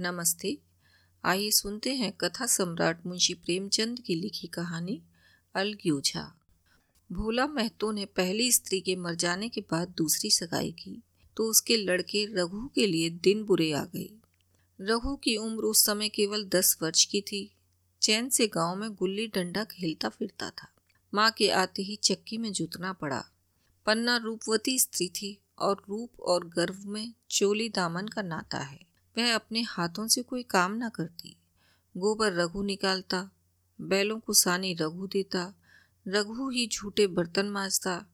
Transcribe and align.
नमस्ते। 0.00 0.58
आइए 1.24 1.50
सुनते 1.50 1.94
हैं 1.94 2.12
कथा 2.12 2.46
सम्राट 2.46 3.06
मुंशी 3.06 3.34
प्रेमचंद 3.34 4.00
की 4.00 4.14
लिखी 4.14 4.46
कहानी, 4.46 5.02
अलग्यूझा। 5.54 6.22
भोला 7.10 7.46
महतो 7.46 7.90
ने 7.92 8.04
पहली 8.04 8.52
स्त्री 8.52 8.80
के 8.80 8.96
मर 8.96 9.14
जाने 9.14 9.48
के 9.48 9.60
बाद 9.60 9.88
दूसरी 9.88 10.30
सगाई 10.30 10.70
की 10.72 11.02
तो 11.36 11.44
उसके 11.44 11.76
लड़के 11.76 12.24
रघु 12.26 12.66
के 12.74 12.86
लिए 12.86 13.10
दिन 13.10 13.44
बुरे 13.44 13.72
आ 13.72 13.84
गए। 13.84 14.08
रघु 14.80 15.16
की 15.16 15.36
उम्र 15.36 15.64
उस 15.64 15.84
समय 15.84 16.08
केवल 16.08 16.44
दस 16.44 16.76
वर्ष 16.82 17.04
की 17.04 17.20
थी। 17.20 17.54
चैन 18.02 18.28
से 18.28 18.46
गाँव 18.46 18.76
में 18.76 18.94
गुल्ली 18.94 19.26
डंडा 19.26 19.64
खेलता 19.64 20.08
फिरता 20.08 20.50
था। 20.50 20.68
माँ 21.14 21.30
के 21.30 21.50
आते 21.50 21.82
ही 21.82 21.96
चक्की 21.96 22.38
में 22.38 22.52
जुतना 22.52 22.92
पड़ा। 22.92 23.24
पन्ना 23.86 24.16
रूपवती 24.16 24.78
स्त्री 24.78 25.08
थी 25.08 25.38
और 25.58 25.82
रूप 25.88 26.20
और 26.20 26.48
गर्व 26.48 26.78
में 26.86 27.12
चोली 27.30 27.68
दामन 27.68 28.08
का 28.08 28.22
नाता 28.22 28.58
है। 28.58 28.91
वह 29.18 29.34
अपने 29.34 29.62
हाथों 29.62 30.08
से 30.08 30.22
कोई 30.22 30.42
काम 30.42 30.72
ना 30.72 30.88
करती। 30.88 31.36
गोबर 31.96 32.32
रघु 32.32 32.62
निकालता, 32.62 33.30
बैलों 33.80 34.20
को 34.20 34.32
सानी 34.32 34.74
रघु 34.74 35.06
देता, 35.06 35.54
रघु 36.08 36.50
ही 36.50 36.66
झूठे 36.66 37.06
बर्तन 37.06 37.46
मांजता। 37.46 38.06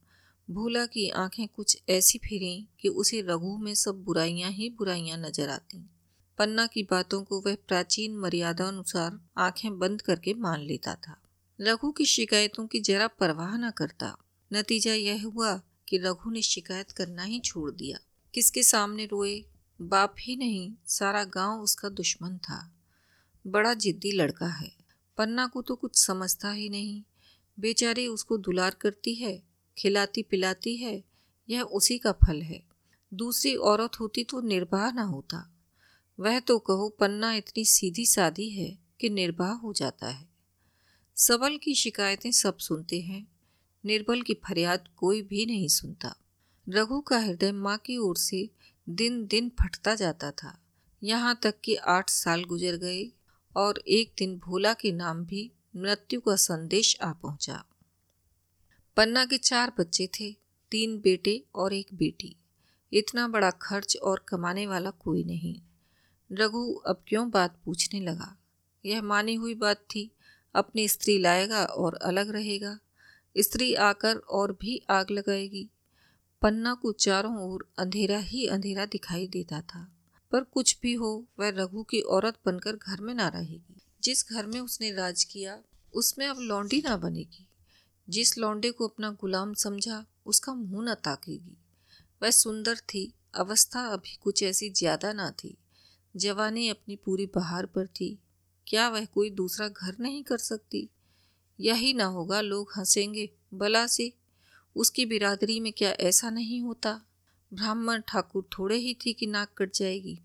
भोला 0.51 0.87
की 0.87 1.09
आँखें 1.09 1.49
कुछ 1.49 1.79
ऐसी 1.89 2.19
फिरी 2.19 2.69
कि 2.81 2.89
उसे 2.89 3.21
रघु 3.21 3.57
में 3.57 3.75
सब 3.75 4.05
बुराइयाँ 4.05 4.51
ही 4.51 4.71
बुराइयाँ 4.71 5.19
नज़र 5.19 5.49
आती। 5.49 5.91
पन्ना 6.39 6.67
की 6.67 6.83
बातों 6.83 7.23
को 7.23 7.41
वह 7.41 7.57
प्राचीन 7.69 8.17
मर्यादा 8.17 8.69
अनुसार 8.69 9.21
आँखें 9.39 9.79
बंद 9.79 10.03
करके 10.03 10.35
मान 10.35 10.61
लेता 10.61 10.95
था। 10.95 11.23
रघु 11.61 11.93
की 11.93 12.05
शिकायतों 12.05 12.67
की 12.67 12.81
जरा 12.81 13.07
परवाह 13.07 13.57
न 13.57 13.71
करता। 13.71 14.17
नतीजा 14.53 14.95
यह 14.95 15.25
हुआ 15.25 15.63
कि 15.89 15.99
रघु 15.99 16.31
ने 16.31 16.43
शिकायत 16.43 16.91
करना 16.91 17.23
ही 17.23 17.41
छोड़ 17.41 17.71
दिया। 17.71 17.99
किसके 18.35 18.63
सामने 18.63 19.07
रोए 19.07 19.45
बाप 19.81 20.15
ही 20.21 20.37
नहीं, 20.37 20.75
सारा 20.87 21.25
गाँव 21.25 21.61
उसका 21.61 21.89
दुश्मन 21.89 22.39
था। 22.39 22.75
बड़ा 23.47 23.75
जिद्दी 23.75 24.13
लड़का 24.13 24.49
है। 24.49 24.73
पन्ना 25.19 25.47
को 25.47 25.63
तो 25.63 25.77
कुछ 25.77 25.97
समझता 25.97 26.51
ही 26.51 26.69
नहीं। 26.69 27.03
बेचारी 27.61 28.07
उसको 28.07 28.39
दुलार 28.39 28.75
करती 28.75 29.15
है, 29.15 29.43
खिलाती 29.79 30.23
पिलाती 30.23 30.77
है, 30.77 31.05
यह 31.51 31.63
उसी 31.63 31.99
का 31.99 32.13
फल 32.13 32.43
है। 32.43 32.63
दूसरी 33.15 33.57
औरत 33.57 33.91
होती 34.01 34.25
तो 34.25 34.41
निर्वाह 34.41 34.93
ना 34.93 35.03
होता। 35.03 35.55
वह 36.21 36.41
तो 36.41 36.59
कहो, 36.59 36.89
पन्ना 36.89 37.35
इतनी 37.35 37.65
सीधी 37.65 38.07
सादी 38.07 38.51
है 38.51 38.79
कि 39.01 39.11
निर्वाह 39.11 39.53
हो 39.53 39.73
जाता 39.73 40.09
है। 40.09 40.29
सबल 41.17 41.57
की 41.57 41.75
शिकायतें 41.75 42.33
सब 42.33 42.59
सुनते 42.59 43.01
हैं। 43.01 43.29
निर्बल 43.85 44.23
की 44.23 44.35
फरियाद 44.35 44.89
कोई 44.97 45.23
भी 45.23 45.47
नहीं 45.47 45.69
सुनता। 45.69 46.17
रघु 46.69 47.01
का 47.01 47.19
हृदय 47.19 47.53
माँ 47.53 47.79
की 47.79 47.97
ओर 47.97 48.17
से 48.17 48.51
दिन 48.91 49.27
दिन 49.27 49.49
फटता 49.49 49.95
जाता 49.95 50.31
था। 50.31 50.59
यहाँ 51.03 51.41
तक 51.43 51.55
कि 51.65 51.75
आठ 51.75 52.11
साल 52.11 52.45
गुजर 52.45 52.77
गए 52.77 53.13
और 53.57 53.79
एक 53.89 54.13
दिन 54.19 54.39
भोला 54.39 54.75
के 54.75 54.93
नाम 54.93 55.25
भी 55.25 55.53
मृत्यु 55.77 56.21
का 56.21 56.37
संदेश 56.37 56.99
आ 57.03 57.13
पहुँचा। 57.13 57.65
पन्ना 58.97 59.25
के 59.25 59.39
चार 59.39 59.73
बच्चे 59.79 60.07
थे, 60.07 60.37
तीन 60.71 61.01
बेटे 61.01 61.45
और 61.55 61.73
एक 61.73 61.87
बेटी। 61.95 62.37
इतना 62.93 63.29
बड़ा 63.29 63.51
खर्च 63.51 63.97
और 63.97 64.25
कमाने 64.29 64.67
वाला 64.67 64.91
कोई 64.91 65.25
नहीं। 65.25 65.61
रघु 66.33 66.75
अब 66.75 67.05
क्यों 67.09 67.31
बात 67.31 67.59
पूछने 67.65 68.01
लगा? 68.01 68.39
यह 68.85 69.03
मानी 69.03 69.35
हुई 69.35 69.55
बात 69.55 69.77
थी, 69.77 70.11
अपनी 70.55 70.89
स्त्री 70.89 71.19
लाएगा 71.19 71.65
और 71.65 71.95
अलग 71.95 72.31
रहेगा। 72.31 72.79
स्त्री 73.39 73.75
आकर 73.75 74.17
और 74.17 74.53
भी 74.53 74.87
आग 74.91 75.11
लगाएगी। 75.11 75.69
पन्ना 76.43 76.75
को 76.75 76.93
चारों 76.93 77.53
ओर 77.53 77.73
अंधेरा 77.79 78.19
ही 78.19 78.47
अंधेरा 78.47 78.87
दिखाई 78.87 79.27
देता 79.27 79.61
था। 79.61 79.93
पर 80.33 80.45
कुछ 80.45 80.79
भी 80.83 80.95
हो, 80.95 81.27
वह 81.41 81.49
रघु 81.49 81.83
की 81.83 82.01
औरत 82.01 82.39
बनकर 82.47 82.77
घर 82.77 83.01
में 83.01 83.15
ना 83.15 83.29
रहेगी। 83.29 83.81
जिस 84.03 84.31
घर 84.31 84.47
में 84.47 84.61
उसने 84.61 84.93
राज 84.93 85.25
किया, 85.25 85.63
उसमें 85.95 86.27
अब 86.27 86.37
लौंडी 86.39 86.83
ना 86.85 86.97
बनेगी। 86.97 87.49
जिस 88.09 88.39
लौंडे 88.39 88.71
को 88.71 88.89
अपना 88.89 89.11
गुलाम 89.11 89.55
समझा, 89.55 90.07
उसका 90.27 90.55
मुँह 90.55 90.91
न 90.91 90.95
ताकेगी। 90.95 91.57
वह 92.23 92.31
सुंदर 92.31 92.77
थी, 92.77 93.15
अवस्था 93.35 93.81
अभी 93.81 94.19
कुछ 94.23 94.43
ऐसी 94.43 94.71
ज़्यादा 94.71 95.13
ना 95.13 95.31
थी। 95.31 95.59
जवानी 96.17 96.69
अपनी 96.69 96.97
पूरी 96.97 97.27
बहार 97.27 97.67
पर 97.67 97.87
थी। 97.87 98.19
क्या 98.67 98.89
वह 98.89 99.05
कोई 99.05 99.31
दूसरा 99.31 99.69
घर 99.69 99.97
नहीं 100.01 100.23
कर 100.23 100.39
सकती? 100.39 100.91
यही 101.61 101.95
ना 101.95 102.05
होगा, 102.05 102.41
लोग 102.41 102.73
हंसेंगे, 102.77 103.31
बला 103.55 103.87
से 103.87 104.13
उसकी 104.79 105.07
बिरादरी 105.07 105.61
में 105.61 105.73
क्या 105.73 105.91
ऐसा 105.91 106.31
नहीं 106.31 106.63
होता? 106.63 107.03
ब्राह्मण 107.55 108.03
ठाकुर 108.09 108.49
थोड़े 108.59 108.77
ही 108.77 108.95
थी 108.95 109.13
कि 109.13 109.27
नाक 109.27 109.49
कट 109.59 109.75
जाएगी। 109.75 110.21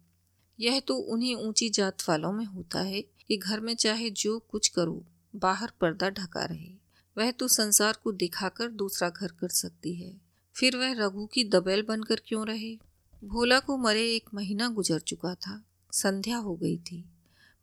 यह 0.59 0.80
तो 0.80 0.96
उन्हीं 0.96 1.36
ऊँची 1.36 1.69
जात 1.69 1.97
वालों 2.09 2.34
में 2.34 2.46
होता 2.46 2.81
है 2.81 3.02
कि 3.02 3.38
घर 3.38 3.59
में 3.59 3.75
चाहे 3.75 4.09
जो 4.09 4.40
कुछ 4.40 4.68
करो, 4.68 5.06
बाहर 5.36 5.72
पर्दा 5.81 6.09
ढका 6.09 6.46
रहे। 6.46 6.75
वह 7.18 7.31
तो 7.31 7.47
संसार 7.47 7.97
को 8.03 8.12
दिखाकर 8.12 8.68
दूसरा 8.68 9.09
घर 9.09 9.28
कर 9.28 9.50
सकती 9.50 9.96
है। 9.96 10.22
फिर 10.56 10.78
वह 10.78 10.94
रघु 10.94 11.25
की 11.25 11.44
दबेल 11.44 11.81
बनकर 11.81 12.22
क्यों 12.25 12.47
रहे? 12.47 12.80
भोला 13.24 13.59
को 13.59 13.78
मरे 13.78 14.16
एक 14.16 14.30
महीना 14.34 14.70
गुजर 14.70 15.00
चुका 15.00 15.35
था, 15.35 15.66
संध्या 15.91 16.38
हो 16.38 16.56
गई 16.56 16.78
थी। 16.78 17.06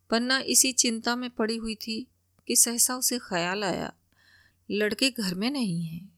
पन्ना 0.09 0.39
इसी 0.39 0.71
चिंता 0.71 1.15
में 1.15 1.29
पड़ी 1.29 1.57
हुई 1.57 1.75
थी 1.75 2.07
कि 2.47 2.55
सहसा 2.55 2.95
उसे 2.95 3.19
ख्याल 3.19 3.63
आया, 3.63 3.93
लड़के 4.71 5.11
घर 5.11 5.35
में 5.35 5.51
नहीं 5.51 5.83
हैं। 5.85 6.10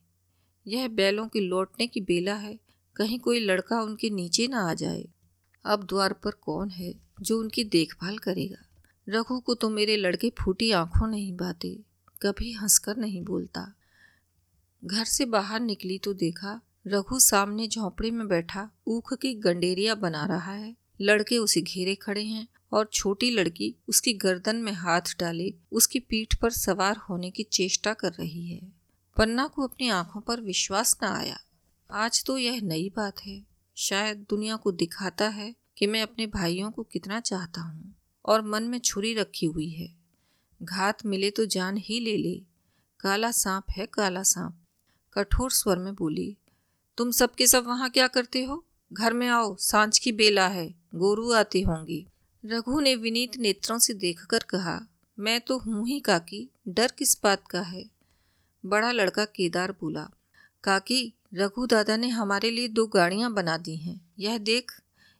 यह 0.67 0.87
बैलों 0.87 1.27
के 1.27 1.39
लौटने 1.39 1.87
की 1.87 2.01
बेला 2.01 2.35
है। 2.35 2.59
कहीं 2.95 3.19
कोई 3.19 3.39
लड़का 3.39 3.81
उनके 3.81 4.09
नीचे 4.09 4.47
ना 4.47 4.69
आ 4.69 4.73
जाए। 4.73 5.05
अब 5.65 5.83
द्वार 5.83 6.13
पर 6.13 6.31
कौन 6.31 6.69
है 6.69 6.93
जो 7.21 7.39
उनकी 7.39 7.63
देखभाल 7.63 8.17
करेगा? 8.17 8.65
रघु 9.09 9.39
को 9.39 9.55
तो 9.55 9.69
मेरे 9.69 9.97
लड़के 9.97 10.31
फूटी 10.39 10.71
आँखों 10.71 11.07
नहीं 11.07 11.35
बाते, 11.37 11.79
कभी 12.21 12.51
हंसकर 12.51 12.97
नहीं 12.97 13.21
बोलता। 13.21 13.73
घर 14.85 15.03
से 15.03 15.25
बाहर 15.25 15.59
निकली 15.59 15.97
तो 15.97 16.13
देखा, 16.13 16.61
रघु 16.87 17.19
सामने 17.19 17.67
झोंपड़ी 17.67 18.11
में 18.11 18.27
बैठा, 18.27 18.69
ऊख 18.87 19.13
की 19.13 19.33
गंडेरिया 19.33 19.95
बना 19.95 20.25
रहा 20.25 20.53
है। 20.53 20.75
लड़के 21.01 21.37
उसे 21.37 21.61
घेरे 21.61 21.95
खड़े 21.95 22.23
हैं 22.23 22.47
और 22.71 22.89
छोटी 22.93 23.29
लड़की 23.29 23.75
उसकी 23.87 24.13
गर्दन 24.13 24.55
में 24.55 24.71
हाथ 24.71 25.15
डाले, 25.19 25.53
उसकी 25.71 25.99
पीठ 25.99 26.35
पर 26.35 26.49
सवार 26.49 26.97
होने 26.97 27.31
की 27.31 27.43
चेष्टा 27.43 27.93
कर 27.93 28.11
रही 28.11 28.47
है। 28.47 28.82
पन्ना 29.17 29.47
को 29.47 29.67
अपनी 29.67 29.89
आँखों 29.89 30.21
पर 30.21 30.41
विश्वास 30.41 30.97
न 31.03 31.05
आया। 31.05 31.39
आज 31.91 32.23
तो 32.25 32.37
यह 32.37 32.61
नई 32.61 32.89
बात 32.95 33.19
है। 33.25 33.43
शायद 33.75 34.25
दुनिया 34.29 34.55
को 34.55 34.71
दिखाता 34.71 35.27
है 35.27 35.55
कि 35.77 35.87
मैं 35.87 36.01
अपने 36.01 36.27
भाइयों 36.27 36.71
को 36.71 36.83
कितना 36.83 37.19
चाहता 37.19 37.61
हूँ 37.61 37.95
और 38.25 38.41
मन 38.41 38.63
में 38.63 38.79
छुरी 38.79 39.13
रखी 39.13 39.45
हुई 39.45 39.69
है। 39.69 39.95
घात 40.63 41.05
मिले 41.05 41.31
तो 41.31 41.45
जान 41.45 41.77
ही 41.77 41.99
ले 41.99 42.17
ले। 42.17 42.41
काला 42.99 43.31
सांप 43.31 43.63
है 43.69 43.85
काला 43.85 44.23
सांप। 44.23 44.59
कठोर 45.13 45.51
स्वर 45.51 45.77
में 45.77 45.95
बोली, 45.95 46.37
तुम 46.97 47.11
सबके 47.11 47.47
सब 47.47 47.67
वहाँ 47.67 47.89
क्या 47.89 48.07
करते 48.07 48.43
हो? 48.43 48.65
घर 48.93 49.13
में 49.13 49.27
आओ, 49.27 49.55
साँझ 49.55 49.99
की 49.99 50.11
बेला 50.11 50.47
है, 50.47 50.75
गोरू 50.95 51.31
आती 51.31 51.61
होंगी। 51.61 52.07
रघु 52.45 52.79
ने 52.79 52.95
विनीत 52.95 53.37
नेत्रों 53.37 53.79
से 53.79 53.93
देखकर 53.93 54.39
कहा, 54.39 54.87
मैं 55.19 55.41
तो 55.41 55.57
हूँ 55.57 55.87
ही 55.87 55.99
काकी, 55.99 56.49
डर 56.67 56.91
किस 56.97 57.23
बात 57.23 57.47
का 57.47 57.61
है? 57.61 57.93
बड़ा 58.63 58.91
लड़का 58.91 59.25
केदार 59.25 59.71
बोला, 59.71 60.09
काकी 60.63 61.13
रघु 61.33 61.65
दादा 61.65 61.95
ने 61.97 62.07
हमारे 62.07 62.51
लिए 62.51 62.67
दो 62.67 62.85
गाड़ियाँ 62.87 63.33
बना 63.33 63.57
दी 63.57 63.75
हैं। 63.75 63.99
यह 64.19 64.37
देख, 64.37 64.71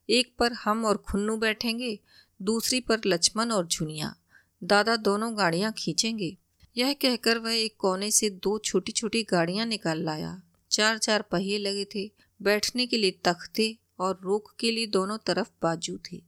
एक 0.09 0.34
पर 0.40 0.54
हम 0.54 0.86
और 0.86 0.98
खुन्नू 0.98 1.38
बैठेंगे, 1.38 2.00
दूसरी 2.42 2.80
पर 2.80 3.02
लक्ष्मण 3.06 3.52
और 3.52 3.68
झुनिया। 3.68 4.16
दादा 4.64 4.96
दोनों 4.96 5.38
गाड़ियाँ 5.38 5.72
खींचेंगे। 5.78 6.36
यह 6.78 6.94
कहकर 6.94 7.38
वह 7.38 7.53
एक 7.53 7.76
कोने 7.78 8.12
से 8.12 8.30
दो 8.30 8.58
छोटी 8.59 8.92
छोटी 8.92 9.24
गाड़ियाँ 9.24 9.66
निकाल 9.66 10.03
लाया। 10.03 10.42
चार 10.72 10.98
चार 10.98 11.22
पहिए 11.22 11.58
लगे 11.58 11.86
थे, 11.96 12.12
बैठने 12.42 12.86
के 12.86 12.98
लिए 12.98 13.12
तख्ते 13.24 13.76
और 14.00 14.20
रोक 14.24 14.53
के 14.59 14.72
लिए 14.72 14.88
दोनों 14.88 15.18
तरफ़ 15.18 15.50
बाजू 15.62 15.98
थे। 16.12 16.22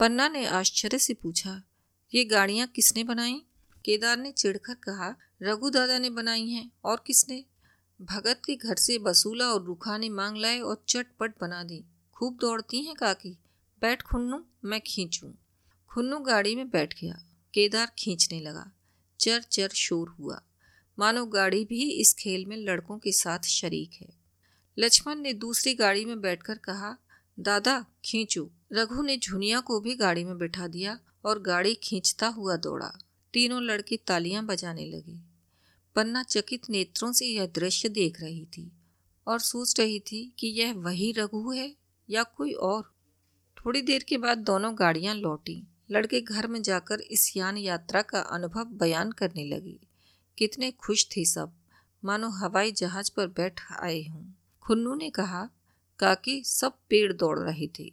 पन्ना 0.00 0.28
ने 0.28 0.44
आश्चर्य 0.46 0.98
से 0.98 1.14
पूछा, 1.14 1.62
ये 2.14 2.24
गाड़ियाँ 2.24 2.66
किसने 2.66 3.04
बनाई? 3.04 3.42
केदार 3.88 4.16
ने 4.16 4.32
चिढ़कर 4.32 4.74
कहा 4.74 5.16
रघु 5.42 5.70
दादा 5.70 5.98
ने 5.98 6.10
बनाई 6.10 6.48
हैं, 6.48 6.72
और 6.84 7.04
किसने? 7.06 7.44
भगत 8.02 8.42
के 8.46 8.56
घर 8.56 8.76
से 8.76 8.98
बसूला 8.98 9.46
और 9.46 9.64
रूखा 9.64 9.98
ने 9.98 10.08
मांग 10.08 10.36
लाए 10.36 10.60
और 10.60 10.84
चटपट 10.88 11.34
बना 11.40 11.62
दी। 11.62 11.84
खूब 12.14 12.36
दौड़ती 12.36 12.84
हैं 12.84 12.94
काकी। 12.94 13.38
बैठ 13.80 14.02
खुन्नू, 14.02 14.44
मैं 14.64 14.80
खींचूं। 14.80 15.32
खुन्नू 15.88 16.18
गाड़ी 16.18 16.56
में 16.56 16.70
बैठ 16.70 17.00
गया। 17.00 17.24
केदार 17.54 17.92
खींचने 17.98 18.40
लगा। 18.40 18.72
चर 19.20 19.42
चर 19.42 19.68
शोर 19.68 20.08
हुआ। 20.08 20.42
मानो 20.98 21.26
गाड़ी 21.26 21.64
भी 21.64 21.90
इस 21.90 22.14
खेल 22.14 22.46
में 22.46 22.56
लड़कों 22.56 22.98
के 22.98 23.12
साथ 23.12 23.38
शरीक 23.38 23.92
है। 23.94 24.14
लक्ष्मण 24.78 25.14
ने 25.14 25.32
दूसरी 25.32 25.74
गाड़ी 25.74 26.04
में 26.04 26.20
बैठकर 26.20 26.58
कहा, 26.58 26.96
दादा, 27.40 27.84
खींचो। 28.04 28.50
रघु 28.72 29.02
ने 29.02 29.16
झुनिया 29.18 29.60
को 29.60 29.80
भी 29.80 29.94
गाड़ी 29.94 30.24
में 30.24 30.38
बैठा 30.38 30.66
दिया 30.66 31.00
और 31.24 31.42
गाड़ी 31.42 31.74
खींचता 31.74 32.26
हुआ 32.26 32.56
दौड़ा। 32.56 32.98
तीनों 33.32 33.62
लड़के 33.62 33.96
तालियाँ 33.96 34.46
बजाने 34.46 34.86
लगे। 34.86 35.20
पन्ना 35.96 36.22
चकित 36.22 36.70
नेत्रों 36.70 37.12
से 37.12 37.26
यह 37.26 37.46
दृश्य 37.46 37.88
देख 37.88 38.20
रही 38.20 38.44
थी 38.44 38.72
और 39.26 39.40
सोच 39.40 39.80
रही 39.80 40.00
थी 40.00 40.34
कि 40.38 40.46
यह 40.46 40.74
वही 40.74 41.12
रघु 41.12 41.52
है 41.52 41.76
या 42.10 42.22
कोई 42.22 42.52
और। 42.52 42.94
थोड़ी 43.56 43.82
देर 43.82 44.02
के 44.02 44.16
बाद 44.16 44.38
दोनों 44.38 44.78
गाड़ियाँ 44.78 45.14
लौटी। 45.14 45.66
लड़के 45.90 46.20
घर 46.20 46.46
में 46.46 46.62
जाकर 46.62 47.00
इस 47.00 47.36
यान 47.36 47.56
यात्रा 47.56 48.02
का 48.02 48.20
अनुभव 48.20 48.64
बयान 48.64 49.12
करने 49.12 49.44
लगे। 49.44 49.78
कितने 50.38 50.70
खुश 50.70 51.06
थे 51.06 51.24
सब। 51.24 51.52
मानो 52.04 52.28
हवाई 52.28 52.72
जहाज़ 52.72 53.10
पर 53.16 53.26
बैठ 53.26 53.60
आए 53.72 54.04
हों। 54.04 54.24
खुन्नू 54.62 54.94
ने 54.94 55.10
कहा, 55.10 55.50
काकी, 55.98 56.44
सब 56.44 56.78
पेड़ 56.88 57.12
दौड़ 57.12 57.38
रहे 57.38 57.68
थे। 57.78 57.92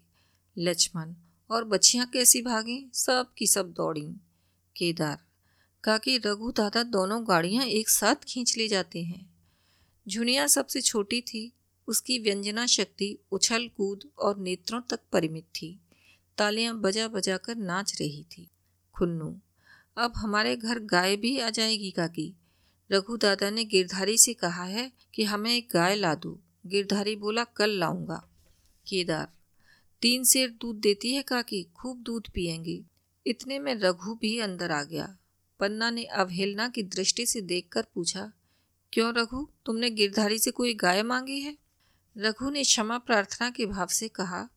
लक्ष्मण 0.57 1.13
और 1.49 1.63
बच्चियाँ 1.63 2.07
कैसी 2.07 2.41
भागी? 2.41 2.91
सब 2.93 3.33
की 3.37 3.47
सब 3.47 3.71
दौड़ी। 3.71 4.13
केदार 4.77 5.24
काकी 5.85 6.17
रघु 6.17 6.51
दादा 6.51 6.83
दोनों 6.83 7.27
गाड़ियाँ 7.27 7.65
एक 7.65 7.89
साथ 7.89 8.15
खींच 8.15 8.57
ले 8.57 8.67
जाते 8.67 9.03
हैं। 9.03 9.35
झुनिया 10.07 10.47
सबसे 10.47 10.81
छोटी 10.81 11.21
थी, 11.21 11.51
उसकी 11.87 12.19
व्यंजना 12.19 12.65
शक्ति, 12.65 13.17
उछल 13.31 13.67
कूद 13.67 14.09
और 14.19 14.37
नेत्रों 14.37 14.81
तक 14.81 14.99
परिमित 15.11 15.43
थी। 15.43 15.79
तालियाँ 16.37 16.79
बजा 16.79 17.07
बजा 17.07 17.37
कर 17.37 17.55
नाच 17.55 18.01
रही 18.01 18.23
थी। 18.23 18.47
खुन्नू, 18.95 19.39
अब 19.97 20.13
हमारे 20.15 20.55
घर 20.55 20.79
गाय 20.79 21.15
भी 21.15 21.39
आ 21.39 21.49
जाएगी 21.49 21.91
काकी। 21.91 22.33
रघु 22.91 23.17
दादा 23.17 23.49
ने 23.49 23.65
गिरधारी 23.65 24.17
से 24.17 24.33
कहा 24.33 24.63
है 24.63 24.91
कि 25.13 25.23
हमें 25.23 25.55
एक 25.55 25.69
गाय 25.73 25.95
ला 25.95 26.15
दो। 26.15 26.39
गिरधारी 26.65 27.15
बोला, 27.15 27.43
कल 27.43 27.69
लाऊँगा। 27.69 28.29
केदार, 28.87 29.27
तीन 30.01 30.23
शेर 30.23 30.49
दूध 30.49 30.75
देती 30.75 31.13
है 31.13 31.21
काकी, 31.21 31.63
खूब 31.63 32.01
दूध 32.01 32.29
पिएँगे। 32.29 32.83
इतने 33.27 33.59
में 33.59 33.75
रघु 33.75 34.15
भी 34.15 34.39
अंदर 34.39 34.71
आ 34.71 34.83
गया। 34.83 35.17
पन्ना 35.59 35.89
ने 35.89 36.03
अवहेलना 36.03 36.67
की 36.69 36.83
दृष्टि 36.83 37.25
से 37.25 37.41
देखकर 37.41 37.85
पूछा, 37.95 38.31
क्यों 38.93 39.13
रघु? 39.13 39.47
तुमने 39.65 39.89
गिरधारी 39.89 40.39
से 40.39 40.51
कोई 40.51 40.73
गाय 40.73 41.03
मांगी 41.03 41.39
है? 41.39 41.57
रघु 42.17 42.49
ने 42.49 42.63
क्षमा 42.63 42.97
प्रार्थना 42.97 43.49
के 43.49 43.65
भाव 43.65 43.87
से 43.87 44.07
कहा 44.07 44.49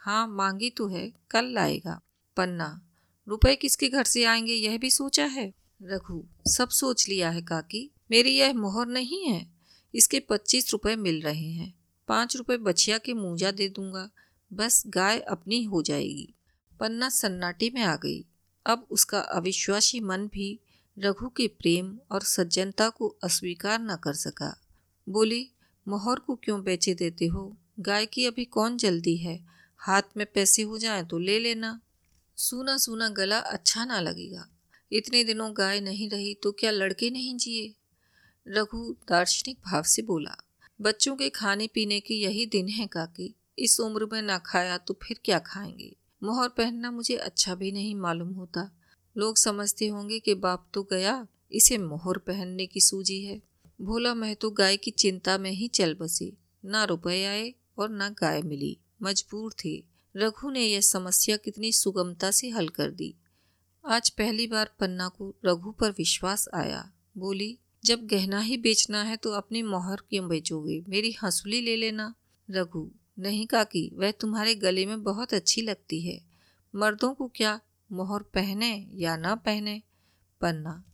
हाँ 0.00 0.26
मांगी 0.28 0.70
तो 0.70 0.88
है, 0.88 1.12
कल 1.30 1.44
लाएगा। 1.44 2.00
पन्ना, 2.36 2.88
रुपए 3.28 3.54
किसके 3.56 3.88
घर 3.88 4.04
से 4.04 4.24
आएँगे, 4.24 4.52
यह 4.52 4.78
भी 4.78 4.90
सोचा 4.90 5.24
है? 5.26 5.54
रघु, 5.82 6.24
सब 6.46 6.68
सोच 6.68 7.08
लिया 7.08 7.30
है 7.30 7.42
काकी, 7.42 7.90
मेरी 8.10 8.36
यह 8.36 8.52
मोहर 8.52 8.86
नहीं 8.86 9.24
है, 9.24 9.46
इसके 9.94 10.20
पच्चीस 10.20 10.72
रुपए 10.72 10.96
मिल 10.96 11.20
रहे 11.22 11.50
हैं, 11.52 11.74
पाँच 12.08 12.36
रुपए 12.36 12.56
बछिया 12.56 12.98
के 12.98 13.14
मूंजा 13.14 13.50
दे 13.50 13.68
दूँगा, 13.68 14.10
बस 14.52 14.82
गाय 14.86 15.20
अपनी 15.20 15.64
हो 15.64 15.82
जाएगी। 15.82 16.34
पन्ना 16.80 17.08
सन्नाटे 17.08 17.70
में 17.74 17.82
आ 17.82 17.96
गई। 17.96 18.24
अब 18.66 18.86
उसका 18.90 19.20
अविश्वासी 19.20 20.00
मन 20.00 20.26
भी 20.26 20.60
रघु 20.98 21.28
के 21.28 21.46
प्रेम 21.48 21.98
और 22.12 22.22
सज्जनता 22.22 22.88
को 22.88 23.08
अस्वीकार 23.24 23.80
न 23.80 23.96
कर 23.96 24.12
सका। 24.12 24.60
बोली, 25.08 25.50
मोहर 25.88 26.18
को 26.18 26.34
क्यों 26.34 26.62
बेचे 26.62 26.94
देते 26.94 27.26
हो? 27.26 27.56
गाय 27.80 28.06
की 28.06 28.26
अभी 28.26 28.44
कौन 28.44 28.76
जल्दी 28.76 29.16
है? 29.16 29.44
हाथ 29.76 30.02
में 30.16 30.26
पैसे 30.34 30.62
हो 30.62 30.78
जाए 30.78 31.02
तो 31.02 31.18
ले 31.18 31.38
लेना। 31.38 31.80
सूना 32.36 32.76
सूना 32.78 33.08
गला 33.08 33.38
अच्छा 33.38 33.84
ना 33.84 34.00
लगेगा। 34.00 34.48
इतने 34.92 35.24
दिनों 35.24 35.52
गाय 35.56 35.80
नहीं 35.80 36.10
रही 36.10 36.34
तो 36.34 36.52
क्या 36.52 36.70
लड़के 36.70 37.10
नहीं 37.10 37.36
जिए? 37.36 37.74
रघु 38.48 38.92
दार्शनिक 39.08 39.58
भाव 39.58 39.82
से 39.82 40.02
बोला, 40.02 40.36
बच्चों 40.80 41.16
के 41.16 41.28
खाने 41.28 41.66
पीने 41.66 42.00
के 42.00 42.14
यही 42.14 42.46
दिन 42.46 42.68
है 42.68 42.86
काकी। 42.86 43.34
इस 43.58 43.80
उम्र 43.80 44.08
में 44.12 44.22
ना 44.22 44.38
खाया 44.38 44.78
तो 44.78 44.98
फिर 45.02 45.20
क्या 45.24 45.38
खाएँगे? 45.38 45.96
मोहर 46.22 46.48
पहनना 46.48 46.90
मुझे 46.90 47.16
अच्छा 47.16 47.54
भी 47.54 47.72
नहीं 47.72 47.94
मालूम 47.94 48.32
होता। 48.32 48.70
लोग 49.16 49.36
समझते 49.36 49.88
होंगे 49.88 50.18
कि 50.18 50.34
बाप 50.34 50.70
तो 50.74 50.82
गया, 50.82 51.26
इसे 51.52 51.78
मोहर 51.78 52.18
पहनने 52.18 52.66
की 52.66 52.80
सूझी 52.80 53.24
है। 53.24 53.42
भोला 53.80 54.14
महतो 54.14 54.50
गाय 54.50 54.76
की 54.76 54.90
चिंता 54.90 55.38
में 55.38 55.50
ही 55.50 55.68
चल 55.68 55.94
बसे। 55.94 56.32
ना 56.64 56.84
रुपए 56.84 57.24
आए 57.24 57.54
और 57.78 57.90
ना 57.90 58.08
गाय 58.08 58.42
मिली। 58.42 58.78
मजबूर 59.02 59.54
थे। 59.64 59.84
रघु 60.16 60.50
ने 60.50 60.66
यह 60.66 60.80
समस्या 60.80 61.36
कितनी 61.36 61.72
सुगमता 61.72 62.30
से 62.30 62.48
हल 62.50 62.68
कर 62.68 62.90
दी। 62.90 63.14
आज 63.88 64.10
पहली 64.10 64.46
बार 64.46 64.70
पन्ना 64.80 65.08
को 65.08 65.34
रघु 65.44 65.70
पर 65.70 65.90
विश्वास 65.90 66.48
आया। 66.54 66.92
बोली, 67.18 67.58
जब 67.84 68.06
गहना 68.06 68.40
ही 68.40 68.56
बेचना 68.56 69.02
है 69.02 69.16
तो 69.16 69.30
अपनी 69.30 69.62
मोहर 69.62 69.96
क्यों 69.96 70.28
बेचोगे? 70.28 70.84
मेरी 70.88 71.12
हंसुली 71.12 71.60
ले 71.60 71.76
लेना। 71.76 72.14
रघु 72.50 72.90
नहीं 73.18 73.46
काकी, 73.46 73.90
वह 73.94 74.10
तुम्हारे 74.10 74.54
गले 74.54 74.86
में 74.86 75.02
बहुत 75.02 75.34
अच्छी 75.34 75.60
लगती 75.62 76.00
है। 76.00 76.20
मर्दों 76.74 77.14
को 77.14 77.32
क्या 77.34 77.60
मोहर 77.92 78.22
पहने 78.22 78.90
या 78.94 79.16
ना 79.16 79.34
पहने? 79.34 79.82
पन्ना। 80.40 80.84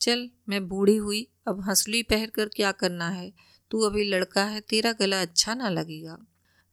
चल, 0.00 0.30
मैं 0.48 0.68
बूढ़ी 0.68 0.96
हुई, 0.96 1.28
अब 1.48 1.60
हंसली 1.60 2.02
पहन 2.02 2.26
कर 2.26 2.48
क्या 2.48 2.72
करना 2.72 3.08
है? 3.08 3.32
तू 3.70 3.80
अभी 3.80 4.04
लड़का 4.04 4.44
है, 4.44 4.60
तेरा 4.60 4.92
गला 4.92 5.22
अच्छा 5.22 5.54
ना 5.54 5.68
लगेगा। 5.68 6.26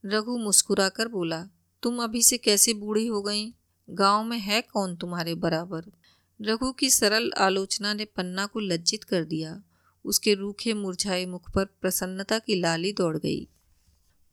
रघु 0.05 0.37
मुस्कुरा 0.37 0.89
कर 0.89 1.07
बोला, 1.07 1.47
तुम 1.83 2.03
अभी 2.03 2.23
से 2.23 2.37
कैसे 2.37 2.73
बूढ़ी 2.73 3.07
हो 3.07 3.21
गई? 3.21 3.53
गाँव 3.89 4.23
में 4.23 4.39
है 4.39 4.61
कौन 4.61 4.95
तुम्हारे 4.95 5.35
बराबर? 5.35 5.83
रघु 6.41 6.71
की 6.71 6.89
सरल 6.89 7.31
आलोचना 7.37 7.93
ने 7.93 8.05
पन्ना 8.05 8.45
को 8.45 8.59
लज्जित 8.59 9.03
कर 9.03 9.23
दिया। 9.23 9.63
उसके 10.05 10.33
रूखे 10.33 10.73
मुरझाए 10.73 11.25
मुख 11.25 11.51
पर 11.51 11.65
प्रसन्नता 11.65 12.39
की 12.39 12.55
लाली 12.55 12.93
दौड़ 12.93 13.17
गई। 13.17 13.47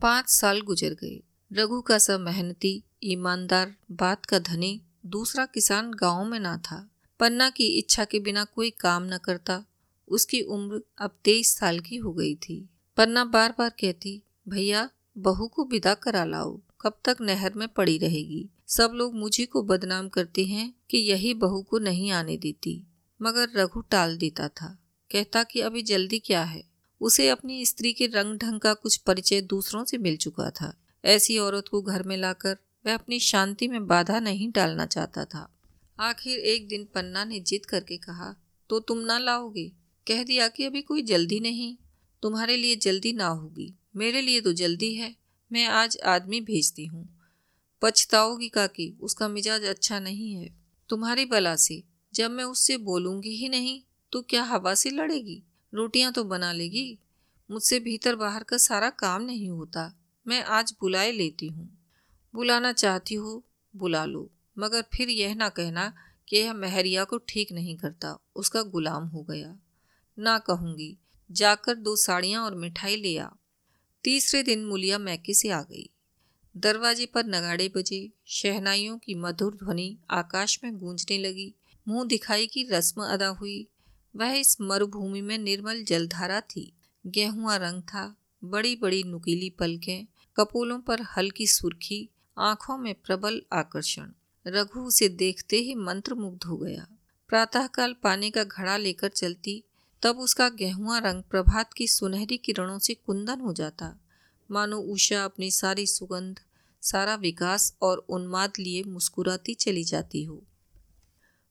पाँच 0.04 0.28
साल 0.28 0.60
गुजर 0.60 0.90
गए। 0.90 1.22
रघु 1.52 1.80
का 1.80 1.98
सा 1.98 2.18
मेहनती, 2.18 2.82
ईमानदार, 3.04 3.76
बात 3.90 4.26
का 4.26 4.38
धनी 4.38 4.82
दूसरा 5.06 5.46
किसान 5.46 5.94
गाँव 5.94 6.24
में 6.24 6.40
ना 6.40 6.58
था। 6.58 6.90
पन्ना 7.20 7.50
की 7.50 7.66
इच्छा 7.66 8.04
के 8.04 8.20
बिना 8.20 8.44
कोई 8.44 8.70
काम 8.70 9.02
न 9.06 9.18
करता। 9.18 9.64
उसकी 10.08 10.42
उम्र 10.42 10.82
अब 10.98 11.18
तेईस 11.24 11.56
साल 11.56 11.80
की 11.80 11.96
हो 11.96 12.12
गई 12.12 12.34
थी। 12.34 12.68
पन्ना 12.96 13.24
बार 13.24 13.54
बार 13.58 13.70
कहती, 13.70 14.22
भैया, 14.48 14.90
बहू 15.18 15.46
को 15.46 15.64
विदा 15.64 15.94
करा 15.94 16.24
लाओ। 16.24 16.60
कब 16.80 17.00
तक 17.04 17.16
नहर 17.20 17.52
में 17.54 17.68
पड़ी 17.68 17.98
रहेगी? 17.98 18.48
सब 18.66 18.90
लोग 18.94 19.14
मुझे 19.14 19.46
को 19.46 19.62
बदनाम 19.62 20.08
करते 20.08 20.44
हैं 20.44 20.74
कि 20.90 20.98
यही 20.98 21.34
बहू 21.34 21.62
को 21.62 21.78
नहीं 21.78 22.10
आने 22.10 22.36
देती। 22.36 22.86
मगर 23.22 23.48
रघु 23.56 23.80
टाल 23.80 24.16
देता 24.16 24.48
था। 24.48 24.78
कहता 25.12 25.42
कि 25.42 25.60
अभी 25.60 25.82
जल्दी 25.82 26.18
क्या 26.18 26.44
है? 26.44 26.73
उसे 27.04 27.28
अपनी 27.28 27.66
स्त्री 27.66 27.92
के 27.92 28.06
रंग 28.06 28.38
ढंग 28.38 28.60
का 28.60 28.74
कुछ 28.74 28.96
परिचय 28.96 29.40
दूसरों 29.40 29.84
से 29.84 29.98
मिल 29.98 30.16
चुका 30.16 30.50
था। 30.50 30.72
ऐसी 31.04 31.38
औरत 31.38 31.68
को 31.68 31.82
घर 31.82 32.02
में 32.02 32.16
लाकर 32.16 32.56
वह 32.86 32.94
अपनी 32.94 33.18
शांति 33.20 33.68
में 33.68 33.86
बाधा 33.86 34.20
नहीं 34.20 34.50
डालना 34.52 34.86
चाहता 34.86 35.24
था। 35.24 35.48
आखिर 36.00 36.38
एक 36.38 36.68
दिन 36.68 36.84
पन्ना 36.84 37.24
ने 37.24 37.40
जिद 37.40 37.66
करके 37.66 37.96
कहा 37.96 38.34
तो 38.70 38.80
तुम 38.80 38.98
ना 38.98 39.18
लाओगे? 39.18 39.72
कह 40.06 40.22
दिया 40.22 40.48
कि 40.48 40.64
अभी 40.64 40.82
कोई 40.82 41.02
जल्दी 41.02 41.40
नहीं। 41.40 41.76
तुम्हारे 42.22 42.56
लिए 42.56 42.76
जल्दी 42.76 43.12
ना 43.12 43.26
होगी। 43.26 43.74
मेरे 43.96 44.22
लिए 44.22 44.40
तो 44.40 44.52
जल्दी 44.52 44.94
है। 44.94 45.14
मैं 45.52 45.66
आज 45.66 45.98
आदमी 46.04 46.40
भेजती 46.40 46.86
हूँ। 46.86 47.08
पछताओगी 47.82 48.48
काकी, 48.48 48.98
उसका 49.00 49.28
मिजाज 49.28 49.64
अच्छा 49.64 49.98
नहीं 50.00 50.32
है। 50.32 50.54
तुम्हारी 50.88 51.24
बला 51.24 51.56
से, 51.56 51.82
जब 52.14 52.30
मैं 52.30 52.44
उससे 52.44 52.76
बोलूँगी 52.76 53.36
ही 53.36 53.48
नहीं 53.48 53.82
तो 54.12 54.22
क्या 54.22 54.42
हवा 54.42 54.74
से 54.74 54.90
लड़ेगी? 54.90 55.42
रोटियाँ 55.74 56.12
तो 56.12 56.24
बना 56.24 56.52
लेगी। 56.52 56.98
मुझसे 57.50 57.80
भीतर 57.80 58.16
बाहर 58.16 58.42
का 58.42 58.56
सारा 58.56 58.90
काम 58.90 59.22
नहीं 59.22 59.50
होता। 59.50 59.98
मैं 60.26 60.44
आज 60.44 60.74
बुलाए 60.80 61.12
लेती 61.12 61.48
हूँ। 61.48 61.78
बुलाना 62.34 62.72
चाहती 62.72 63.14
हो, 63.14 63.44
बुला 63.76 64.04
लो। 64.04 64.30
मगर 64.58 64.84
फिर 64.94 65.08
यह 65.08 65.34
ना 65.34 65.48
कहना 65.48 65.94
कि 66.28 66.36
यह 66.36 66.54
महरिया 66.54 67.04
को 67.04 67.18
ठीक 67.18 67.52
नहीं 67.52 67.76
करता। 67.76 68.18
उसका 68.36 68.62
गुलाम 68.62 69.06
हो 69.06 69.22
गया। 69.22 69.58
ना 70.18 70.38
कहूँगी। 70.38 70.98
जाकर 71.30 71.74
दो 71.74 71.96
साड़ियाँ 71.96 72.44
और 72.44 72.54
मिठाई 72.54 72.96
ले 72.96 73.18
आ। 73.18 73.28
तीसरे 74.04 74.42
दिन 74.42 74.64
मुलिया 74.64 74.98
मैके 74.98 75.34
से 75.34 75.48
आ 75.48 75.62
गई। 75.62 75.90
दरवाजे 76.56 77.06
पर 77.06 77.24
नगाड़े 77.24 77.72
बजे 77.76 78.10
शहनाइयों 78.26 78.98
की 78.98 79.14
मधुर 79.14 79.54
ध्वनि 79.54 79.98
आकाश 80.10 80.60
में 80.64 80.78
गूंजने 80.78 81.18
लगी। 81.18 81.54
मुँह 81.88 82.06
दिखाई 82.06 82.46
की 82.46 82.64
रस्म 82.64 83.02
अदा 83.02 83.26
हुई। 83.26 83.68
वह 84.16 84.32
इस 84.32 84.60
मरुभूमि 84.60 85.20
में 85.20 85.38
निर्मल 85.38 85.84
जलधारा 85.84 86.40
थी। 86.40 86.72
गेहुआ 87.06 87.56
रंग 87.56 87.82
था 87.82 88.16
बड़ी 88.44 88.76
बड़ी 88.76 89.02
नुकीली 89.02 89.50
पलकें, 89.50 90.06
कपोलों 90.36 90.80
पर 90.80 91.02
हल्की 91.02 91.46
सुर्खी, 91.46 92.08
आँखों 92.38 92.78
में 92.78 92.94
प्रबल 92.94 93.42
आकर्षण। 93.52 94.10
रघु 94.46 94.80
उसे 94.80 95.08
देखते 95.08 95.56
ही 95.56 95.74
मंत्र 95.74 96.14
मुग्ध 96.14 96.44
हो 96.44 96.56
गया। 96.56 96.86
प्रातःकाल 97.28 97.96
पानी 98.02 98.30
का 98.30 98.44
घड़ा 98.44 98.76
लेकर 98.76 99.08
चलती, 99.08 99.64
तब 100.02 100.18
उसका 100.18 100.48
गेहुआ 100.48 100.98
रंग 100.98 101.22
प्रभात 101.22 101.72
की 101.72 101.88
सुनहरी 101.88 102.36
किरणों 102.36 102.78
से 102.78 102.94
कुंदन 102.94 103.40
हो 103.40 103.52
जाता। 103.52 104.00
मानो 104.50 104.78
उषा 104.78 105.24
अपनी 105.24 105.50
सारी 105.50 105.86
सुगंध, 105.86 106.40
सारा 106.82 107.14
विकास 107.14 107.76
और 107.82 107.98
उन्माद 107.98 108.52
लिए 108.58 108.82
मुस्कुराती 108.82 109.54
चली 109.54 109.84
जाती 109.84 110.24
हो। 110.24 110.44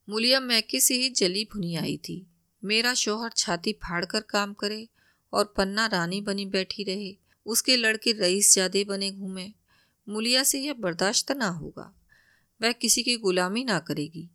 मुलिया 0.10 0.39
मैके 0.39 0.79
से 0.79 0.96
ही 0.96 1.10
जली 1.10 1.46
भुनी 1.46 1.75
आई 1.75 1.98
थी। 1.98 2.27
मेरा 2.65 2.93
शोहर 2.93 3.32
छाती 3.38 3.74
फाड़कर 3.74 4.22
काम 4.22 4.53
करे 4.53 4.89
और 5.34 5.53
पन्ना 5.58 5.86
रानी 5.86 6.22
बनी 6.22 6.46
बैठी 6.46 6.84
रहे। 6.84 7.17
उसके 7.46 7.75
लड़के 7.77 8.12
रईस 8.12 8.53
ज्यादे 8.53 8.84
बने 8.84 9.12
घूमे। 9.12 9.51
मुलिया 10.10 10.43
से 10.43 10.60
यह 10.60 10.74
बर्दाश्त 10.74 11.32
ना 11.32 11.48
होगा। 11.48 11.96
वह 12.62 12.72
किसी 12.72 13.03
की 13.03 13.17
गुलामी 13.17 13.63
ना 13.63 13.79
करेगी। 13.79 14.29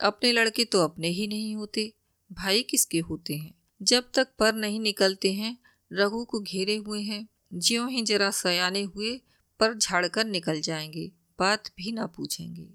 अपने 0.00 0.32
लड़के 0.32 0.64
तो 0.64 0.84
अपने 0.84 1.08
ही 1.08 1.26
नहीं 1.26 1.56
होते। 1.56 1.92
भाई 2.32 2.62
किसके 2.62 2.98
होते 2.98 3.34
हैं? 3.36 3.54
जब 3.82 4.10
तक 4.14 4.28
पर 4.38 4.54
नहीं 4.54 4.80
निकलते 4.80 5.32
हैं, 5.32 5.58
रघु 5.92 6.24
को 6.24 6.40
घेरे 6.40 6.76
हुए 6.76 7.02
हैं। 7.02 7.28
ज्यों 7.54 7.90
ही 7.90 8.02
जरा 8.02 8.30
सयाने 8.30 8.82
हुए, 8.82 9.20
पर 9.60 9.74
झाड़कर 9.74 10.24
निकल 10.24 10.60
जाएँगे। 10.60 11.12
बात 11.38 11.68
भी 11.76 11.92
ना 11.92 12.06
पूछेंगे। 12.06 12.68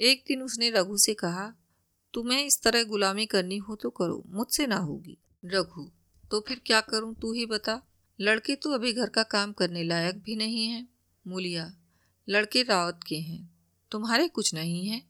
एक 0.00 0.24
दिन 0.28 0.42
उसने 0.42 0.70
रघु 0.70 0.96
से 0.96 1.14
कहा 1.14 1.54
तुम्हें 2.14 2.44
इस 2.44 2.60
तरह 2.62 2.84
गुलामी 2.84 3.26
करनी 3.26 3.56
हो 3.58 3.74
तो 3.74 3.90
करो, 3.90 4.22
मुझसे 4.28 4.66
ना 4.66 4.76
होगी। 4.76 5.16
रघु 5.44 5.88
तो 6.30 6.40
फिर 6.40 6.60
क्या 6.66 6.80
करूँ, 6.80 7.14
तू 7.14 7.32
ही 7.32 7.46
बता। 7.46 7.80
लड़के 8.18 8.54
तो 8.54 8.72
अभी 8.72 8.92
घर 8.92 9.08
का 9.08 9.22
काम 9.22 9.52
करने 9.52 9.82
लायक 9.84 10.22
भी 10.22 10.36
नहीं 10.36 10.66
है। 10.66 10.86
मूलिया, 11.24 11.72
लड़के 12.28 12.62
रावत 12.62 13.00
के 13.06 13.16
हैं, 13.16 13.48
तुम्हारे 13.92 14.28
कुछ 14.28 14.52
नहीं 14.54 14.86
है। 14.86 15.02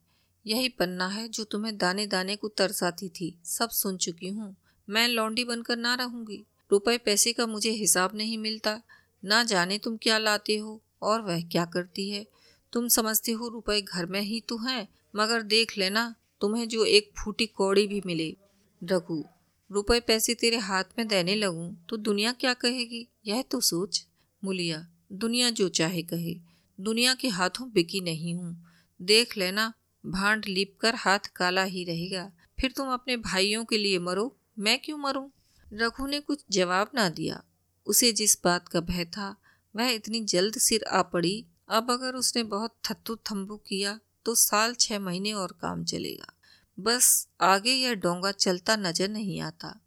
यही 0.46 0.68
पन्ना 0.68 1.06
है 1.08 1.26
जो 1.28 1.44
तुम्हें 1.44 1.76
दाने 1.78 2.06
दाने 2.06 2.36
को 2.36 2.48
तरसाती 2.48 3.08
थी, 3.08 3.34
सब 3.44 3.70
सुन 3.70 3.96
चुकी 3.96 4.28
हूँ। 4.28 4.54
मैं 4.88 5.06
लौंडी 5.08 5.44
बनकर 5.44 5.76
ना 5.76 5.94
रहूँगी। 5.94 6.44
रुपए 6.70 6.96
पैसे 6.98 7.32
का 7.32 7.46
मुझे 7.46 7.70
हिसाब 7.70 8.14
नहीं 8.14 8.38
मिलता। 8.38 8.80
ना 9.22 9.42
जाने 9.44 9.78
तुम 9.78 9.96
क्या 9.96 10.18
लाते 10.18 10.56
हो, 10.56 10.80
और 11.02 11.20
वह 11.20 11.42
क्या 11.42 11.64
करती 11.64 12.08
है। 12.10 12.26
तुम 12.72 12.88
समझते 12.88 13.32
हो 13.32 13.48
रुपए 13.48 13.80
घर 13.82 14.06
में 14.06 14.20
ही 14.20 14.40
तो 14.40 14.58
हैं, 14.58 14.88
मगर 15.16 15.42
देख 15.42 15.76
लेना 15.78 16.14
तुम्हें 16.42 16.68
जो 16.68 16.84
एक 16.84 17.12
फूटी 17.18 17.46
कौड़ी 17.46 17.86
भी 17.86 18.02
मिले, 18.06 18.36
रघु। 18.84 19.24
रुपए 19.72 20.00
पैसे 20.00 20.34
तेरे 20.34 20.56
हाथ 20.56 20.84
में 20.98 21.08
देने 21.08 21.34
लगूं 21.34 21.74
तो 21.88 21.96
दुनिया 21.96 22.32
क्या 22.32 22.54
कहेगी? 22.54 23.08
यह 23.26 23.42
तो 23.42 23.60
सोच। 23.60 24.06
मुलिया, 24.44 24.88
दुनिया 25.12 25.50
जो 25.50 25.68
चाहे 25.68 26.02
कहे। 26.02 26.40
दुनिया 26.80 27.14
के 27.14 27.28
हाथों 27.28 27.72
बिकी 27.72 28.00
नहीं 28.00 28.34
हूँ। 28.34 28.64
देख 29.02 29.38
लेना, 29.38 29.72
भांड 30.06 30.44
लिप 30.48 30.76
कर 30.80 30.94
हाथ 30.94 31.18
काला 31.18 31.64
ही 31.64 31.84
रहेगा। 31.84 32.32
फिर 32.60 32.72
तुम 32.72 32.88
अपने 32.88 33.16
भाइयों 33.16 33.64
के 33.64 33.78
लिए 33.78 33.98
मरो, 33.98 34.36
मैं 34.58 34.78
क्यों 34.78 34.98
मरूं? 34.98 35.28
रघु 35.72 36.06
ने 36.06 36.20
कुछ 36.20 36.44
जवाब 36.50 36.90
ना 36.94 37.08
दिया। 37.08 37.44
उसे 37.86 38.12
जिस 38.12 38.38
बात 38.44 38.68
का 38.68 38.80
भय 38.80 39.04
था, 39.04 39.36
वह 39.76 39.88
इतनी 39.88 40.20
जल्द 40.20 40.58
सिर 40.58 40.84
आ 40.84 41.02
पड़ी। 41.02 41.46
अब 41.68 41.90
अगर 41.90 42.14
उसने 42.14 42.42
बहुत 42.42 42.76
थत्तू 42.84 43.16
थम्बू 43.16 43.56
किया 43.56 44.00
तो 44.24 44.34
साल 44.34 44.74
छह 44.74 44.98
महीने 44.98 45.32
और 45.32 45.58
काम 45.62 45.84
चलेगा। 45.84 46.32
बस 46.80 47.28
आगे 47.40 47.72
यह 47.72 47.94
डोंगा 47.94 48.32
चलता 48.32 48.76
नज़र 48.76 49.08
नहीं 49.08 49.40
आता। 49.40 49.80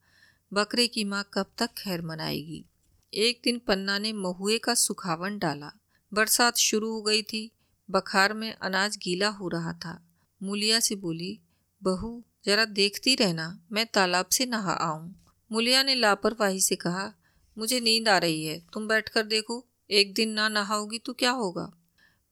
बकरे 0.53 0.87
की 0.87 1.03
माँ 1.03 1.29
कब 1.33 1.45
तक 1.57 1.69
खैर 1.77 2.01
मनाएगी? 2.01 2.65
एक 3.13 3.41
दिन 3.43 3.59
पन्ना 3.59 3.97
ने 3.97 4.13
महुए 4.13 4.57
का 4.57 4.73
सुखावन 4.73 5.37
डाला। 5.37 5.71
बरसात 6.13 6.57
शुरू 6.57 6.91
हो 6.91 7.01
गई 7.01 7.21
थी। 7.21 7.51
बखार 7.91 8.33
में 8.33 8.53
अनाज 8.53 8.97
गीला 8.97 9.27
हो 9.27 9.47
रहा 9.47 9.73
था। 9.73 10.07
मुलिया 10.43 10.79
से 10.79 10.95
बोली, 10.95 11.39
बहू, 11.83 12.23
जरा 12.45 12.65
देखती 12.65 13.15
रहना, 13.15 13.59
मैं 13.71 13.85
तालाब 13.85 14.25
से 14.25 14.45
नहा 14.45 14.71
आऊँ। 14.71 15.15
मुलिया 15.51 15.83
ने 15.83 15.95
लापरवाही 15.95 16.61
से 16.61 16.75
कहा, 16.75 17.13
मुझे 17.57 17.79
नींद 17.79 18.09
आ 18.09 18.17
रही 18.17 18.45
है, 18.45 18.63
तुम 18.73 18.87
बैठकर 18.87 19.23
देखो, 19.23 19.65
एक 19.91 20.13
दिन 20.13 20.29
ना 20.29 20.49
नहाओगी 20.49 20.99
तो 20.99 21.13
क्या 21.13 21.31
होगा? 21.31 21.71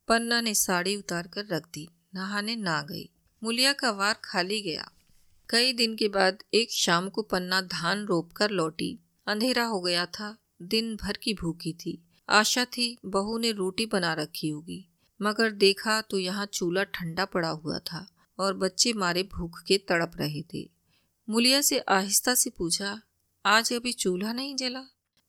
पन्ना 0.08 0.42
ने 0.42 0.54
साड़ी 0.54 0.96
उतार 0.96 1.28
कर 1.28 1.46
रख 1.46 1.68
दी। 1.74 1.88
नहाने 2.16 2.56
ना 2.56 2.82
गई। 2.82 3.10
मुलिया 3.44 3.74
का 3.74 3.92
वार 3.92 4.22
खाली 4.24 4.62
गया। 4.62 4.92
कई 5.50 5.74
दिन 5.74 5.96
के 5.96 6.08
बाद 6.08 6.44
एक 6.54 6.72
शाम 6.72 7.10
को 7.10 7.22
पन्ना 7.22 7.62
धान 7.62 8.06
रोप 8.06 8.32
कर 8.32 8.50
लौटी। 8.50 9.00
अंधेरा 9.28 9.66
हो 9.66 9.82
गया 9.82 10.06
था। 10.06 10.38
दिन 10.62 10.96
भर 10.96 11.18
की 11.18 11.34
भूखी 11.34 11.74
थी। 11.74 12.04
आशा 12.30 12.66
थी 12.66 12.98
बहू 13.06 13.38
ने 13.38 13.52
रोटी 13.52 13.86
बना 13.86 14.14
रखी 14.14 14.50
होगी। 14.50 14.90
मगर 15.22 15.52
देखा 15.52 16.02
तो 16.02 16.20
यहाँ 16.20 16.46
चूल्हा 16.46 16.84
ठंडा 16.84 17.26
पड़ा 17.26 17.50
हुआ 17.50 17.80
था 17.80 18.08
और 18.40 18.54
बच्चे 18.54 18.94
मारे 18.94 19.24
भूख 19.24 19.64
के 19.64 19.78
तड़प 19.78 20.12
रहे 20.16 20.44
थे। 20.54 20.70
मुलिया 21.30 21.62
से 21.62 21.80
आहिस्ता 21.80 22.36
से 22.36 22.50
पूछा, 22.50 23.02
आज 23.46 23.74
अभी 23.74 23.94
चूल्हा 23.94 24.34
नहीं 24.34 24.56
जला? 24.56 24.82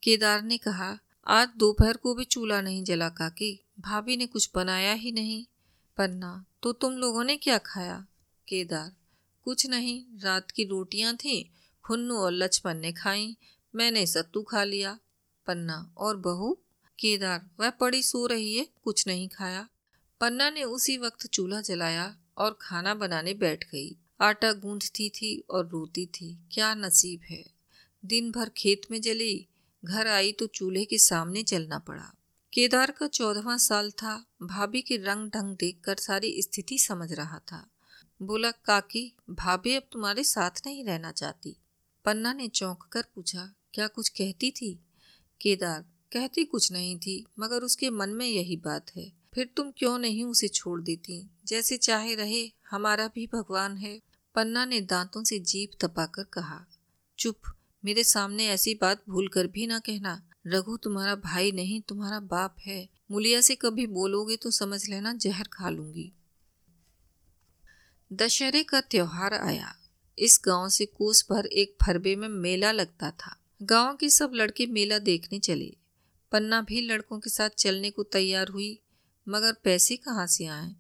केदार 0.03 0.43
ने 0.43 0.59
कहा, 0.59 0.99
आज 1.27 1.49
दोपहर 1.57 1.97
को 1.97 2.15
भी 2.15 2.25
चूल्हा 2.25 2.61
नहीं 2.61 2.85
जला 2.85 3.09
काकी। 3.09 3.64
भाभी 3.81 4.17
ने 4.17 4.27
कुछ 4.27 4.51
बनाया 4.55 4.93
ही 4.93 5.13
नहीं। 5.13 5.47
पन्ना 5.97 6.45
तो 6.63 6.73
तुम 6.73 6.93
लोगों 6.93 7.25
ने 7.25 7.37
क्या 7.37 7.59
खाया? 7.59 8.07
केदार। 8.49 8.97
कुछ 9.43 9.67
नहीं, 9.67 10.05
रात 10.21 10.51
की 10.51 10.65
रोटियाँ 10.65 11.17
थी, 11.17 11.53
खुन्नू 11.85 12.17
और 12.17 12.33
लक्ष्मण 12.33 12.75
ने 12.75 12.93
खाई, 12.93 13.37
मैंने 13.75 14.07
सत्तू 14.07 14.43
खा 14.43 14.65
लिया। 14.65 14.99
पन्ना 15.47 15.95
और 15.99 16.17
बहू? 16.17 16.59
केदार, 16.99 17.51
वह 17.61 17.71
पड़ी 17.71 18.03
सो 18.03 18.27
रही 18.27 18.57
है, 18.57 18.69
कुछ 18.85 19.07
नहीं 19.07 19.29
खाया। 19.29 19.69
पन्ना 20.21 20.51
ने 20.51 20.63
उसी 20.63 20.99
वक्त 20.99 21.27
चूल्हा 21.27 21.61
जलाया 21.61 22.17
और 22.39 22.59
खाना 22.61 22.95
बनाने 22.95 23.35
बैठ 23.35 23.65
गई। 23.65 23.97
आटा 24.21 24.53
गूंथती 24.53 25.09
थी 25.09 25.45
और 25.51 25.69
रोती 25.69 26.07
थी। 26.07 26.39
क्या 26.53 26.75
नसीब 26.75 27.21
है। 27.23 27.45
दिन 28.05 28.31
भर 28.31 28.49
खेत 28.49 28.81
में 28.91 29.01
जली, 29.01 29.47
घर 29.85 30.07
आई 30.07 30.33
तो 30.33 30.47
चूल्हे 30.47 30.85
के 30.85 30.99
सामने 30.99 31.43
चलना 31.43 31.79
पड़ा। 31.79 32.14
केदार 32.55 32.91
का 32.91 33.07
चौदहवा 33.07 33.57
साल 33.57 33.91
था। 33.91 34.25
भाभी 34.43 34.83
के 34.83 34.97
रंग 34.97 35.31
ढंग 35.31 35.57
देखकर 35.57 35.97
सारी 35.97 36.43
स्थिति 36.43 36.79
समझ 36.79 37.13
रहा 37.13 37.39
था। 37.39 37.71
बोला, 38.23 38.51
काकी, 38.51 39.17
भाभी 39.31 39.75
अब 39.75 39.83
तुम्हारे 39.93 40.25
साथ 40.25 40.51
नहीं 40.67 40.85
रहना 40.85 41.13
चाहती। 41.13 41.57
पन्ना 42.05 42.33
ने 42.33 42.49
चौंक 42.49 42.83
कर 42.93 43.05
पूछा, 43.15 43.55
क्या 43.75 43.87
कुछ 43.87 44.09
कहती 44.09 44.51
थी? 44.51 44.81
केदार, 45.41 45.83
कहती 46.13 46.45
कुछ 46.45 46.73
नहीं 46.73 46.99
थी, 46.99 47.27
मगर 47.39 47.63
उसके 47.63 47.91
मन 47.91 48.09
में 48.09 48.27
यही 48.27 48.57
बात 48.57 48.97
है। 48.97 49.13
फिर 49.35 49.51
तुम 49.57 49.71
क्यों 49.71 49.99
नहीं 49.99 50.25
उसे 50.25 50.49
छोड़ 50.49 50.83
देती? 50.83 51.31
जैसे 51.47 51.77
चाहे 51.77 52.15
रहे, 52.15 52.53
हमारा 52.71 53.11
भी 53.15 53.27
भगवान 53.27 53.77
है। 53.77 54.01
पन्ना 54.35 54.65
ने 54.65 54.81
दांतों 54.81 55.25
से 55.25 55.39
जीप 55.39 55.71
तपाकर 55.81 56.25
कहा, 56.25 56.67
चुप, 57.19 57.41
मेरे 57.85 58.05
सामने 58.05 58.47
ऐसी 58.47 58.75
बात 58.75 59.03
भूल 59.09 59.29
कर 59.29 59.47
भी 59.47 59.67
ना 59.67 59.79
कहना। 59.79 60.31
रघु 60.47 60.77
तुम्हारा 60.77 61.15
भाई 61.15 61.53
नहीं, 61.53 61.81
तुम्हारा 61.81 62.21
बाप 62.21 62.57
है। 62.67 62.89
मुलिया 63.11 63.41
से 63.41 63.55
कभी 63.55 63.87
बोलोगे 63.87 64.37
तो 64.37 64.51
समझ 64.51 64.89
लेना, 64.89 65.13
जहर 65.13 65.49
खा 65.53 65.71
लूँगी। 65.71 66.13
दशहरे 68.13 68.63
का 68.63 68.81
त्योहार 68.81 69.35
आया। 69.35 69.77
इस 70.19 70.41
गाँव 70.45 70.69
से 70.69 70.87
कोस 70.87 71.27
भर 71.31 71.47
एक 71.47 71.77
फरबे 71.87 72.17
में 72.17 72.29
मेला 72.29 72.73
लगता 72.73 73.11
था। 73.11 73.37
गाँव 73.63 73.97
के 73.97 74.11
सब 74.11 74.33
लड़के 74.35 74.67
मेला 74.67 74.99
देखने 74.99 75.39
चले। 75.39 75.77
पन्ना 76.33 76.61
भी 76.61 76.81
लड़कों 76.81 77.21
के 77.21 77.31
साथ 77.31 77.51
चलने 77.51 77.91
को 77.91 78.03
तैयार 78.03 78.49
हुई, 78.49 78.81
मगर 79.29 79.53
पैसे 79.53 79.97
कहाँ 79.97 80.27
से 80.27 80.47
आए? 80.47 80.75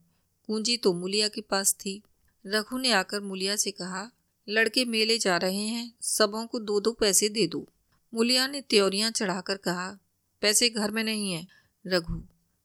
पूंजी 0.46 0.76
तो 0.76 0.92
मुलिया 0.92 1.28
के 1.28 1.40
पास 1.40 1.74
थी। 1.74 2.02
रघु 2.46 2.78
ने 2.78 2.92
आकर 2.92 3.20
मुलिया 3.20 3.56
से 3.56 3.70
कहा, 3.70 4.10
लड़के 4.48 4.84
मेले 4.84 5.18
जा 5.18 5.36
रहे 5.36 5.66
हैं, 5.66 5.94
सबों 6.00 6.46
को 6.46 6.58
दो 6.58 6.80
दो 6.80 6.92
पैसे 6.92 7.28
दे 7.28 7.46
दो। 7.46 7.68
मुलिया 8.14 8.46
ने 8.46 8.60
त्योरियाँ 8.60 9.10
चढ़ाकर 9.10 9.56
कहा, 9.56 9.98
पैसे 10.40 10.68
घर 10.68 10.90
में 10.90 11.04
नहीं 11.04 11.32
है, 11.32 11.46
रघु। 11.86 12.22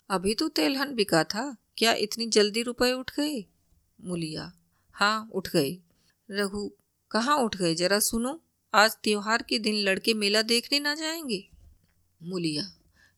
अभी 0.10 0.36
तो 0.36 0.50
तेलहन 0.50 0.96
बिका 0.96 1.24
था, 1.24 1.56
क्या 1.78 1.94
इतनी 1.94 2.28
जल्दी 2.28 2.62
रुपए 2.62 2.92
उठ 2.92 3.12
गए? 3.12 3.46
मुलिया 4.02 4.54
हाँ 4.92 5.30
उठ 5.34 5.50
गए। 5.50 5.78
रघु, 6.32 6.72
कहाँ 7.12 7.38
उठ 7.38 7.58
गए? 7.58 7.76
जरा 7.76 8.00
सुनो, 8.00 8.42
आज 8.74 8.92
त्योहार 9.04 9.42
के 9.42 9.60
दिन 9.60 9.76
लड़के 9.76 10.14
मेला 10.14 10.42
देखने 10.42 10.80
ना 10.80 10.96
जाएँगे? 10.96 11.50
मुलिया, 12.24 12.74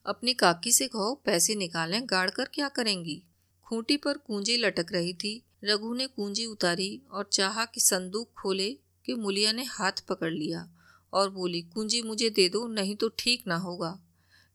अपनी 0.06 0.34
काकी 0.34 0.72
से 0.72 0.88
कहो, 0.88 1.22
पैसे 1.26 1.56
निकालें, 1.56 2.02
गाड़ 2.06 2.30
कर 2.30 2.46
क्या 2.46 2.70
करेंगी? 2.70 3.24
खूंटी 3.64 3.98
पर 3.98 4.18
कुंजी 4.18 4.58
लटक 4.58 4.86
रही 4.92 5.14
थी। 5.14 5.44
रघु 5.64 5.94
ने 5.94 6.08
कुंजी 6.08 6.46
उतारी 6.46 7.02
और 7.12 7.30
चाहा 7.34 7.66
कि 7.66 7.80
संदूक 7.80 8.32
खोले 8.42 8.78
कि 9.06 9.14
मुलिया 9.14 9.52
ने 9.52 9.64
हाथ 9.64 9.92
पकड़ 9.92 10.34
लिया। 10.34 10.70
और 11.14 11.30
बोली, 11.30 11.62
कुंजी, 11.62 12.02
मुझे 12.02 12.30
दे 12.30 12.50
दो, 12.50 12.68
नहीं 12.68 12.96
तो 12.96 13.10
ठीक 13.10 13.44
ना 13.48 13.56
होगा। 13.56 14.00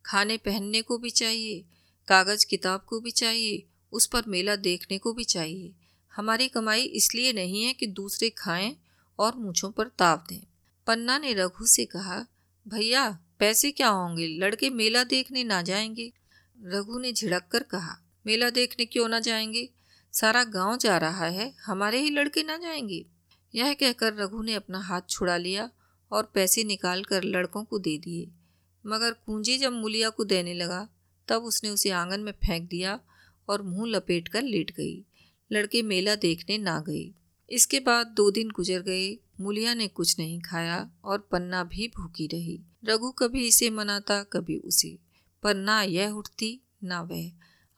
खाने 0.07 0.37
पहनने 0.37 0.83
को 0.83 0.99
भी 0.99 1.11
चाहिए, 1.11 1.65
कागज़ 2.09 2.47
किताब 2.47 2.81
को 2.81 3.01
भी 3.01 3.11
चाहिए, 3.11 3.67
उस 3.93 4.07
पर 4.07 4.23
मेला 4.29 4.57
देखने 4.57 4.99
को 4.99 5.13
भी 5.13 5.25
चाहिए। 5.25 5.73
हमारी 6.17 6.49
कमाई 6.49 6.83
इसलिए 6.83 7.33
नहीं 7.33 7.65
है 7.65 7.73
कि 7.73 7.87
दूसरे 7.87 8.31
खाएँ 8.31 8.77
और 9.19 9.37
मूछों 9.37 9.71
पर 9.71 9.89
ताव 9.89 10.25
दें। 10.29 10.47
पन्ना 10.87 11.19
ने 11.19 11.35
रघु 11.35 11.67
से 11.67 11.85
कहा, 11.85 12.27
भैया, 12.69 13.19
पैसे 13.39 13.71
क्या 13.71 13.89
होंगे? 13.89 14.27
लड़के 14.27 14.71
मेला 14.71 15.05
देखने 15.05 15.45
ना 15.45 15.63
जाएँगे? 15.63 16.13
रघु 16.63 16.99
ने 16.99 17.13
झिड़क 17.13 17.49
कर 17.53 17.63
कहा, 17.63 18.03
मेला 18.27 18.51
देखने 18.51 18.85
क्यों 18.85 19.09
ना 19.09 19.21
जाएँगे? 19.21 19.69
सारा 20.13 20.45
गाँव 20.45 20.77
जा 20.77 20.99
रहा 20.99 21.27
है, 21.27 21.55
हमारे 21.67 22.01
ही 22.01 22.11
लड़के 22.11 22.43
ना 22.43 22.57
जाएँगे? 22.57 23.07
यह 23.55 23.75
कहकर 23.75 24.15
रघु 24.15 24.43
ने 24.43 24.55
अपना 24.55 24.79
हाथ 24.79 25.01
छुड़ा 25.11 25.37
लिया 25.37 25.71
और 26.13 26.31
पैसे 26.35 26.65
निकाल 26.65 27.05
कर 27.05 27.25
लड़कों 27.25 27.65
को 27.65 27.79
दे 27.79 27.99
दिए। 27.99 28.29
मगर 28.87 29.13
कुंजी 29.13 29.59
जब 29.59 29.73
मुलिया 29.73 30.11
को 30.11 30.25
देने 30.25 30.55
लगा, 30.55 30.89
तब 31.29 31.43
उसने 31.43 31.71
उसे 31.71 31.91
आँगन 31.91 32.21
में 32.21 32.33
फेंक 32.33 32.69
दिया 32.69 33.01
और 33.49 33.63
मुँह 33.63 33.91
लपेट 33.91 34.29
कर 34.29 34.43
लेट 34.43 34.71
गई। 34.71 35.05
लड़के 35.53 35.83
मेला 35.83 36.15
देखने 36.15 36.59
ना 36.59 36.81
गए। 36.81 37.15
इसके 37.51 37.81
बाद 37.81 38.07
दो 38.07 38.31
दिन 38.31 38.51
गुजर 38.51 38.81
गए। 38.81 39.19
मुलिया 39.41 39.75
ने 39.75 39.89
कुछ 39.89 40.19
नहीं 40.19 40.41
खाया 40.41 40.91
और 41.05 41.19
पन्ना 41.19 41.65
भी 41.65 41.89
भूखी 41.89 42.27
रही। 42.27 42.61
रघु 42.85 43.11
कभी 43.11 43.47
इसे 43.47 43.71
मनाता, 43.71 44.23
कभी 44.23 44.57
उसे। 44.57 44.99
पर 45.43 45.55
ना 45.55 45.83
यह 45.83 46.11
उठती, 46.11 46.61
ना 46.85 47.03
वह। 47.03 47.31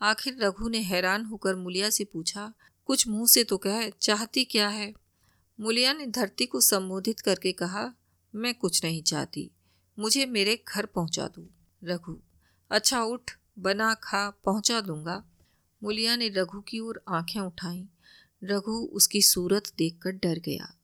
आखिर 0.03 0.37
रघु 0.39 0.69
ने 0.69 0.79
हैरान 0.79 1.25
होकर 1.25 1.55
मुलिया 1.55 1.91
से 1.91 2.05
पूछा, 2.05 2.53
कुछ 2.85 3.09
मुँह 3.09 3.27
से 3.27 3.45
तो 3.45 3.57
कह, 3.57 3.91
चाहती 3.91 4.45
क्या 4.45 4.69
है? 4.69 4.95
मुलिया 5.61 5.93
ने 5.93 6.07
धरती 6.07 6.47
को 6.47 6.61
संबोधित 6.61 7.21
करके 7.21 7.53
कहा 7.53 7.95
मैं 8.35 8.55
कुछ 8.55 8.85
नहीं 8.85 9.03
चाहती। 9.03 9.51
मुझे 9.99 10.27
मेरे 10.27 10.65
घर 10.69 10.87
पहुँचा 10.87 11.29
दो। 11.29 11.51
रघु 11.85 12.17
अच्छा 12.71 13.03
उठ, 13.03 13.31
बना 13.59 13.95
खा, 13.95 14.31
पहुँचा 14.45 14.81
दूँगा। 14.81 15.25
मुलिया 15.83 16.17
ने 16.17 16.29
रघु 16.29 16.61
की 16.61 16.81
ओर 16.81 17.03
आँखें 17.09 17.41
उठाई। 17.41 17.89
रघु 18.45 18.73
उसकी 18.73 19.23
सूरत 19.23 19.73
देखकर 19.79 20.11
डर 20.11 20.39
गया। 20.39 20.75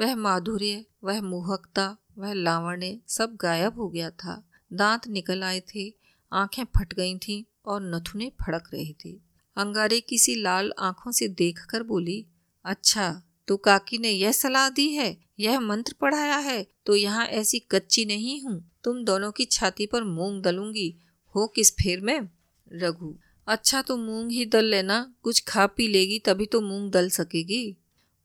वह 0.00 0.14
माधुर्य, 0.14 0.84
वह 1.04 1.22
मोहकता, 1.22 1.96
वह 2.18 2.32
लावण्य 2.32 3.00
सब 3.08 3.36
गायब 3.36 3.74
हो 3.74 3.88
गया 3.88 4.10
था। 4.10 4.48
दांत 4.72 5.08
निकल 5.08 5.42
आए 5.42 5.60
थे, 5.60 5.94
आँखें 6.32 6.64
फट 6.64 6.94
गई 6.94 7.18
थीं 7.18 7.44
और 7.66 7.82
नथुने 7.82 8.32
फड़क 8.40 8.70
रहे 8.74 8.94
थे। 9.04 9.20
अंगारे 9.56 10.00
किसी 10.00 10.34
लाल 10.34 10.72
आँखों 10.78 11.12
से 11.12 11.28
देखकर 11.28 11.82
बोली 11.82 12.26
अच्छा 12.64 13.22
तो 13.50 13.56
काकी 13.56 13.98
ने 13.98 14.10
यह 14.10 14.32
सलाह 14.32 14.68
दी 14.68 14.86
है, 14.88 15.16
यह 15.40 15.60
मंत्र 15.60 15.94
पढ़ाया 16.00 16.36
है 16.36 16.66
तो 16.86 16.96
यहाँ 16.96 17.26
ऐसी 17.26 17.58
कच्ची 17.70 18.04
नहीं 18.04 18.40
हूँ। 18.42 18.70
तुम 18.84 19.02
दोनों 19.04 19.30
की 19.32 19.44
छाती 19.44 19.86
पर 19.86 20.04
मूंग 20.04 20.42
दलूँगी 20.42 20.94
हो 21.34 21.46
किस 21.46 21.72
फेर 21.72 22.00
में? 22.00 22.28
रघु। 22.72 23.14
अच्छा 23.46 23.82
तो 23.82 23.96
मूंग 23.96 24.30
ही 24.30 24.46
दल 24.46 24.64
लेना, 24.64 25.14
कुछ 25.22 25.42
खा 25.48 25.66
पी 25.66 25.88
लेगी 25.88 26.18
तभी 26.18 26.46
तो 26.46 26.60
मूंग 26.60 26.90
दल 26.90 27.10
सकेगी। 27.10 27.76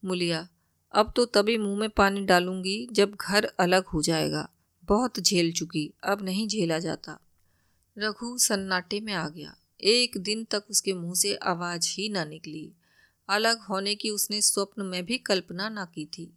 मुलिया। 0.03 0.48
अब 0.94 1.13
तो 1.15 1.25
तभी 1.25 1.58
मुँह 1.58 1.79
में 1.79 1.89
पानी 1.89 2.25
डालूँगी 2.25 2.77
जब 2.91 3.17
घर 3.22 3.50
अलग 3.60 3.86
हो 3.86 4.01
जाएगा। 4.01 4.48
बहुत 4.84 5.20
झेल 5.20 5.51
चुकी, 5.51 5.91
अब 6.03 6.22
नहीं 6.22 6.48
झेला 6.48 6.79
जाता। 6.79 7.20
रघु 7.98 8.38
सन्नाटे 8.38 9.00
में 9.00 9.13
आ 9.13 9.27
गया। 9.29 9.55
एक 9.79 10.17
दिन 10.17 10.44
तक 10.44 10.63
उसके 10.70 10.94
मुँह 10.94 11.15
से 11.15 11.36
आवाज़ 11.36 11.94
ही 11.94 12.10
ना 12.10 12.25
निकली। 12.25 12.72
अलग 13.29 13.62
होने 13.62 13.96
की 13.96 14.10
उसने 14.10 14.41
स्वप्न 14.41 14.86
में 14.86 15.03
भी 15.05 15.17
कल्पना 15.17 15.70
ना 15.70 15.86
की 15.86 16.05
थी। 16.05 16.32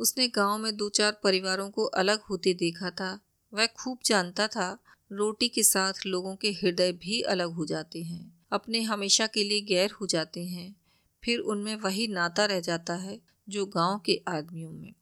उसने 0.00 0.28
गाँव 0.28 0.58
में 0.58 0.76
दो 0.76 0.88
चार 0.88 1.20
परिवारों 1.24 1.70
को 1.70 1.84
अलग 1.84 2.20
होते 2.20 2.54
देखा 2.54 2.90
था। 2.90 3.18
वह 3.52 3.66
खूब 3.66 3.98
जानता 4.04 4.46
था, 4.46 4.78
रोटी 5.12 5.48
के 5.48 5.62
साथ 5.62 6.06
लोगों 6.06 6.34
के 6.36 6.50
हृदय 6.52 6.92
भी 6.92 7.20
अलग 7.22 7.52
हो 7.52 7.66
जाते 7.66 8.02
हैं, 8.02 8.32
अपने 8.52 8.82
हमेशा 8.82 9.26
के 9.26 9.44
लिए 9.44 9.60
गैर 9.60 9.90
हो 9.90 10.06
जाते 10.06 10.44
हैं। 10.44 10.74
फिर 11.22 11.38
उनमें 11.38 11.74
वही 11.76 12.06
नाता 12.08 12.44
रह 12.44 12.60
जाता 12.60 12.94
है 12.94 13.18
जो 13.48 13.66
गाँव 13.66 13.98
के 13.98 14.20
आदमियों 14.28 14.70
में। 14.70 14.92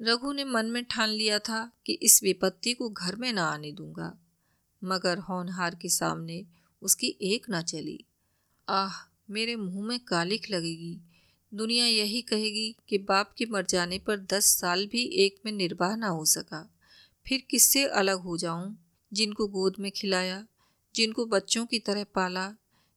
रघु 0.00 0.32
ने 0.32 0.44
मन 0.44 0.66
में 0.66 0.84
ठान 0.84 1.08
लिया 1.08 1.38
था 1.38 1.60
कि 1.86 1.92
इस 1.92 2.22
विपत्ति 2.22 2.72
को 2.74 2.88
घर 2.88 3.16
में 3.16 3.32
ना 3.32 3.44
आने 3.44 3.72
दूँगा, 3.72 4.12
मगर 4.82 5.18
होनहार 5.18 5.74
के 5.74 5.88
सामने 5.88 6.44
उसकी 6.82 7.16
एक 7.22 7.48
ना 7.50 7.62
चली। 7.62 8.04
आह 8.68 8.96
मेरे 9.30 9.56
मुँह 9.56 9.88
में 9.88 10.00
कालिक 10.00 10.50
लगेगी। 10.50 10.98
दुनिया 11.54 11.86
यही 11.86 12.22
कहेगी 12.22 12.76
कि 12.88 12.98
बाप 12.98 13.34
के 13.38 13.46
मर 13.46 13.66
जाने 13.66 13.98
पर 13.98 14.16
दस 14.16 14.44
साल 14.60 14.86
भी 14.86 15.04
एक 15.04 15.36
में 15.44 15.52
निर्वाह 15.52 15.96
ना 15.96 16.08
हो 16.08 16.24
सका। 16.24 16.74
फिर 17.28 17.44
किससे 17.50 17.84
अलग 17.84 18.20
हो 18.20 18.36
जाऊँ? 18.36 18.78
जिनको 19.12 19.46
गोद 19.46 19.74
में 19.78 19.92
खिलाया, 19.92 20.46
जिनको 20.94 21.26
बच्चों 21.26 21.66
की 21.66 21.78
तरह 21.78 22.04
पाला, 22.04 22.54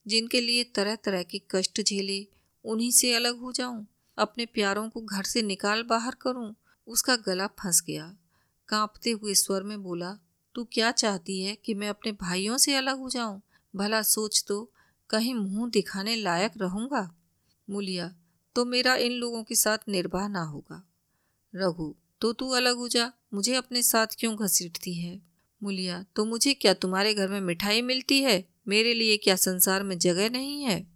जिनके 0.08 0.42
लिए 0.42 0.64
तरह 0.64 0.96
तरह 0.96 1.24
के 1.24 1.42
कष्ट 1.52 1.82
झेले, 1.82 2.28
उन्हीं 2.66 2.92
से 2.92 3.14
अलग 3.14 3.40
हो 3.40 3.52
जाऊँ? 3.52 3.88
अपने 4.18 4.46
प्यारों 4.46 4.90
को 4.90 5.02
घर 5.02 5.24
से 5.24 5.42
निकाल 5.42 5.84
बाहर 5.84 6.16
करूँ? 6.22 6.56
उसका 6.88 7.16
गला 7.16 7.48
फंस 7.48 7.84
गया। 7.88 8.16
कांपते 8.68 9.12
हुए 9.12 9.34
स्वर 9.34 9.64
में 9.64 9.84
बोला, 9.84 10.18
तू 10.56 10.64
क्या 10.64 10.92
चाहती 10.92 11.42
है 11.42 11.56
कि 11.56 11.74
मैं 11.74 11.90
अपने 11.90 12.12
भाइयों 12.12 12.58
से 12.58 12.76
अलग 12.76 13.00
हो 13.00 13.10
जाऊँ? 13.10 13.42
भला 13.76 14.02
सोच 14.02 14.46
तो। 14.48 14.72
कहीं 15.12 15.34
मुँह 15.34 15.70
दिखाने 15.70 16.15
लायक 16.15 16.51
रहूँगा? 16.58 17.15
मुलिया 17.70 18.15
तो 18.56 18.65
मेरा 18.65 18.96
इन 18.96 19.12
लोगों 19.12 19.44
के 19.44 19.56
साथ 19.56 19.77
निर्वाह 19.89 20.27
ना 20.27 20.44
होगा। 20.44 20.88
रघु 21.56 21.96
तो 22.22 22.34
तू 22.34 22.50
अलग 22.50 22.75
हो 22.75 22.88
जा, 22.88 23.13
मुझे 23.34 23.56
अपने 23.56 23.84
साथ 23.84 24.08
क्यों 24.20 24.36
घसीटती 24.36 24.94
है? 24.94 25.22
मुलिया 25.63 26.06
तो 26.15 26.25
मुझे 26.25 26.53
क्या 26.53 26.74
तुम्हारे 26.74 27.13
घर 27.13 27.27
में 27.27 27.41
मिठाई 27.41 27.82
मिलती 27.82 28.22
है? 28.22 28.50
मेरे 28.68 28.94
लिए 28.94 29.18
क्या 29.18 29.36
संसार 29.36 29.84
में 29.84 29.98
जगह 29.98 30.30
नहीं 30.30 30.63
है? 30.63 30.88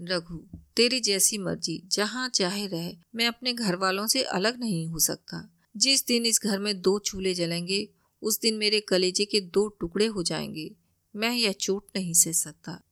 रघु, 0.00 0.40
तेरी 0.76 1.00
जैसी 1.00 1.38
मर्ज़ी, 1.38 1.82
जहाँ 1.86 2.28
चाहे 2.28 2.66
रहे, 2.66 2.96
मैं 3.14 3.26
अपने 3.26 3.52
घर 3.52 3.76
वालों 3.76 4.06
से 4.06 4.22
अलग 4.22 4.60
नहीं 4.60 4.86
हो 4.86 4.98
सकता। 4.98 5.54
जिस 5.76 6.06
दिन 6.06 6.26
इस 6.26 6.40
घर 6.44 6.58
में 6.58 6.80
दो 6.80 6.98
चूल्हे 6.98 7.34
जलेंगे, 7.34 7.88
उस 8.22 8.40
दिन 8.40 8.54
मेरे 8.54 8.80
कलेजे 8.80 9.24
के 9.24 9.40
दो 9.40 9.68
टुकड़े 9.68 10.06
हो 10.06 10.22
जाएँगे। 10.22 10.76
मैं 11.16 11.34
यह 11.34 11.52
चोट 11.52 11.86
नहीं 11.96 12.14
सह 12.14 12.32
सकता। 12.32 12.82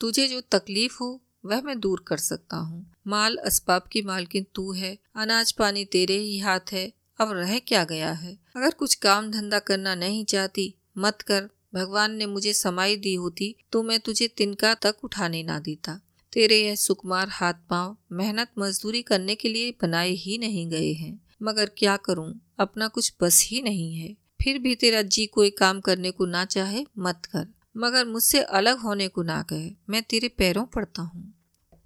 तुझे 0.00 0.28
जो 0.28 0.40
तकलीफ़ 0.40 0.98
हो, 1.00 1.20
वह 1.46 1.60
मैं 1.60 1.80
दूर 1.80 2.04
कर 2.06 2.16
सकता 2.16 2.56
हूँ। 2.56 2.94
माल 3.06 3.36
असबाब 3.36 3.82
की 3.92 4.02
मालकिन 4.02 4.46
तू 4.54 4.72
है, 4.72 4.98
अनाज 5.16 5.52
पानी 5.52 5.84
तेरे 5.84 6.16
ही 6.16 6.38
हाथ 6.38 6.60
है, 6.72 6.92
अब 7.20 7.32
रह 7.32 7.58
क्या 7.58 7.84
गया 7.84 8.12
है? 8.12 8.38
अगर 8.56 8.70
कुछ 8.70 8.94
काम 8.94 9.30
धंधा 9.30 9.58
करना 9.58 9.94
नहीं 9.94 10.24
चाहती, 10.24 10.74
मत 10.98 11.22
कर। 11.22 11.48
भगवान 11.74 12.14
ने 12.14 12.26
मुझे 12.26 12.52
समाई 12.52 12.96
दी 12.96 13.14
होती 13.14 13.56
तो 13.72 13.82
मैं 13.82 14.00
तुझे 14.00 14.28
तिनका 14.28 14.74
तक 14.74 14.96
उठाने 15.04 15.42
ना 15.42 15.58
देता। 15.58 16.00
तेरे 16.32 16.66
यह 16.66 16.74
सुकुमार 16.74 17.28
हाथ 17.28 17.54
पाँव 17.54 17.96
मेहनत 18.12 18.48
मजदूरी 18.58 19.02
करने 19.02 19.34
के 19.34 19.48
लिए 19.48 19.70
बनाए 19.82 20.10
ही 20.10 20.38
नहीं 20.38 20.68
गए 20.68 20.92
हैं। 20.92 21.26
मगर 21.42 21.70
क्या 21.78 21.96
करूँ? 21.96 22.40
अपना 22.58 22.88
कुछ 22.88 23.12
बस 23.20 23.46
ही 23.46 23.62
नहीं 23.62 23.94
है। 23.94 24.16
फिर 24.42 24.58
भी 24.58 24.74
तेरा 24.74 25.02
जी 25.02 25.26
कोई 25.26 25.50
काम 25.50 25.80
करने 25.80 26.10
को 26.10 26.26
ना 26.26 26.44
चाहे, 26.44 26.86
मत 26.98 27.22
कर। 27.26 27.46
मगर 27.74 28.04
मुझसे 28.04 28.40
अलग 28.40 28.78
होने 28.78 29.08
को 29.08 29.22
ना 29.22 29.42
कहे। 29.42 29.70
मैं 29.88 30.02
तेरे 30.02 30.28
पैरों 30.28 30.64
पड़ता 30.66 31.02
हूँ। 31.02 31.32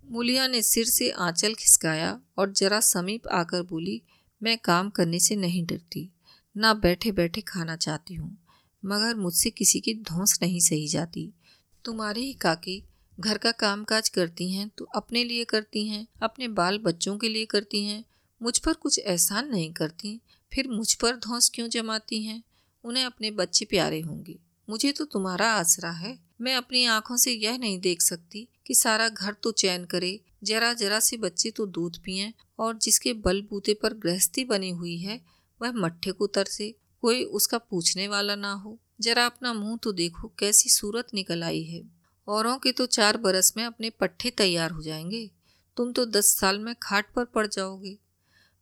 मुलिया 0.04 0.46
ने 0.46 0.62
सिर 0.62 0.86
से 0.86 1.10
आंचल 1.10 1.54
खिसकाया 1.54 2.20
और 2.38 2.52
जरा 2.52 2.80
समीप 2.80 3.26
आकर 3.28 3.62
बोली, 3.62 4.00
मैं 4.40 4.56
काम 4.58 4.90
करने 4.90 5.20
से 5.20 5.36
नहीं 5.36 5.64
डरती, 5.66 6.08
ना 6.56 6.72
बैठे 6.74 7.12
बैठे 7.12 7.40
खाना 7.40 7.76
चाहती 7.76 8.14
हूँ, 8.14 8.36
मगर 8.82 9.14
मुझसे 9.14 9.50
किसी 9.50 9.80
की 9.80 9.94
धौंस 10.02 10.38
नहीं 10.42 10.60
सही 10.60 10.88
जाती। 10.88 11.30
तुम्हारी 11.84 12.24
ही 12.24 12.32
काकी 12.32 12.82
घर 13.18 13.38
का 13.38 13.52
काम 13.52 13.84
काज 13.84 14.08
करती 14.08 14.50
हैं 14.52 14.68
तो 14.68 14.84
अपने 14.96 15.24
लिए 15.24 15.44
करती 15.44 15.86
हैं, 15.88 16.06
अपने 16.22 16.48
बाल 16.50 16.78
बच्चों 16.78 17.16
के 17.18 17.28
लिए 17.28 17.44
करती 17.46 17.84
हैं। 17.84 18.04
मुझ 18.40 18.58
पर 18.58 18.72
कुछ 18.72 18.98
एहसान 18.98 19.48
नहीं 19.48 19.72
करती, 19.72 20.20
फिर 20.52 20.68
मुझ 20.68 20.92
पर 20.94 21.16
धौंस 21.18 21.50
क्यों 21.54 21.68
जमाती 21.68 22.22
हैं? 22.22 22.42
उन्हें 22.84 23.04
अपने 23.04 23.30
बच्चे 23.32 23.64
प्यारे 23.64 24.00
होंगे। 24.00 24.38
मुझे 24.70 24.92
तो 24.92 25.04
तुम्हारा 25.04 25.52
आसरा 25.52 25.90
है। 25.90 26.18
मैं 26.40 26.54
अपनी 26.54 26.84
आँखों 26.84 27.16
से 27.16 27.32
यह 27.32 27.58
नहीं 27.58 27.80
देख 27.80 28.02
सकती 28.02 28.48
कि 28.66 28.74
सारा 28.74 29.08
घर 29.08 29.32
तो 29.32 29.52
चैन 29.52 29.84
करे 29.84 30.20
जरा 30.44 30.72
जरा 30.72 31.00
से 31.00 31.16
बच्चे 31.16 31.50
तो 31.50 31.66
दूध 31.66 31.98
पिए, 31.98 32.34
और 32.58 32.78
जिसके 32.78 33.12
बलबूते 33.12 33.74
पर 33.74 33.94
गृहस्थी 33.94 34.44
बनी 34.44 34.70
हुई 34.70 34.98
है, 34.98 35.20
वह 35.62 35.72
मट्ठे 35.72 36.12
को 36.12 36.26
तरसे, 36.26 36.74
कोई 37.02 37.24
उसका 37.24 37.58
पूछने 37.58 38.08
वाला 38.08 38.34
ना 38.34 38.52
हो। 38.52 38.78
जरा 39.00 39.26
अपना 39.26 39.52
मुँह 39.52 39.78
तो 39.82 39.92
देखो, 39.92 40.32
कैसी 40.38 40.68
सूरत 40.68 41.08
निकल 41.14 41.42
आई 41.42 41.62
है। 41.62 41.82
औरों 42.28 42.58
के 42.58 42.72
तो 42.72 42.86
चार 42.86 43.16
बरस 43.16 43.54
में 43.56 43.64
अपने 43.64 43.90
पट्टे 43.90 44.30
तैयार 44.30 44.70
हो 44.70 44.82
जाएँगे। 44.82 45.30
तुम 45.76 45.92
तो 45.92 46.04
दस 46.04 46.38
साल 46.38 46.58
में 46.58 46.74
खाट 46.82 47.12
पर 47.14 47.24
पड़ 47.24 47.46
जाओगे। 47.46 47.98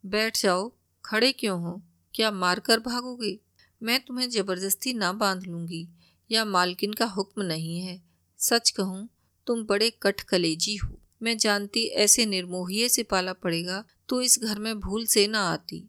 बैठ 0.06 0.42
जाओ, 0.42 0.72
खड़े 1.04 1.32
क्यों 1.32 1.60
हो? 1.60 1.82
क्या 2.14 2.30
मारकर 2.30 2.80
भागोगे? 2.80 3.38
मैं 3.80 3.98
तुम्हें 4.00 4.28
ज़बरदस्ती 4.30 4.92
ना 4.94 5.12
बाँध 5.12 5.42
लूँगी, 5.42 5.86
या 6.30 6.44
मालकिन 6.44 6.92
का 6.92 7.04
हुक्म 7.06 7.42
नहीं 7.42 7.80
है। 7.80 8.00
सच 8.40 8.70
कहूँ, 8.70 9.08
तुम 9.46 9.64
बड़े 9.64 9.90
कट 10.02 10.20
कलेजी 10.20 10.76
हो। 10.76 10.96
मैं 11.22 11.36
जानती 11.38 11.84
ऐसे 11.96 12.26
निर्मोहिए 12.26 12.88
से 12.88 13.02
पाला 13.02 13.32
पड़ेगा 13.32 13.84
तो 14.08 14.20
इस 14.22 14.38
घर 14.42 14.58
में 14.58 14.78
भूल 14.80 15.06
से 15.06 15.26
ना 15.26 15.40
आती। 15.42 15.82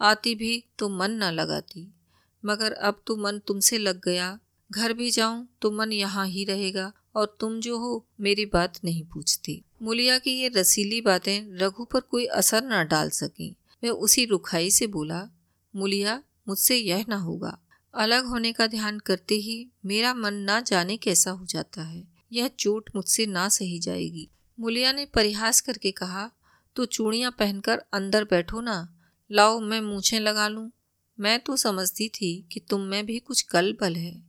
आती 0.00 0.34
भी 0.34 0.64
तो 0.78 0.88
मन 0.88 1.10
ना 1.10 1.30
लगाती। 1.30 1.86
मगर 2.44 2.72
अब 2.72 3.02
तो 3.06 3.16
मन 3.16 3.38
तुमसे 3.38 3.78
लग 3.78 4.00
गया। 4.04 4.38
घर 4.70 4.92
भी 4.92 5.10
जाऊँ 5.10 5.46
तो 5.62 5.70
मन 5.70 5.92
यहाँ 5.92 6.26
ही 6.26 6.44
रहेगा, 6.44 6.92
और 7.16 7.36
तुम 7.40 7.58
जो 7.60 7.78
हो, 7.78 8.06
मेरी 8.20 8.44
बात 8.46 8.78
नहीं 8.84 9.04
पूछती। 9.04 9.62
मुलिया 9.82 10.18
की 10.18 10.30
ये 10.32 10.48
रसीली 10.48 11.00
बातें 11.00 11.58
रघु 11.58 11.84
पर 11.84 12.00
कोई 12.00 12.26
असर 12.26 12.64
न 12.64 12.86
डाल 12.88 13.10
सकी। 13.10 13.50
वह 13.82 13.90
उसी 13.90 14.24
रुखाई 14.24 14.70
से 14.70 14.86
बोला, 14.86 15.28
मुलिया 15.74 16.22
मुझसे 16.48 16.76
यह 16.76 17.04
ना 17.08 17.16
होगा। 17.16 17.58
अलग 17.94 18.24
होने 18.24 18.52
का 18.52 18.66
ध्यान 18.66 18.98
करते 18.98 19.34
ही 19.34 19.70
मेरा 19.84 20.14
मन 20.14 20.34
ना 20.34 20.60
जाने 20.60 20.96
कैसा 20.96 21.30
हो 21.30 21.46
जाता 21.46 21.82
है। 21.82 22.08
यह 22.32 22.48
चोट 22.48 22.90
मुझसे 22.96 23.26
ना 23.26 23.48
सही 23.48 23.78
जाएगी। 23.78 24.30
मुलिया 24.60 24.92
ने 24.92 25.04
परिहास 25.04 25.60
करके 25.60 25.90
कहा 25.90 26.30
तो 26.76 26.84
चूड़ियाँ 26.84 27.30
पहनकर 27.30 27.82
अंदर 27.92 28.24
बैठो 28.24 28.60
ना। 28.60 28.94
लाओ, 29.32 29.60
मैं 29.60 29.80
मूछें 29.80 30.20
लगा 30.20 30.48
लूँ। 30.48 30.70
मैं 31.20 31.40
तो 31.40 31.56
समझती 31.56 32.08
थी 32.08 32.48
कि 32.52 32.60
तुम 32.60 32.80
में 32.80 33.06
भी 33.06 33.18
कुछ 33.18 33.42
कल 33.42 33.76
बल 33.80 33.94
है। 33.94 34.22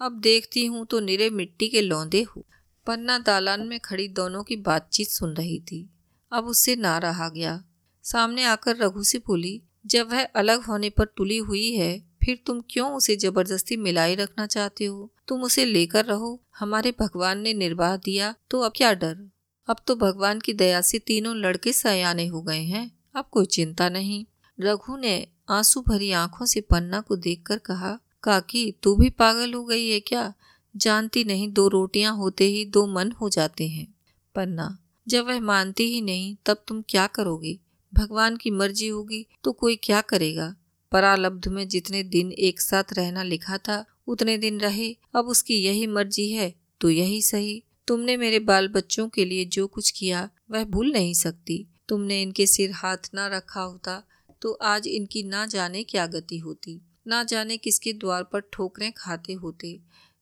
अब 0.00 0.20
देखती 0.20 0.66
हूँ 0.66 0.86
तो 0.86 1.00
निरे 1.00 1.30
मिट्टी 1.30 1.68
के 1.68 1.80
लौंदे 1.80 2.22
हो। 2.22 2.46
पन्ना 2.86 3.18
दालान 3.18 3.66
में 3.66 3.80
खड़ी 3.80 4.08
दोनों 4.08 4.42
की 4.44 4.56
बातचीत 4.56 5.08
सुन 5.08 5.34
रही 5.34 5.60
थी। 5.60 5.90
अब 6.32 6.44
उससे 6.44 6.76
ना 6.76 6.98
रहा 6.98 7.28
गया। 7.28 7.64
सामने 8.02 8.44
आकर 8.44 8.76
रघु 8.76 9.02
से 9.02 9.18
बोली 9.18 9.62
जब 9.86 10.12
वह 10.12 10.24
अलग 10.24 10.62
होने 10.62 10.90
पर 10.90 11.04
तुली 11.04 11.38
हुई 11.38 11.72
है, 11.72 12.02
फिर 12.24 12.38
तुम 12.46 12.62
क्यों 12.70 12.92
उसे 12.92 13.16
ज़बरदस्ती 13.16 13.76
मिलाई 13.76 14.14
रखना 14.14 14.46
चाहते 14.46 14.84
हो? 14.84 15.12
तुम 15.28 15.42
उसे 15.42 15.64
लेकर 15.64 16.04
रहो। 16.04 16.42
हमारे 16.58 16.94
भगवान 17.00 17.38
ने 17.38 17.54
निर्वाह 17.54 17.96
दिया 17.96 18.34
तो 18.50 18.60
अब 18.60 18.72
क्या 18.76 18.92
डर? 18.94 19.30
अब 19.68 19.76
तो 19.86 19.96
भगवान 19.96 20.40
की 20.40 20.52
दया 20.52 20.80
से 20.80 20.98
तीनों 20.98 21.36
लड़के 21.36 21.72
सयाने 21.72 22.26
हो 22.26 22.42
गए 22.42 22.62
हैं। 22.62 22.98
अब 23.14 23.24
कोई 23.30 23.46
चिंता 23.46 23.88
नहीं। 23.88 24.24
रघु 24.60 24.96
ने 24.96 25.26
आँसू 25.48 25.84
भरी 25.88 26.10
आँखों 26.10 26.46
से 26.46 26.60
पन्ना 26.60 27.00
को 27.00 27.16
देखकर 27.16 27.58
कहा, 27.58 27.98
काकी, 28.22 28.72
तू 28.82 28.96
भी 28.96 29.10
पागल 29.10 29.54
हो 29.54 29.64
गई 29.64 29.88
है 29.88 30.00
क्या? 30.00 30.34
जानती 30.76 31.24
नहीं, 31.24 31.52
दो 31.52 31.68
रोटियाँ 31.68 32.16
होते 32.16 32.44
ही 32.44 32.64
दो 32.64 32.86
मन 32.86 33.12
हो 33.12 33.28
जाते 33.28 33.68
हैं। 33.68 33.94
पन्ना, 34.34 34.78
जब 35.08 35.26
वह 35.26 35.40
मानती 35.40 35.84
ही 35.84 36.00
नहीं, 36.00 36.36
तब 36.46 36.64
तुम 36.68 36.82
क्या 36.88 37.06
करोगे? 37.06 37.58
भगवान 37.92 38.36
की 38.36 38.50
मर्ज़ी 38.50 38.88
होगी 38.88 39.26
तो 39.44 39.52
कोई 39.52 39.76
क्या 39.76 40.00
करेगा? 40.02 40.54
परालब्ध 40.92 41.48
में 41.48 41.66
जितने 41.68 42.02
दिन 42.04 42.32
एक 42.32 42.60
साथ 42.60 42.92
रहना 42.92 43.22
लिखा 43.22 43.58
था, 43.58 43.84
उतने 44.06 44.36
दिन 44.38 44.60
रहे। 44.60 44.90
अब 45.14 45.26
उसकी 45.26 45.54
यही 45.56 45.86
मर्ज़ी 45.86 46.30
है 46.30 46.54
तो 46.80 46.90
यही 46.90 47.22
सही। 47.22 47.62
तुमने 47.88 48.16
मेरे 48.16 48.38
बाल 48.40 48.68
बच्चों 48.68 49.08
के 49.08 49.24
लिए 49.24 49.44
जो 49.46 49.66
कुछ 49.66 49.90
किया, 49.90 50.28
वह 50.50 50.64
भूल 50.64 50.92
नहीं 50.92 51.14
सकती। 51.14 51.64
तुमने 51.88 52.22
इनके 52.22 52.46
सिर 52.46 52.72
हाथ 52.72 53.10
ना 53.14 53.26
रखा 53.26 53.60
होता 53.60 54.02
तो 54.42 54.52
आज 54.64 54.86
इनकी 54.86 55.22
ना 55.22 55.44
जाने 55.46 55.82
क्या 55.84 56.06
गति 56.06 56.38
होती। 56.38 56.80
ना 57.06 57.22
जाने 57.24 57.56
किसके 57.56 57.92
द्वार 57.92 58.22
पर 58.22 58.40
ठोकरें 58.52 58.90
खाते 58.92 59.32
होते। 59.34 59.78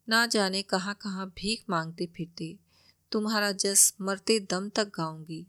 ना 0.09 0.25
जाने 0.27 0.63
कहाँ 0.63 0.95
कहाँ 0.95 1.27
भीख 1.37 1.65
मांगते 1.71 2.07
फिरते। 2.07 2.55
तुम्हारा 3.13 3.51
जस 3.53 3.93
मरते 4.01 4.39
दम 4.41 4.69
तक 4.69 4.89
गाऊँगी। 4.97 5.47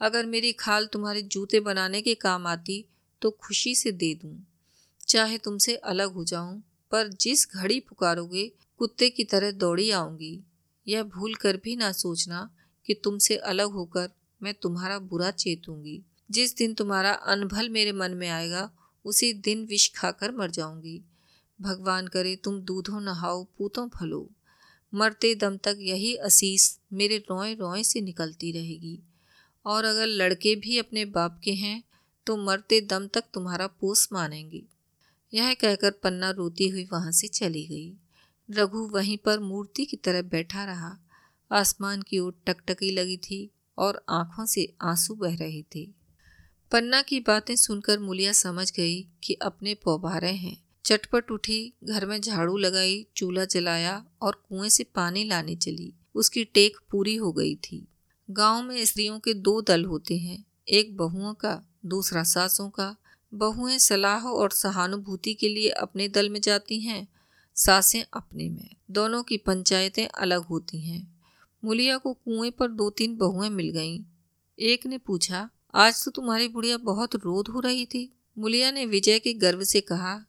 अगर 0.00 0.26
मेरी 0.26 0.52
खाल 0.52 0.86
तुम्हारे 0.86 1.22
जूते 1.22 1.60
बनाने 1.60 2.02
के 2.02 2.14
काम 2.14 2.46
आती 2.46 2.84
तो 3.22 3.30
खुशी 3.30 3.74
से 3.74 3.92
दे 3.92 4.14
दूँ। 4.14 4.46
चाहे 5.08 5.38
तुमसे 5.38 5.76
अलग 5.76 6.12
हो 6.12 6.24
जाऊँ, 6.24 6.62
पर 6.90 7.08
जिस 7.08 7.48
घड़ी 7.54 7.80
पुकारोगे, 7.80 8.52
कुत्ते 8.78 9.10
की 9.10 9.24
तरह 9.24 9.50
दौड़ी 9.50 9.90
आऊँगी। 9.90 10.40
यह 10.88 11.02
भूल 11.02 11.34
कर 11.34 11.56
भी 11.56 11.76
ना 11.76 11.92
सोचना 11.92 12.50
कि 12.86 12.94
तुमसे 12.94 13.36
अलग 13.36 13.70
होकर 13.70 14.10
मैं 14.42 14.54
तुम्हारा 14.54 14.98
बुरा 14.98 15.30
चेतूँगी। 15.30 16.02
जिस 16.30 16.56
दिन 16.56 16.74
तुम्हारा 16.74 17.12
अनभल 17.12 17.68
मेरे 17.68 17.92
मन 17.92 18.10
में 18.10 18.28
आएगा, 18.28 18.70
उसी 19.04 19.32
दिन 19.32 19.66
विष 19.66 19.90
खाकर 19.94 20.32
मर 20.32 20.50
जाऊँगी। 20.50 21.02
भगवान 21.60 22.06
करे 22.06 22.36
तुम 22.36 22.60
दूधों 22.60 23.00
नहाओ, 23.00 23.44
पूतों 23.44 23.88
फलो। 23.88 24.30
मरते 24.94 25.34
दम 25.34 25.56
तक 25.56 25.76
यही 25.80 26.14
असीस 26.16 26.78
मेरे 26.92 27.18
रोए 27.18 27.54
रोए 27.54 27.82
से 27.82 28.00
निकलती 28.00 28.52
रहेगी। 28.52 28.98
और 29.66 29.84
अगर 29.84 30.06
लड़के 30.06 30.54
भी 30.56 30.78
अपने 30.78 31.04
बाप 31.04 31.40
के 31.44 31.52
हैं 31.52 31.82
तो 32.26 32.36
मरते 32.36 32.80
दम 32.80 33.06
तक 33.06 33.24
तुम्हारा 33.34 33.66
पोस 33.66 34.08
मानेंगे। 34.12 34.62
यह 35.34 35.54
कहकर 35.54 35.90
पन्ना 35.90 36.30
रोती 36.30 36.68
हुई 36.68 36.84
वहाँ 36.92 37.12
से 37.12 37.28
चली 37.28 37.66
गई। 37.66 37.94
रघु 38.50 38.88
वहीं 38.88 39.18
पर 39.18 39.38
मूर्ति 39.38 39.84
की 39.84 39.96
तरह 39.96 40.22
बैठा 40.22 40.64
रहा। 40.64 40.98
आसमान 41.52 42.02
की 42.02 42.18
ओर 42.18 42.34
टकटकी 42.46 42.90
लगी 42.90 43.16
थी 43.16 43.50
और 43.78 44.04
आँखों 44.08 44.46
से 44.46 44.72
आँसू 44.82 45.14
बह 45.14 45.36
रहे 45.36 45.62
थे। 45.62 45.90
पन्ना 46.72 47.02
की 47.02 47.20
बातें 47.20 47.56
सुनकर 47.56 47.98
मुलिया 47.98 48.32
समझ 48.32 48.72
गई 48.72 49.08
कि 49.24 49.34
अपने 49.34 49.74
पौभारे 49.74 50.32
हैं। 50.32 50.64
चटपट 50.84 51.30
उठी, 51.30 51.72
घर 51.84 52.06
में 52.06 52.20
झाड़ू 52.20 52.56
लगाई, 52.56 53.06
चूल्हा 53.16 53.44
जलाया 53.44 54.04
और 54.22 54.42
कुएँ 54.48 54.70
से 54.70 54.84
पानी 54.84 55.24
लाने 55.24 55.56
चली। 55.56 55.92
उसकी 56.14 56.44
टेक 56.44 56.76
पूरी 56.90 57.16
हो 57.16 57.32
गई 57.32 57.54
थी। 57.54 57.86
गाँव 58.30 58.62
में 58.62 58.84
स्त्रियों 58.84 59.18
के 59.18 59.34
दो 59.34 59.62
दल 59.62 59.84
होते 59.84 60.18
हैं, 60.18 60.44
एक 60.68 60.96
बहुओं 60.96 61.34
का, 61.34 61.62
दूसरा 61.86 62.22
सासों 62.22 62.70
का। 62.70 62.96
बहुएँ 63.34 63.78
सलाह 63.78 64.20
और 64.20 64.50
सहानुभूति 64.50 65.34
के 65.34 65.48
लिए 65.48 65.68
अपने 65.68 66.08
दल 66.08 66.30
में 66.30 66.40
जाती 66.40 66.80
हैं, 66.80 67.08
सासें 67.54 68.04
अपने 68.12 68.48
में। 68.48 68.70
दोनों 68.90 69.22
की 69.22 69.36
पंचायतें 69.36 70.06
अलग 70.06 70.42
होती 70.42 70.80
हैं। 70.80 71.14
मुलिया 71.64 71.98
को 71.98 72.12
कुएँ 72.12 72.50
पर 72.50 72.68
दो 72.68 72.90
तीन 72.90 73.16
बहुएँ 73.16 73.50
मिल 73.50 73.70
गईं। 73.70 74.00
एक 74.58 74.86
ने 74.86 74.98
पूछा, 74.98 75.50
आज 75.74 76.04
तो 76.04 76.10
तुम्हारी 76.10 76.48
बुढ़िया 76.48 76.76
बहुत 76.76 77.14
रोध 77.16 77.48
हो 77.48 77.60
रही 77.60 77.86
थी? 77.86 78.12
मुलिया 78.38 78.70
ने 78.70 78.86
विजय 78.86 79.18
के 79.18 79.34
गर्व 79.34 79.64
से 79.64 79.80
कहा, 79.80 80.24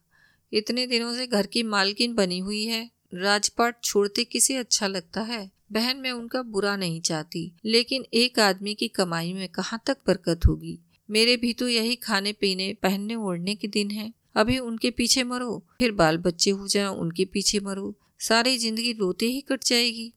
इतने 0.52 0.86
दिनों 0.86 1.14
से 1.14 1.26
घर 1.26 1.46
की 1.46 1.62
मालकिन 1.62 2.14
बनी 2.14 2.38
हुई 2.38 2.64
है। 2.64 2.90
राजपाट 3.14 3.84
छोड़ते 3.84 4.24
किसे 4.24 4.56
अच्छा 4.56 4.86
लगता 4.86 5.20
है? 5.20 5.50
बहन 5.72 5.96
मैं 5.96 6.10
उनका 6.12 6.42
बुरा 6.42 6.76
नहीं 6.76 7.00
चाहती, 7.00 7.52
लेकिन 7.64 8.04
एक 8.14 8.38
आदमी 8.38 8.74
की 8.74 8.88
कमाई 8.88 9.32
में 9.32 9.48
कहाँ 9.48 9.82
तक 9.86 9.96
बरकत 10.06 10.46
होगी? 10.46 10.78
मेरे 11.08 11.36
भी 11.36 11.52
तो 11.52 11.68
यही 11.68 11.96
खाने 11.96 12.32
पीने 12.32 12.72
पहनने 12.82 13.14
ओढ़ने 13.14 13.54
के 13.54 13.68
दिन 13.68 13.90
है। 13.90 14.12
अभी 14.36 14.58
उनके 14.58 14.90
पीछे 14.90 15.24
मरो, 15.24 15.66
फिर 15.78 15.92
बाल 15.92 16.16
बच्चे 16.16 16.50
हो 16.50 16.68
जाए, 16.68 16.86
उनके 16.86 17.24
पीछे 17.24 17.60
मरो। 17.60 17.94
सारी 18.20 18.58
ज़िंदगी 18.58 18.92
रोते 18.92 19.26
ही 19.26 19.40
कट 19.40 19.64
जाएगी। 19.64 20.12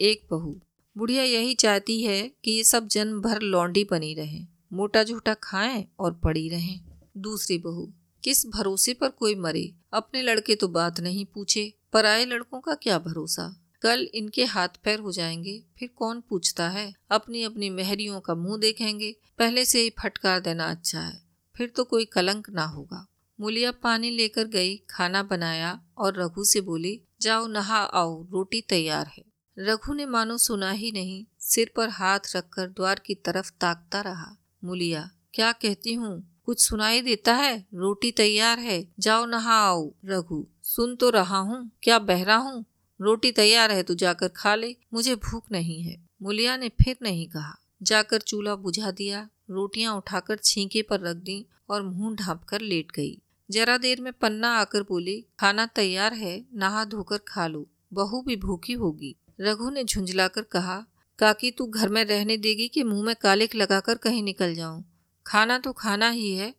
एक 0.00 0.26
बहू, 0.30 0.60
बुढ़िया 0.96 1.22
यही 1.22 1.54
चाहती 1.54 2.02
है 2.02 2.30
कि 2.44 2.50
ये 2.50 2.64
सब 2.64 2.86
जन्म 2.86 3.20
भर 3.20 3.42
लौंडी 3.42 3.84
बनी 3.84 4.14
रहे 4.14 4.40
मोटा 4.72 5.04
झूठा 5.04 5.34
खाएँ 5.34 5.84
और 5.98 6.12
पड़ी 6.14 6.48
रहें। 6.48 6.80
दूसरी 7.16 7.58
बहू, 7.58 7.92
किस 8.24 8.46
भरोसे 8.46 8.94
पर 8.94 9.08
कोई 9.08 9.34
मरे? 9.34 9.72
अपने 9.92 10.22
लड़के 10.22 10.54
तो 10.54 10.68
बात 10.68 11.00
नहीं 11.00 11.24
पूछे, 11.24 11.72
पर 11.92 12.06
आए 12.06 12.24
लड़कों 12.24 12.60
का 12.60 12.74
क्या 12.74 12.98
भरोसा? 12.98 13.59
कल 13.82 14.08
इनके 14.14 14.44
हाथ 14.44 14.68
पैर 14.84 14.98
हो 14.98 15.12
जाएँगे, 15.12 15.62
फिर 15.78 15.88
कौन 15.96 16.20
पूछता 16.20 16.68
है? 16.68 16.92
अपनी 17.10 17.42
अपनी 17.42 17.70
मेहरियों 17.70 18.20
का 18.20 18.34
मुँह 18.34 18.58
देखेंगे, 18.58 19.16
पहले 19.38 19.64
से 19.64 19.80
ही 19.80 19.90
फटकार 19.90 20.40
देना 20.40 20.70
अच्छा 20.70 21.00
है, 21.00 21.20
फिर 21.56 21.68
तो 21.68 21.84
कोई 21.84 22.04
कलंक 22.04 22.50
ना 22.50 22.64
होगा। 22.64 23.06
मुलिया 23.40 23.72
पानी 23.72 24.10
लेकर 24.10 24.44
गई, 24.44 24.76
खाना 24.90 25.22
बनाया 25.22 25.80
और 25.98 26.20
रघु 26.20 26.44
से 26.44 26.60
बोली, 26.60 27.00
जाओ 27.20 27.46
नहा 27.46 27.78
आओ, 27.78 28.22
रोटी 28.30 28.60
तैयार 28.60 29.06
है। 29.06 29.24
रघु 29.58 29.94
ने 29.94 30.06
मानो 30.06 30.38
सुना 30.38 30.70
ही 30.70 30.92
नहीं, 30.92 31.24
सिर 31.40 31.70
पर 31.76 31.88
हाथ 31.88 32.20
रखकर 32.36 32.66
द्वार 32.66 33.00
की 33.06 33.14
तरफ़ 33.14 33.50
ताकता 33.60 34.00
रहा। 34.00 34.36
मुलिया, 34.64 35.10
क्या 35.34 35.52
कहती 35.52 35.94
हूँ? 35.94 36.40
कुछ 36.46 36.68
सुनाई 36.68 37.00
देता 37.00 37.34
है? 37.34 37.66
रोटी 37.74 38.10
तैयार 38.12 38.58
है, 38.58 38.88
जाओ 38.98 39.26
नहा 39.26 39.54
आओ। 39.54 39.92
रघु, 40.04 40.46
सुन 40.62 40.96
तो 40.96 41.10
रहा 41.10 41.38
हूँ, 41.38 41.70
क्या 41.82 41.98
बहरा 41.98 42.36
हूँ? 42.36 42.64
रोटी 43.00 43.32
तैयार 43.32 43.70
है 43.70 43.82
तू 43.82 43.94
जाकर 43.94 44.28
खा 44.28 44.54
ले। 44.54 44.76
मुझे 44.94 45.14
भूख 45.14 45.44
नहीं 45.52 45.82
है। 45.82 46.08
मुलिया 46.22 46.56
ने 46.56 46.68
फिर 46.68 46.96
नहीं 47.02 47.28
कहा। 47.28 47.58
जाकर 47.82 48.18
चूल्हा 48.18 48.54
बुझा 48.54 48.90
दिया। 48.90 49.28
रोटियाँ 49.50 49.96
उठाकर 49.96 50.38
छींके 50.44 50.82
पर 50.82 51.00
रख 51.00 51.16
दी 51.16 51.46
और 51.70 51.82
मुँह 51.82 52.16
ढांप 52.16 52.44
कर 52.44 52.60
लेट 52.60 52.92
गई। 52.96 53.22
जरा 53.50 53.78
देर 53.78 54.00
में 54.00 54.12
पन्ना 54.12 54.58
आकर 54.58 54.82
बोली, 54.82 55.26
खाना 55.40 55.66
तैयार 55.66 56.14
है, 56.14 56.46
नहा 56.54 56.84
धोकर 56.84 57.18
खा 57.18 57.46
लो। 57.46 57.66
बहू 57.92 58.22
भी 58.22 58.36
भूखी 58.36 58.72
होगी। 58.72 59.16
रघु 59.40 59.70
ने 59.70 59.84
झुंझलाकर 59.84 60.42
कहा, 60.42 60.86
काकी, 61.18 61.50
तू 61.50 61.66
घर 61.66 61.88
में 61.88 62.04
रहने 62.04 62.36
देगी 62.36 62.68
कि 62.68 62.82
मुँह 62.82 63.04
में 63.04 63.16
कालिक 63.16 63.54
लगाकर 63.54 63.94
कहीं 63.94 64.22
निकल 64.22 64.54
जाऊँ? 64.54 64.84
खाना 65.26 65.58
तो 65.58 65.72
खाना 65.72 66.10
ही 66.10 66.34
है। 66.34 66.54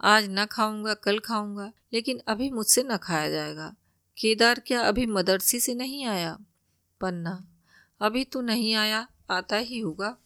आज 0.00 0.26
न 0.30 0.46
खाऊँगा, 0.46 0.94
कल 0.94 1.18
खाऊँगा, 1.18 1.72
लेकिन 1.92 2.20
अभी 2.28 2.50
मुझसे 2.50 2.82
न 2.82 2.96
खाया 2.96 3.30
जाएगा। 3.30 3.74
केदार 4.18 4.62
क्या 4.66 4.80
अभी 4.80 5.06
मदरसे 5.06 5.60
से 5.60 5.74
नहीं 5.74 6.04
आया? 6.04 6.38
पन्ना। 7.00 7.48
अभी 8.00 8.24
तो 8.24 8.40
नहीं 8.40 8.74
आया, 8.74 9.08
आता 9.30 9.56
ही 9.56 9.78
होगा। 9.78 10.16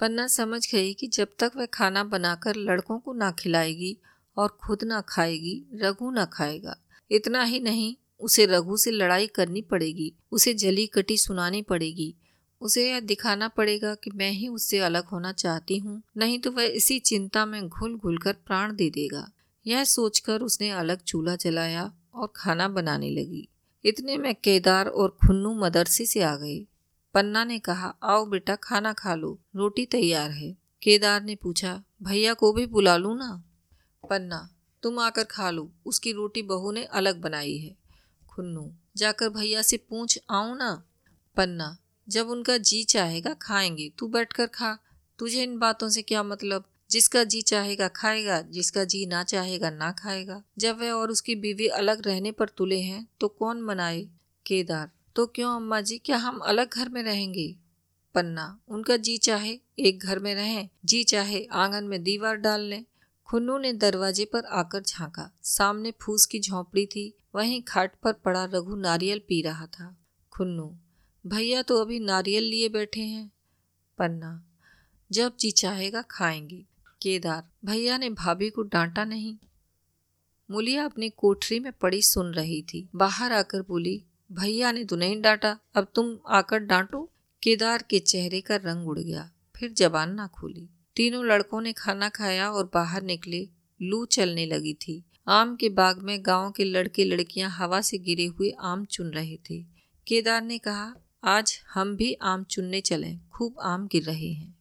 पन्ना 0.00 0.26
समझ 0.26 0.72
गई 0.72 0.94
कि 0.94 1.06
जब 1.06 1.28
तक 1.38 1.52
वह 1.56 1.66
खाना 1.66 2.04
बनाकर 2.04 2.56
लड़कों 2.56 2.98
को 2.98 3.12
ना 3.12 3.30
खिलाएगी 3.30 3.96
और 4.36 4.48
खुद 4.48 4.84
ना 4.84 5.00
खाएगी, 5.00 5.66
रघु 5.74 6.10
ना 6.10 6.24
खाएगा। 6.24 6.76
इतना 7.10 7.42
ही 7.42 7.60
नहीं, 7.60 7.96
उसे 8.20 8.46
रघु 8.46 8.76
से 8.76 8.90
लड़ाई 8.90 9.26
करनी 9.26 9.62
पड़ेगी, 9.62 10.12
उसे 10.32 10.54
जली 10.54 10.86
कटी 10.86 11.16
सुनानी 11.16 11.62
पड़ेगी। 11.62 12.14
उसे 12.60 12.90
यह 12.90 13.00
दिखाना 13.00 13.48
पड़ेगा 13.48 13.94
कि 13.94 14.10
मैं 14.10 14.30
ही 14.30 14.48
उससे 14.48 14.78
अलग 14.78 15.04
होना 15.04 15.32
चाहती 15.32 15.78
हूँ, 15.78 16.02
नहीं 16.16 16.38
तो 16.38 16.50
वह 16.50 16.62
इसी 16.62 16.98
चिंता 16.98 17.46
में 17.46 17.68
घुल 17.68 17.96
घुल 17.96 18.18
कर 18.18 18.32
प्राण 18.32 18.76
दे 18.76 18.90
देगा। 18.90 19.30
यह 19.66 19.84
सोचकर 19.84 20.42
उसने 20.42 20.70
अलग 20.70 20.98
चूल्हा 20.98 21.36
जलाया 21.36 21.92
और 22.16 22.32
खाना 22.36 22.68
बनाने 22.68 23.10
लगी। 23.10 23.48
इतने 23.84 24.16
में 24.16 24.34
केदार 24.34 24.86
और 24.86 25.18
खुन्नू 25.26 25.54
मदरसे 25.54 26.06
से 26.06 26.22
आ 26.22 26.36
गए। 26.36 26.66
पन्ना 27.14 27.44
ने 27.44 27.58
कहा, 27.58 27.94
आओ 28.02 28.26
बेटा, 28.26 28.56
खाना 28.56 28.92
खा 28.92 29.14
लो। 29.14 29.38
रोटी 29.56 29.86
तैयार 29.86 30.30
है। 30.30 30.56
केदार 30.82 31.22
ने 31.22 31.34
पूछा, 31.34 31.82
भैया 32.02 32.34
को 32.34 32.52
भी 32.52 32.66
बुला 32.66 32.96
लूँ 32.96 33.18
ना? 33.18 33.44
पन्ना, 34.10 34.50
तुम 34.82 34.98
आकर 34.98 35.24
खा 35.24 35.50
लो। 35.50 35.72
उसकी 35.86 36.12
रोटी 36.12 36.42
बहू 36.42 36.72
ने 36.72 36.84
अलग 36.84 37.20
बनाई 37.20 37.58
है। 37.58 37.76
खुन्नू, 38.30 38.72
जाकर 38.96 39.28
भैया 39.28 39.62
से 39.62 39.76
पूछ 39.76 40.18
आऊँ 40.30 40.56
ना? 40.56 40.84
पन्ना, 41.36 41.78
जब 42.08 42.28
उनका 42.28 42.58
जी 42.58 42.84
चाहेगा, 42.84 43.34
खाएँगे। 43.34 43.92
तू 43.98 44.08
बैठकर 44.08 44.46
खा। 44.46 44.78
तुझे 45.18 45.42
इन 45.42 45.58
बातों 45.58 45.88
से 45.88 46.02
क्या 46.02 46.22
मतलब? 46.22 46.64
जिसका 46.96 47.24
जी 47.24 47.42
चाहेगा, 47.42 47.88
खाएगा, 47.88 48.40
जिसका 48.40 48.84
जी 48.84 49.06
ना 49.06 49.22
चाहेगा, 49.22 49.70
ना 49.70 49.92
खाएगा। 49.92 50.42
जब 50.58 50.78
वह 50.78 50.90
और 50.90 51.10
उसकी 51.10 51.34
बीवी 51.34 51.66
अलग 51.66 52.06
रहने 52.06 52.32
पर 52.32 52.48
तुले 52.48 52.80
हैं 52.80 53.08
तो 53.20 53.28
कौन 53.28 53.60
मनाए 53.60 54.08
केदार? 54.46 54.90
तो 55.16 55.26
क्यों 55.26 55.56
अम्मा 55.56 55.80
जी, 55.80 55.98
क्या 55.98 56.16
हम 56.16 56.38
अलग 56.38 56.70
घर 56.74 56.88
में 56.88 57.02
रहेंगे? 57.02 57.56
पन्ना, 58.14 58.60
उनका 58.68 58.96
जी 58.96 59.18
चाहे 59.18 59.60
एक 59.78 59.98
घर 59.98 60.18
में 60.18 60.34
रहें, 60.34 60.68
जी 60.84 61.04
चाहे 61.04 61.48
आँगन 61.52 61.84
में 61.84 62.02
दीवार 62.02 62.36
डाल 62.36 62.60
लें। 62.60 62.84
खुन्नू 63.26 63.58
ने 63.58 63.72
दरवाजे 63.72 64.24
पर 64.24 64.44
आकर 64.44 64.82
झांका। 64.82 65.38
सामने 65.42 65.92
फूस 66.02 66.26
की 66.26 66.40
झोंपड़ी 66.40 66.86
थी, 66.86 67.18
वहीं 67.34 67.62
खाट 67.62 67.94
पर 68.02 68.12
पड़ा 68.12 68.44
रघु 68.44 68.76
नारियल 68.76 69.18
पी 69.18 69.42
रहा 69.42 69.66
था। 69.66 69.96
खुन्नू, 70.32 70.76
भैया 71.26 71.62
तो 71.62 71.80
अभी 71.80 72.00
नारियल 72.00 72.44
लिए 72.44 72.68
बैठे 72.68 73.00
हैं। 73.00 73.32
पन्ना, 73.98 74.44
जब 75.12 75.36
जी 75.40 75.50
चाहेगा, 75.50 76.02
खाएँगे। 76.02 76.75
केदार, 77.06 77.50
भैया 77.64 77.98
ने 77.98 78.10
भाभी 78.10 78.50
को 78.50 78.62
डांटा 78.62 79.04
नहीं। 79.04 79.36
मुलिया 80.50 80.84
अपनी 80.84 81.10
कोठरी 81.10 81.60
में 81.60 81.72
पड़ी 81.72 82.02
सुन 82.02 82.26
रही 82.26 82.62
थी। 82.62 82.88
बाहर 82.94 83.32
आकर 83.32 83.62
बोली, 83.62 84.04
भैया 84.32 84.72
ने 84.72 84.84
तो 84.84 84.96
नहीं 84.96 85.20
डांटा, 85.22 85.58
अब 85.74 85.86
तुम 85.94 86.18
आकर 86.28 86.58
डांटो। 86.58 87.12
केदार 87.42 87.84
के 87.90 87.98
चेहरे 87.98 88.40
का 88.40 88.56
रंग 88.56 88.88
उड़ 88.88 88.98
गया, 88.98 89.30
फिर 89.56 89.72
जबान 89.72 90.14
ना 90.14 90.26
खोली। 90.26 90.68
तीनों 90.96 91.24
लड़कों 91.26 91.60
ने 91.60 91.72
खाना 91.72 92.08
खाया 92.08 92.50
और 92.50 92.70
बाहर 92.74 93.02
निकले। 93.02 93.48
लू 93.82 94.04
चलने 94.04 94.46
लगी 94.46 94.74
थी। 94.74 95.04
आम 95.28 95.56
के 95.56 95.68
बाग 95.68 95.98
में 95.98 96.18
गाँव 96.26 96.50
के 96.50 96.64
लड़के 96.64 97.04
लड़कियाँ 97.04 97.50
हवा 97.50 97.80
से 97.80 97.98
गिरे 97.98 98.26
हुए 98.26 98.50
आम 98.60 98.84
चुन 98.84 99.10
रहे 99.10 99.36
थे। 99.50 99.62
केदार 100.06 100.42
ने 100.42 100.58
कहा, 100.58 100.94
आज 101.24 101.60
हम 101.74 101.96
भी 101.96 102.12
आम 102.12 102.44
चुनने 102.44 102.80
चलें। 102.80 103.20
खूब 103.28 103.54
आम 103.62 103.86
गिर 103.86 104.02
रहे 104.02 104.32
हैं। 104.32 104.58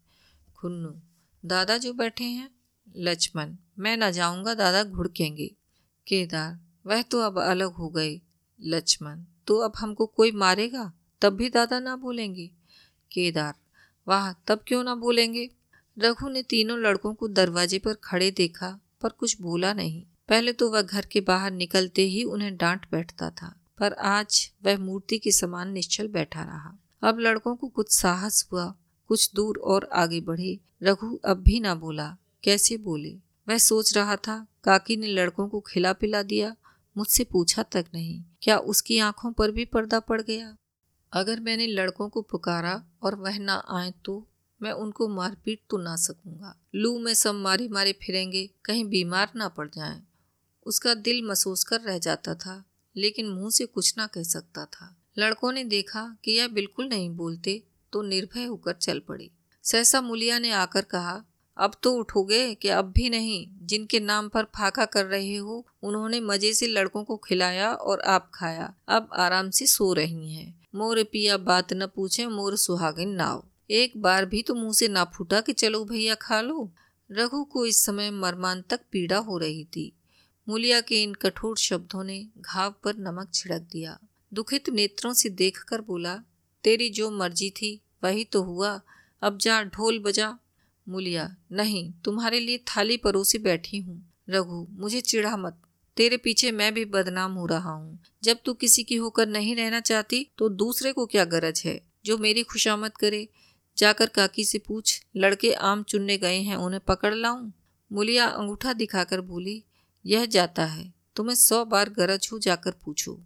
खुन्नू 0.58 1.02
दादा 1.46 1.78
जो 1.78 1.94
बैठे 1.94 2.24
हैं। 2.24 2.50
लक्ष्मण, 2.98 3.56
मैं 3.80 3.98
ना 3.98 4.12
जाऊँगा, 4.12 4.54
दादा 4.54 4.84
घुड़केंगे। 4.84 5.48
केदार, 6.08 6.60
वह 6.86 7.02
तो 7.02 7.20
अब 7.20 7.40
अलग 7.40 7.74
हो 7.74 7.90
गए। 7.90 8.22
लक्ष्मण 8.62 9.24
तो 9.48 9.58
अब 9.58 9.74
हमको 9.78 10.06
कोई 10.06 10.32
मारेगा? 10.32 10.92
तब 11.22 11.34
भी 11.34 11.50
दादा 11.50 11.80
ना 11.80 11.96
बोलेंगे। 11.96 12.48
केदार, 13.12 13.54
वाह, 14.08 14.32
तब 14.34 14.64
क्यों 14.68 14.84
ना 14.84 14.96
बोलेंगे? 14.96 15.50
रघु 15.98 16.30
ने 16.30 16.44
तीनों 16.44 16.80
लड़कों 16.80 17.14
को 17.14 17.28
दरवाजे 17.28 17.80
पर 17.80 17.94
खड़े 17.94 18.32
देखा, 18.32 18.80
पर 19.02 19.10
कुछ 19.10 19.42
बोला 19.42 19.74
नहीं। 19.74 20.04
पहले 20.30 20.54
तो 20.54 20.72
वह 20.72 20.82
घर 20.82 21.06
के 21.06 21.22
बाहर 21.22 21.52
निकलते 21.52 22.02
ही 22.02 22.24
उन्हें 22.24 22.56
डांट 22.58 22.86
बैठता 22.92 23.30
था, 23.30 23.56
पर 23.78 23.94
आज 23.94 24.52
वह 24.64 24.78
मूर्ति 24.78 25.18
के 25.18 25.32
समान 25.32 25.72
निश्चल 25.72 26.08
बैठा 26.08 26.44
रहा। 26.44 26.78
अब 27.04 27.20
लड़कों 27.20 27.56
को 27.56 27.68
कुछ 27.68 27.98
साहस 27.98 28.48
हुआ 28.52 28.76
कुछ 29.10 29.30
दूर 29.36 29.58
और 29.58 29.90
आगे 29.94 30.22
बढ़े। 30.22 30.60
रघु 30.84 31.16
अब 31.26 31.38
भी 31.38 31.60
ना 31.60 31.76
बोला, 31.76 32.18
कैसे 32.44 32.78
बोले? 32.78 33.16
वह 33.48 33.58
सोच 33.58 33.96
रहा 33.98 34.16
था, 34.16 34.46
काकी 34.64 34.98
ने 34.98 35.08
लड़कों 35.08 35.48
को 35.48 35.60
खिला 35.60 35.94
पिला 35.94 36.22
दिया, 36.24 36.56
मुझसे 36.96 37.24
पूछा 37.24 37.64
तक 37.64 37.86
नहीं, 37.94 38.24
क्या 38.42 38.58
उसकी 38.58 39.00
आँखों 39.00 39.32
पर 39.32 39.52
भी 39.52 39.66
पर्दा 39.66 40.00
पड़ 40.00 40.22
गया? 40.22 40.56
अगर 41.14 41.40
मैंने 41.40 41.68
लड़कों 41.68 42.10
को 42.10 42.22
पुकारा 42.22 42.82
और 43.04 43.16
वह 43.16 43.38
ना 43.40 43.64
आए 43.70 43.94
तो 44.06 44.26
मैं 44.62 44.72
उनको 44.72 45.08
मारपीट 45.08 45.62
तो 45.70 45.78
ना 45.78 45.96
सकूँगा। 45.96 46.56
लू 46.76 46.98
में 47.00 47.14
सब 47.14 47.36
मारे 47.36 47.68
मारे 47.68 47.92
फिरेंगे, 48.02 48.50
कहीं 48.66 48.86
बीमार 48.86 49.32
ना 49.36 49.48
पड़ 49.48 49.68
जाएँ। 49.70 50.02
उसका 50.66 50.94
दिल 50.94 51.24
महसूस 51.24 51.64
कर 51.64 51.82
रह 51.82 51.98
जाता 51.98 52.36
था, 52.36 52.64
लेकिन 52.96 53.30
मुँह 53.30 53.50
से 53.50 53.66
कुछ 53.66 53.94
ना 53.98 54.08
कह 54.08 54.24
सकता 54.24 54.66
था। 54.66 54.96
लड़कों 55.18 55.52
ने 55.52 55.64
देखा 55.64 56.18
कि 56.24 56.32
यह 56.32 56.48
बिल्कुल 56.48 56.88
नहीं 56.88 57.10
बोलते 57.10 57.64
तो 57.96 58.02
निर्भय 58.02 58.44
होकर 58.44 58.74
चल 58.74 59.00
पड़ी। 59.00 59.32
सहसा 59.64 60.02
मुलिया 60.02 60.40
ने 60.40 60.52
आकर 60.52 60.82
कहा, 60.82 61.24
अब 61.58 61.72
तो 61.84 61.94
उठोगे 61.94 62.56
कि 62.56 62.68
अब 62.68 62.92
भी 62.92 63.10
नहीं, 63.10 63.48
जिनके 63.62 64.00
नाम 64.00 64.30
पर 64.30 64.44
फाका 64.44 64.86
कर 64.86 65.06
रहे 65.06 65.36
हो, 65.36 65.66
उन्होंने 65.84 66.20
मज़े 66.20 66.54
से 66.54 66.68
लड़कों 66.68 67.04
को 67.04 67.18
खिलाया 67.18 67.74
और 67.74 68.02
आप 68.02 68.32
खाया। 68.34 68.74
अब 68.88 69.10
आराम 69.14 69.50
से 69.50 69.66
सो 69.66 69.94
रही 69.94 70.34
हैं। 70.34 70.68
मोर 70.76 71.04
पिया 71.04 71.38
बात 71.38 71.74
न 71.74 71.88
पूछे, 71.88 72.28
मोर 72.28 72.58
सुहागिन 72.58 73.10
नाव। 73.10 73.44
एक 73.72 73.94
बार 73.98 74.26
भी 74.26 74.42
तो 74.42 74.56
मुँह 74.56 74.74
से 74.74 74.88
ना 74.88 75.04
फूटा 75.04 75.42
कि 75.42 75.54
चलो 75.54 75.86
भैया 75.86 76.16
खा 76.16 76.42
लो। 76.42 76.72
रघु 77.12 77.44
को 77.44 77.66
इस 77.66 77.86
समय 77.86 78.12
मरमान 78.12 78.64
तक 78.70 78.80
पीड़ा 78.92 79.18
हो 79.18 79.38
रही 79.38 79.64
थी। 79.64 79.96
मुलिया 80.50 80.82
के 80.82 81.04
इन 81.04 81.14
कठोर 81.14 81.58
शब्दों 81.58 82.04
ने 82.04 82.28
घाव 82.38 82.76
पर 82.84 82.96
नमक 82.96 83.32
छिड़क 83.34 83.62
दिया। 83.62 84.00
दुखित 84.34 84.70
नेत्रों 84.70 85.14
से 85.14 85.30
देखकर 85.30 85.82
बोला, 85.82 86.20
तेरी 86.64 86.90
जो 86.90 87.12
मर्ज़ी 87.12 87.50
थी 87.50 87.82
वही 88.04 88.24
तो 88.24 88.44
हुआ। 88.44 88.82
अब 89.22 89.38
जा 89.38 89.64
ढोल 89.64 90.00
बजा। 90.00 90.38
मुलिया, 90.90 91.36
नहीं, 91.52 91.94
तुम्हारे 92.06 92.40
लिए 92.40 92.58
थाली 92.58 92.98
परोसी 92.98 93.38
बैठी 93.38 93.78
हूँ। 93.78 94.14
रघु, 94.30 94.68
मुझे 94.72 95.02
चिढ़ा 95.02 95.38
मत। 95.38 95.62
तेरे 95.98 96.18
पीछे 96.18 96.52
मैं 96.52 96.74
भी 96.74 96.86
बदनाम 96.86 97.34
हो 97.34 97.46
रहा 97.46 97.72
हूँ। 97.72 98.00
जब 98.24 98.38
तू 98.46 98.54
किसी 98.54 98.84
की 98.84 98.96
होकर 98.96 99.28
नहीं 99.28 99.56
रहना 99.56 99.80
चाहती 99.80 100.28
तो 100.38 100.50
दूसरे 100.50 100.92
को 100.94 101.06
क्या 101.06 101.26
गरज 101.26 101.64
है? 101.66 101.82
जो 102.06 102.18
मेरी 102.18 102.44
खुशामद 102.44 102.92
करे। 102.92 103.30
जाकर 103.78 104.06
काकी 104.06 104.46
से 104.46 104.58
पूछ, 104.58 105.02
लड़के 105.16 105.54
आम 105.54 105.84
चुनने 105.84 106.18
गए 106.18 106.38
हैं, 106.38 106.56
उन्हें 106.56 106.82
पकड़ 106.88 107.14
लाऊं? 107.14 107.52
मुलिया 107.92 108.26
अंगूठा 108.26 108.74
दिखाकर 108.74 109.22
बोली, 109.22 109.64
यह 110.06 110.26
जाता 110.26 110.66
है। 110.66 110.94
तुम्हें 111.16 111.36
सौ 111.36 111.66
बार 111.66 111.90
गरज 111.90 112.30
हो 112.32 112.40
जाकर 112.40 112.72
पूछो। 112.72 113.22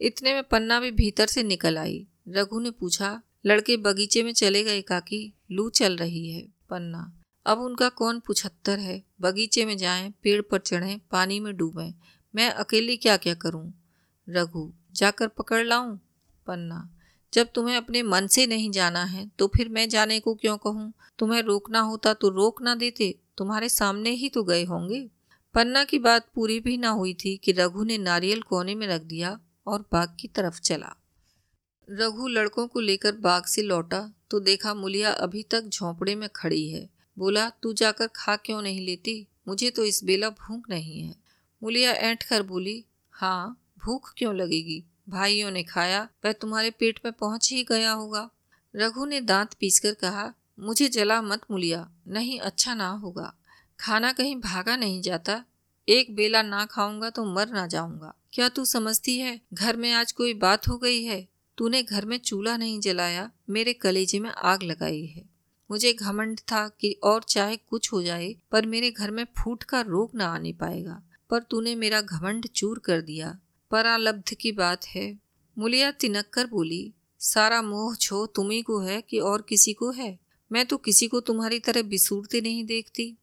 इतने 0.00 0.34
में 0.34 0.42
पन्ना 0.42 0.80
भी 0.80 0.90
भीतर 0.90 1.26
से 1.26 1.42
निकल 1.42 1.78
आई। 1.78 2.06
रघु 2.28 2.60
ने 2.60 2.70
पूछा 2.70 3.22
लड़के 3.46 3.76
बगीचे 3.76 4.22
में 4.22 4.32
चले 4.32 4.62
गए 4.64 4.80
काकी 4.82 5.34
लू 5.50 5.68
चल 5.70 5.96
रही 5.96 6.30
है 6.30 6.42
पन्ना। 6.70 7.20
अब 7.46 7.58
उनका 7.58 7.88
कौन 7.88 8.20
पुछत्तर 8.20 8.78
है? 8.78 9.02
बगीचे 9.20 9.64
में 9.64 9.76
जाएँ, 9.76 10.12
पेड़ 10.22 10.40
पर 10.42 10.58
चढ़ें 10.58 10.98
पानी 11.10 11.40
में 11.40 11.56
डूबें। 11.56 11.94
मैं 12.34 12.50
अकेली 12.50 12.96
क्या 12.96 13.16
क्या 13.16 13.34
करूँ? 13.34 13.72
रघु 14.28 14.72
जाकर 14.92 15.28
पकड़ 15.28 15.64
लाऊं? 15.64 15.96
पन्ना 16.46 16.88
जब 17.32 17.48
तुम्हें 17.54 17.76
अपने 17.76 18.02
मन 18.02 18.26
से 18.26 18.46
नहीं 18.46 18.70
जाना 18.70 19.04
है 19.04 19.30
तो 19.38 19.46
फिर 19.46 19.68
मैं 19.68 19.88
जाने 19.88 20.20
को 20.20 20.34
क्यों 20.34 20.56
कहूँ? 20.56 20.92
तुम्हें 21.18 21.42
रोकना 21.42 21.80
होता 21.80 22.14
तो 22.14 22.28
रोक 22.28 22.62
ना 22.62 22.74
देते 22.74 23.14
तुम्हारे 23.38 23.68
सामने 23.68 24.10
ही 24.10 24.28
तो 24.28 24.42
गए 24.44 24.64
होंगे। 24.64 25.08
पन्ना 25.54 25.84
की 25.84 25.98
बात 25.98 26.28
पूरी 26.34 26.60
भी 26.60 26.76
ना 26.76 26.88
हुई 26.88 27.14
थी 27.14 27.36
कि 27.36 27.52
रघु 27.52 27.84
ने 27.84 27.98
नारियल 27.98 28.42
कोने 28.42 28.74
में 28.74 28.86
रख 28.86 29.02
दिया 29.02 29.38
और 29.66 29.84
बाग 29.92 30.16
की 30.20 30.28
तरफ़ 30.28 30.60
चला। 30.60 30.94
रघु 31.90 32.28
लड़कों 32.28 32.66
को 32.66 32.80
लेकर 32.80 33.12
बाग 33.12 33.44
से 33.44 33.62
लौटा 33.62 34.12
तो 34.30 34.40
देखा 34.40 34.74
मुलिया 34.74 35.10
अभी 35.10 35.42
तक 35.42 35.68
झोंपड़े 35.68 36.14
में 36.14 36.28
खड़ी 36.36 36.68
है। 36.70 36.88
बोला, 37.18 37.50
तू 37.50 37.72
जाकर 37.72 38.06
खा 38.06 38.36
क्यों 38.36 38.62
नहीं 38.62 38.86
लेती? 38.86 39.26
मुझे 39.48 39.70
तो 39.70 39.84
इस 39.84 40.04
बेला 40.04 40.30
भूख 40.30 40.70
नहीं 40.70 41.00
है। 41.02 41.14
मुलिया 41.62 41.92
ऐंठ 41.92 42.22
कर 42.22 42.42
बोली 42.42 42.84
हाँ 43.10 43.60
भूख 43.84 44.12
क्यों 44.16 44.34
लगेगी? 44.34 44.84
भाइयों 45.08 45.50
ने 45.50 45.62
खाया, 45.62 46.08
वह 46.24 46.32
तुम्हारे 46.32 46.70
पेट 46.70 47.00
में 47.04 47.12
पहुँच 47.12 47.52
ही 47.52 47.62
गया 47.64 47.92
होगा। 47.92 48.30
रघु 48.76 49.04
ने 49.04 49.20
दांत 49.20 49.54
पीसकर 49.60 49.94
कहा, 49.94 50.32
मुझे 50.58 50.88
जला 50.88 51.22
मत 51.22 51.40
मुलिया, 51.50 51.90
नहीं 52.08 52.40
अच्छा 52.40 52.74
ना 52.74 52.88
होगा। 52.88 53.34
खाना 53.80 54.12
कहीं 54.12 54.36
भागा 54.36 54.76
नहीं 54.76 55.02
जाता। 55.02 55.44
एक 55.88 56.14
बेला 56.14 56.42
ना 56.42 56.64
खाऊँगा 56.64 57.10
तो 57.10 57.24
मर 57.24 57.48
ना 57.48 57.66
जाऊँगा। 57.66 58.14
क्या 58.32 58.48
तू 58.48 58.64
समझती 58.64 59.18
है? 59.18 59.40
घर 59.54 59.76
में 59.76 59.92
आज 59.92 60.12
कोई 60.12 60.34
बात 60.34 60.68
हो 60.68 60.76
गई 60.76 61.04
है? 61.04 61.33
तूने 61.58 61.82
घर 61.82 62.04
में 62.04 62.18
चूल्हा 62.18 62.56
नहीं 62.56 62.80
जलाया, 62.80 63.30
मेरे 63.50 63.72
कलेजे 63.72 64.18
में 64.18 64.30
आग 64.30 64.62
लगाई 64.62 65.06
है। 65.06 65.24
मुझे 65.70 65.92
घमंड 65.92 66.40
था 66.40 66.68
कि 66.68 66.92
और 67.02 67.22
चाहे 67.22 67.56
कुछ 67.56 67.92
हो 67.92 68.02
जाए, 68.02 68.36
पर 68.50 68.66
मेरे 68.66 68.90
घर 68.90 69.10
में 69.10 69.24
फूट 69.24 69.62
का 69.62 69.80
रोग 69.80 70.10
ना 70.14 70.26
आने 70.26 70.52
पाएगा। 70.52 71.02
पर 71.30 71.42
तूने 71.42 71.74
मेरा 71.74 72.00
घमंड 72.00 72.46
चूर 72.46 72.78
कर 72.78 73.00
दिया। 73.00 73.38
परालब्ध 73.70 74.34
की 74.34 74.52
बात 74.52 74.86
है। 74.86 75.18
मुलिया 75.58 75.90
तिनक 75.90 76.24
कर 76.32 76.46
बोली, 76.46 76.92
सारा 77.18 77.62
मोह 77.62 77.94
छो 77.94 78.26
तुम्ही 78.26 78.62
को 78.62 78.80
है 78.80 79.00
कि 79.00 79.18
और 79.18 79.46
किसी 79.48 79.72
को 79.72 79.90
है? 79.90 80.18
मैं 80.52 80.66
तो 80.66 80.76
किसी 80.76 81.08
को 81.08 81.20
तुम्हारी 81.20 81.58
तरह 81.58 81.82
बिसूरते 81.82 82.40
नहीं 82.40 82.64
देखती। 82.64 83.16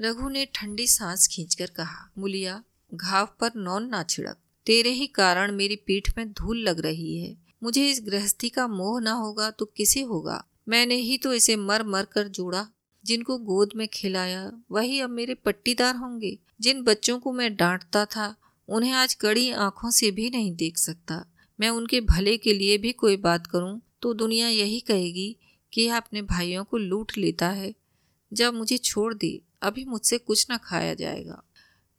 रघु 0.00 0.28
ने 0.28 0.46
ठंडी 0.54 0.86
सांस 0.86 1.28
खींचकर 1.28 1.66
कहा, 1.66 2.10
मुलिया, 2.18 2.64
घाव 2.94 3.28
पर 3.40 3.50
नौन 3.56 3.86
ना 3.86 4.02
छिड़क। 4.02 4.36
तेरे 4.66 4.90
ही 4.90 5.06
कारण 5.06 5.52
मेरी 5.52 5.76
पीठ 5.76 6.18
में 6.18 6.32
धूल 6.32 6.58
लग 6.58 6.80
रही 6.80 7.18
है। 7.18 7.49
मुझे 7.62 7.90
इस 7.90 8.00
गृहस्थी 8.04 8.48
का 8.48 8.66
मोह 8.66 9.00
ना 9.00 9.12
होगा 9.12 9.50
तो 9.50 9.64
किसे 9.64 10.02
होगा? 10.02 10.44
मैंने 10.68 10.94
ही 10.94 11.18
तो 11.18 11.34
इसे 11.34 11.56
मर 11.56 11.82
मर 11.82 12.04
कर 12.04 12.28
जोड़ा, 12.28 12.66
जिनको 13.04 13.38
गोद 13.38 13.70
में 13.76 13.88
खिलाया, 13.88 14.52
वही 14.70 15.00
अब 15.00 15.10
मेरे 15.10 15.34
पट्टीदार 15.34 15.96
होंगे। 15.96 16.38
जिन 16.60 16.82
बच्चों 16.82 17.18
को 17.18 17.32
मैं 17.32 17.56
डांटता 17.56 18.04
था, 18.04 18.36
उन्हें 18.68 18.92
आज 18.92 19.14
कड़ी 19.14 19.50
आँखों 19.50 19.90
से 19.90 20.10
भी 20.10 20.30
नहीं 20.30 20.54
देख 20.54 20.78
सकता। 20.78 21.24
मैं 21.60 21.68
उनके 21.68 22.00
भले 22.00 22.36
के 22.36 22.52
लिए 22.54 22.78
भी 22.78 22.92
कोई 22.92 23.16
बात 23.16 23.46
करूँ 23.46 23.80
तो 24.02 24.14
दुनिया 24.14 24.48
यही 24.48 24.80
कहेगी 24.80 25.36
कि 25.72 25.82
यह 25.82 25.96
अपने 25.96 26.22
भाइयों 26.22 26.64
को 26.64 26.76
लूट 26.76 27.12
लेता 27.18 27.48
है। 27.48 27.74
जब 28.32 28.54
मुझे 28.54 28.76
छोड़ 28.78 29.14
दे, 29.14 29.40
अभी 29.62 29.84
मुझसे 29.84 30.18
कुछ 30.18 30.46
ना 30.50 30.56
खाया 30.56 30.94
जाएगा। 30.94 31.42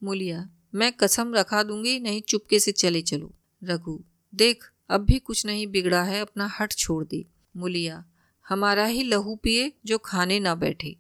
मुलिया, 0.03 0.49
मैं 0.75 0.91
कसम 0.93 1.33
रखा 1.33 1.63
दूँगी, 1.63 1.99
नहीं 1.99 2.21
चुपके 2.21 2.59
से 2.59 2.71
चले 2.71 3.01
चलो। 3.01 3.33
रघु, 3.63 3.99
देख 4.35 4.70
अब 4.91 5.01
भी 5.01 5.19
कुछ 5.19 5.45
नहीं 5.45 5.67
बिगड़ा 5.67 6.03
है, 6.03 6.21
अपना 6.21 6.51
हट 6.59 6.73
छोड़ 6.73 7.05
दे। 7.05 7.25
मुलिया, 7.57 8.05
हमारा 8.49 8.85
ही 8.85 9.03
लहू 9.03 9.35
पिए 9.35 9.71
जो 9.85 9.97
खाने 9.97 10.39
ना 10.39 10.55
बैठे। 10.55 10.97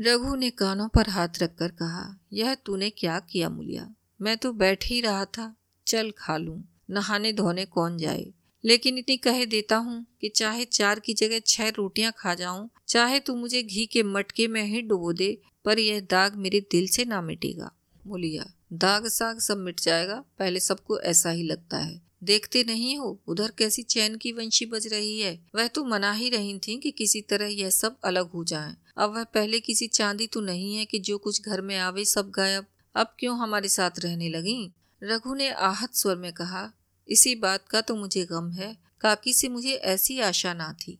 रघु 0.00 0.36
ने 0.36 0.50
कानों 0.50 0.88
पर 0.88 1.08
हाथ 1.08 1.28
रखकर 1.42 1.68
कहा, 1.68 2.20
यह 2.32 2.54
तूने 2.54 2.90
क्या 2.90 3.18
किया 3.18 3.48
मुलिया? 3.48 3.94
मैं 4.20 4.36
तो 4.36 4.52
बैठ 4.52 4.86
ही 4.86 5.00
रहा 5.00 5.24
था। 5.24 5.56
चल 5.86 6.12
खा 6.18 6.36
लूँ। 6.36 6.64
नहाने 6.90 7.32
धोने 7.32 7.64
कौन 7.64 7.98
जाए? 7.98 8.32
लेकिन 8.64 8.98
इतनी 8.98 9.16
कह 9.16 9.44
देता 9.44 9.76
हूँ 9.76 10.06
कि 10.20 10.28
चाहे 10.28 10.64
चार 10.64 11.00
की 11.00 11.14
जगह 11.14 11.40
छह 11.46 11.68
रोटियाँ 11.68 12.12
खा 12.18 12.34
जाऊँ, 12.34 12.70
चाहे 12.88 13.20
तू 13.20 13.36
मुझे 13.36 13.62
घी 13.62 13.86
के 13.86 14.02
मटके 14.02 14.48
में 14.48 14.64
ही 14.64 14.82
डुबो 14.82 15.12
दे, 15.12 15.40
पर 15.64 15.78
यह 15.78 16.00
दाग 16.00 16.36
मेरे 16.36 16.60
दिल 16.60 16.88
से 16.88 17.04
ना 17.04 17.22
मिटेगा। 17.22 17.72
बोलिया 18.06 18.52
दाग 18.72 19.06
साग 19.06 19.38
सब 19.38 19.58
मिट 19.58 19.80
जाएगा, 19.80 20.24
पहले 20.38 20.60
सबको 20.60 21.00
ऐसा 21.00 21.30
ही 21.30 21.42
लगता 21.42 21.78
है। 21.78 22.02
देखते 22.22 22.64
नहीं 22.64 22.98
हो, 22.98 23.20
उधर 23.26 23.52
कैसी 23.58 23.82
चैन 23.82 24.16
की 24.16 24.32
वंशी 24.32 24.66
बज 24.66 24.86
रही 24.86 25.20
है। 25.20 25.46
वह 25.54 25.66
तो 25.66 25.84
मना 25.84 26.12
ही 26.12 26.30
रही 26.30 26.58
थी 26.58 26.76
कि 26.76 26.90
किसी 26.90 27.20
तरह 27.20 27.46
यह 27.46 27.70
सब 27.70 27.96
अलग 28.04 28.30
हो 28.30 28.44
जाए। 28.44 28.76
अब 28.96 29.14
वह 29.14 29.24
पहले 29.24 29.60
किसी 29.60 29.86
चांदी 29.86 30.26
तो 30.26 30.40
नहीं 30.40 30.76
है 30.76 30.84
कि 30.84 30.98
जो 30.98 31.18
कुछ 31.18 31.42
घर 31.42 31.60
में 31.60 31.78
आवे 31.78 32.04
सब 32.04 32.30
गायब। 32.30 32.66
अब 32.94 33.16
क्यों 33.18 33.38
हमारे 33.38 33.68
साथ 33.68 33.90
रहने 33.98 34.28
लगी? 34.28 34.72
रघु 35.02 35.34
ने 35.34 35.50
आहत 35.50 35.94
स्वर 35.94 36.16
में 36.16 36.32
कहा, 36.32 36.72
इसी 37.08 37.34
बात 37.34 37.68
का 37.68 37.80
तो 37.80 37.96
मुझे 37.96 38.24
गम 38.24 38.50
है। 38.50 38.76
काकी 39.00 39.32
से 39.32 39.48
मुझे 39.48 39.72
ऐसी 39.72 40.20
आशा 40.20 40.54
ना 40.54 40.72
थी। 40.72 40.98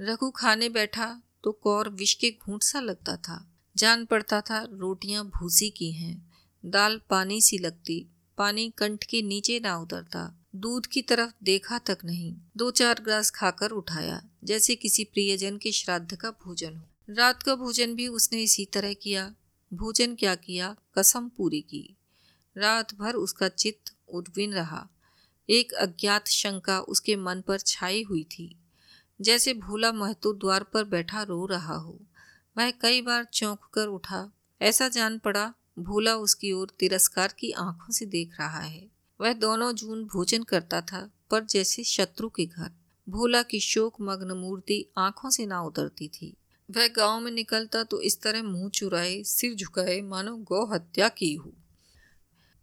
रघु 0.00 0.30
खाने 0.30 0.68
बैठा 0.68 1.22
तो 1.44 1.52
कौर 1.52 1.88
विष 1.88 2.14
के 2.14 2.30
घूंट 2.30 2.62
सा 2.62 2.80
लगता 2.80 3.16
था। 3.16 3.52
जान 3.76 4.04
पड़ता 4.04 4.40
था 4.40 4.68
रोटियाँ 4.72 5.24
भूसी 5.24 5.70
की 5.70 5.92
हैं। 5.92 6.35
दाल 6.66 7.00
पानी 7.10 7.40
सी 7.40 7.58
लगती। 7.58 8.06
पानी 8.38 8.72
कंठ 8.78 9.04
के 9.04 9.22
नीचे 9.22 9.60
ना 9.60 9.78
उतरता। 9.78 10.44
दूध 10.54 10.86
की 10.86 11.02
तरफ़ 11.02 11.30
देखा 11.42 11.78
तक 11.78 11.98
नहीं। 12.04 12.34
दो 12.56 12.70
चार 12.70 13.02
ग्लास 13.02 13.30
खाकर 13.30 13.70
उठाया, 13.70 14.22
जैसे 14.44 14.74
किसी 14.74 15.04
प्रियजन 15.04 15.56
के 15.56 15.72
श्राद्ध 15.72 16.16
का 16.16 16.30
भोजन 16.30 16.76
हो। 16.76 16.84
रात 17.10 17.42
का 17.42 17.54
भोजन 17.54 17.94
भी 17.94 18.08
उसने 18.08 18.42
इसी 18.42 18.64
तरह 18.64 18.94
किया। 18.94 19.34
भोजन 19.74 20.14
क्या 20.14 20.34
किया? 20.34 20.76
कसम 20.98 21.28
पूरी 21.28 21.60
की। 21.60 21.96
रात 22.58 22.94
भर 22.94 23.14
उसका 23.14 23.48
चित्त 23.48 23.94
उर्विन 24.08 24.52
रहा। 24.52 24.88
एक 25.50 25.72
अज्ञात 25.72 26.28
शंका 26.28 26.80
उसके 26.80 27.16
मन 27.16 27.40
पर 27.40 27.58
छाई 27.58 28.02
हुई 28.02 28.24
थी। 28.24 28.58
जैसे 29.20 29.54
भूला 29.54 29.92
महतो 29.92 30.32
द्वार 30.32 30.62
पर 30.62 30.84
बैठा 30.84 31.22
रो 31.22 31.46
रहा 31.46 31.76
हो। 31.76 32.00
वह 32.58 32.70
कई 32.70 33.02
बार 33.02 33.24
चौंक 33.24 33.58
कर 33.74 33.86
उठा। 33.86 34.32
ऐसा 34.62 34.88
जान 34.88 35.18
पड़ा 35.18 35.54
भूला 35.78 36.16
उसकी 36.16 36.52
ओर 36.52 36.68
तिरस्कार 36.78 37.34
की 37.38 37.50
आँखों 37.50 37.92
से 37.92 38.06
देख 38.06 38.40
रहा 38.40 38.60
है। 38.60 38.88
वह 39.20 39.32
दोनों 39.32 39.72
जून 39.72 40.04
भोजन 40.04 40.42
करता 40.42 40.80
था, 40.80 41.10
पर 41.30 41.44
जैसे 41.44 41.84
शत्रु 41.84 42.28
के 42.28 42.46
घर। 42.46 42.70
भोला 43.08 43.42
की 43.42 43.60
शोक 43.60 43.94
मग्न 44.00 44.32
मूर्ति 44.32 44.86
आँखों 44.98 45.30
से 45.30 45.46
ना 45.46 45.62
उतरती 45.62 46.08
थी। 46.08 46.36
वह 46.70 46.88
गाँव 46.88 47.20
में 47.20 47.32
निकलता 47.32 47.82
तो 47.84 48.00
इस 48.00 48.22
तरह 48.22 48.42
मुँह 48.42 48.70
चुराए, 48.70 49.22
सिर 49.22 49.54
झुकाए, 49.54 50.00
मानो 50.00 50.36
गौ 50.36 50.66
हत्या 50.66 51.08
की 51.08 51.34
हो। 51.34 51.52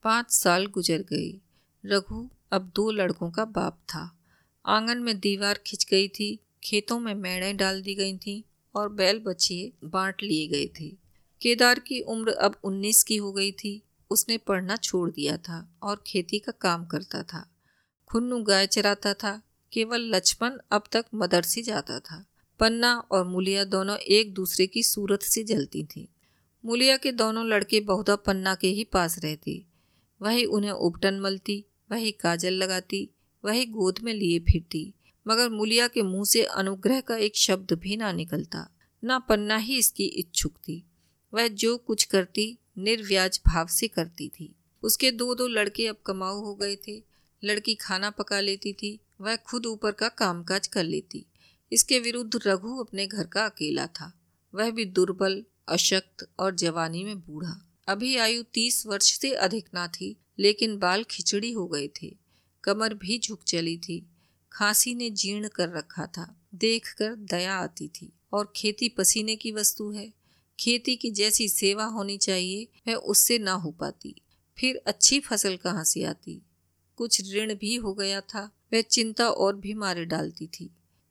पाँच 0.03 0.31
साल 0.31 0.65
गुजर 0.65 0.97
गए। 0.97 1.41
रघु 1.85 2.29
अब 2.51 2.71
दो 2.75 2.91
लड़कों 2.91 3.31
का 3.31 3.45
बाप 3.45 3.79
था। 3.89 4.19
आँगन 4.65 4.97
में 4.97 5.19
दीवार 5.19 5.59
खिंच 5.67 5.85
गई 5.91 6.07
थी, 6.07 6.39
खेतों 6.63 6.99
में 6.99 7.15
मेड़े 7.15 7.53
डाल 7.53 7.81
दी 7.81 7.95
गई 7.95 8.17
थी 8.17 8.43
और 8.75 8.89
बैल 8.89 9.19
बच्चे 9.19 9.73
बांट 9.83 10.23
लिए 10.23 10.47
गए 10.47 10.69
थे। 10.79 11.02
केदार 11.43 11.79
की 11.79 12.01
उम्र 12.01 12.31
अब 12.31 12.59
उन्नीस 12.63 13.03
की 13.03 13.17
हो 13.17 13.31
गई 13.31 13.51
थी। 13.51 13.83
उसने 14.09 14.37
पढ़ना 14.37 14.75
छोड़ 14.75 15.11
दिया 15.11 15.37
था 15.37 15.79
और 15.83 16.03
खेती 16.07 16.39
का 16.39 16.51
काम 16.51 16.85
करता 16.85 17.23
था। 17.23 17.51
खुन्नू 18.11 18.43
गाय 18.43 18.67
चराता 18.67 19.13
था। 19.13 19.41
केवल 19.73 20.01
लक्ष्मण 20.01 20.57
अब 20.71 20.83
तक 20.91 21.05
मदरसे 21.15 21.61
जाता 21.61 21.99
था। 21.99 22.25
पन्ना 22.59 22.95
और 23.11 23.27
मुलिया 23.27 23.63
दोनों 23.63 23.97
एक 23.97 24.33
दूसरे 24.33 24.67
की 24.67 24.83
सूरत 24.83 25.21
से 25.21 25.43
जलती 25.43 25.83
थी। 25.83 26.09
मुलिया 26.65 26.97
के 26.97 27.11
दोनों 27.11 27.47
लड़के 27.47 27.79
बहुधा 27.79 28.15
पन्ना 28.15 28.55
के 28.55 28.67
ही 28.67 28.83
पास 28.83 29.19
रहते। 29.19 29.65
वही 30.21 30.45
उन्हें 30.45 30.71
उपटन 30.71 31.19
मलती, 31.19 31.65
वही 31.91 32.11
काजल 32.11 32.53
लगाती, 32.53 33.09
वही 33.45 33.65
गोद 33.65 33.99
में 34.03 34.13
लिए 34.13 34.39
फिरती। 34.39 34.93
मगर 35.27 35.49
मुलिया 35.49 35.87
के 35.87 36.01
मुँह 36.01 36.25
से 36.25 36.43
अनुग्रह 36.43 37.01
का 37.01 37.17
एक 37.17 37.35
शब्द 37.35 37.73
भी 37.73 37.97
ना 37.97 38.11
निकलता। 38.11 38.75
ना 39.03 39.19
पन्ना 39.19 39.57
ही 39.57 39.77
इसकी 39.77 40.05
इच्छुक 40.05 40.51
थी। 40.51 40.89
वह 41.33 41.47
जो 41.47 41.77
कुछ 41.77 42.03
करती, 42.03 42.57
निर्व्याज 42.77 43.41
भाव 43.47 43.67
से 43.67 43.87
करती 43.87 44.29
थी। 44.29 44.55
उसके 44.83 45.11
दो 45.11 45.35
दो 45.35 45.47
लड़के 45.47 45.87
अब 45.87 45.97
कमाऊ 46.05 46.41
हो 46.41 46.55
गए 46.55 46.75
थे। 46.75 47.03
लड़की 47.43 47.75
खाना 47.75 48.09
पका 48.09 48.39
लेती 48.39 48.73
थी, 48.73 48.99
वह 49.21 49.35
खुद 49.35 49.65
ऊपर 49.65 49.91
का 49.91 50.09
कामकाज 50.09 50.67
कर 50.67 50.83
लेती। 50.83 51.25
इसके 51.71 51.99
विरुद्ध 51.99 52.39
रघु 52.47 52.83
अपने 52.83 53.07
घर 53.07 53.25
का 53.25 53.45
अकेला 53.45 53.87
था। 53.87 54.19
वह 54.55 54.71
भी 54.71 54.85
दुर्बल, 54.85 55.45
अशक्त 55.67 56.29
और 56.39 56.55
जवानी 56.55 57.03
में 57.03 57.19
बूढ़ा। 57.19 57.69
अभी 57.87 58.15
आयु 58.15 58.43
तीस 58.43 58.85
वर्ष 58.85 59.13
से 59.13 59.33
अधिक 59.33 59.69
ना 59.73 59.87
थी, 59.87 60.15
लेकिन 60.39 60.77
बाल 60.77 61.03
खिचड़ी 61.03 61.51
हो 61.51 61.67
गए 61.67 61.87
थे। 61.87 62.17
कमर 62.63 62.93
भी 62.93 63.19
झुक 63.19 63.43
चली 63.43 63.77
थी। 63.77 64.05
खांसी 64.51 64.95
ने 64.95 65.09
जीर्ण 65.09 65.47
कर 65.47 65.69
रखा 65.69 66.05
था। 66.05 66.41
देखकर 66.55 67.15
दया 67.15 67.55
आती 67.55 67.87
थी। 67.87 68.11
और 68.33 68.53
खेती 68.55 68.89
पसीने 68.89 69.35
की 69.35 69.51
वस्तु 69.51 69.91
है। 69.91 70.13
खेती 70.59 70.95
की 70.95 71.11
जैसी 71.11 71.47
सेवा 71.49 71.85
होनी 71.85 72.17
चाहिए 72.17 72.67
वह 72.87 72.95
उससे 72.95 73.37
ना 73.39 73.53
हो 73.53 73.71
पाती। 73.71 74.15
फिर 74.57 74.81
अच्छी 74.87 75.19
फ़सल 75.19 75.55
कहाँ 75.57 75.83
से 75.83 76.03
आती? 76.03 76.41
कुछ 76.97 77.33
ऋण 77.33 77.53
भी 77.55 77.75
हो 77.75 77.93
गया 77.93 78.21
था 78.21 78.49
वह 78.73 78.81
चिंता 78.81 79.29
और 79.29 79.55
भी 79.55 79.73
मारे 79.73 80.05
डालती 80.05 80.47
थी। 80.47 80.69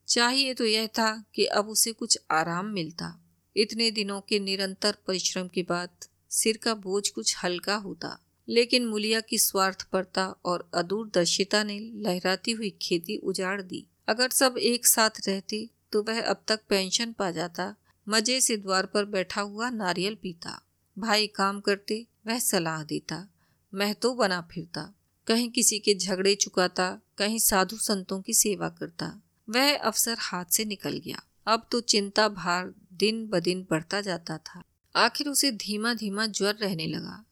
चाहिए 0.09 0.55
तो 0.55 0.65
यह 0.65 0.87
था 0.89 1.25
कि 1.35 1.45
अब 1.47 1.69
उसे 1.69 1.93
कुछ 1.93 2.19
आराम 2.31 2.67
मिलता। 2.67 3.19
इतने 3.57 3.91
दिनों 3.91 4.21
के 4.21 4.39
निरंतर 4.39 4.97
परिश्रम 5.07 5.49
के 5.49 5.63
बाद 5.63 6.05
सिर 6.31 6.57
का 6.57 6.75
बोझ 6.75 7.09
कुछ 7.09 7.37
हल्का 7.45 7.75
होता, 7.77 8.19
लेकिन 8.49 8.87
मुलिया 8.87 9.21
की 9.21 9.39
स्वार्थपरता 9.39 10.27
और 10.45 10.69
अदूरदर्शिता 10.75 11.63
ने 11.65 11.79
लहराती 11.81 12.53
हुई 12.53 12.71
खेती 12.83 13.17
उजाड़ 13.17 13.61
दी। 13.63 13.85
अगर 14.09 14.31
सब 14.31 14.59
एक 14.59 14.87
साथ 14.87 15.27
रहते 15.29 15.69
तो 15.93 16.03
वह 16.03 16.21
अब 16.23 16.43
तक 16.49 16.61
पेंशन 16.69 17.13
पा 17.13 17.31
जाता 17.31 17.75
मज़े 18.09 18.41
से 18.41 18.57
द्वार 18.57 18.87
पर 18.87 19.05
बैठा 19.05 19.41
हुआ 19.41 19.71
नारियल 19.71 20.15
पीता। 20.15 20.63
भाई 20.99 21.27
काम 21.27 21.61
करते, 21.61 22.07
वह 22.27 22.39
सलाह 22.39 22.83
देता। 22.83 23.29
महतो 23.75 24.15
बना 24.15 24.49
फिरता। 24.53 24.95
कहीं 25.27 25.51
किसी 25.51 25.79
के 25.79 25.95
झगड़े 25.95 26.35
चुकाता, 26.35 27.01
कहीं 27.19 27.39
साधु 27.39 27.77
संतों 27.77 28.21
की 28.21 28.35
सेवा 28.35 28.69
करता। 28.69 29.23
वह 29.51 29.79
अवसर 29.79 30.17
हाथ 30.21 30.45
से 30.45 30.65
निकल 30.65 30.99
गया। 30.99 31.23
अब 31.47 31.69
तो 31.73 31.81
चिंता 31.81 32.29
भार 32.29 32.75
दिन 32.93 33.27
ब 33.27 33.41
दिन 33.41 33.67
बढ़ता 33.71 34.01
जाता 34.01 34.39
था। 34.39 34.63
आखिर 34.97 35.29
उसे 35.29 35.51
धीमा 35.51 35.95
धीमा 35.95 36.27
ज्वर 36.27 36.55
रहने 36.55 36.87
लगा। 36.87 37.25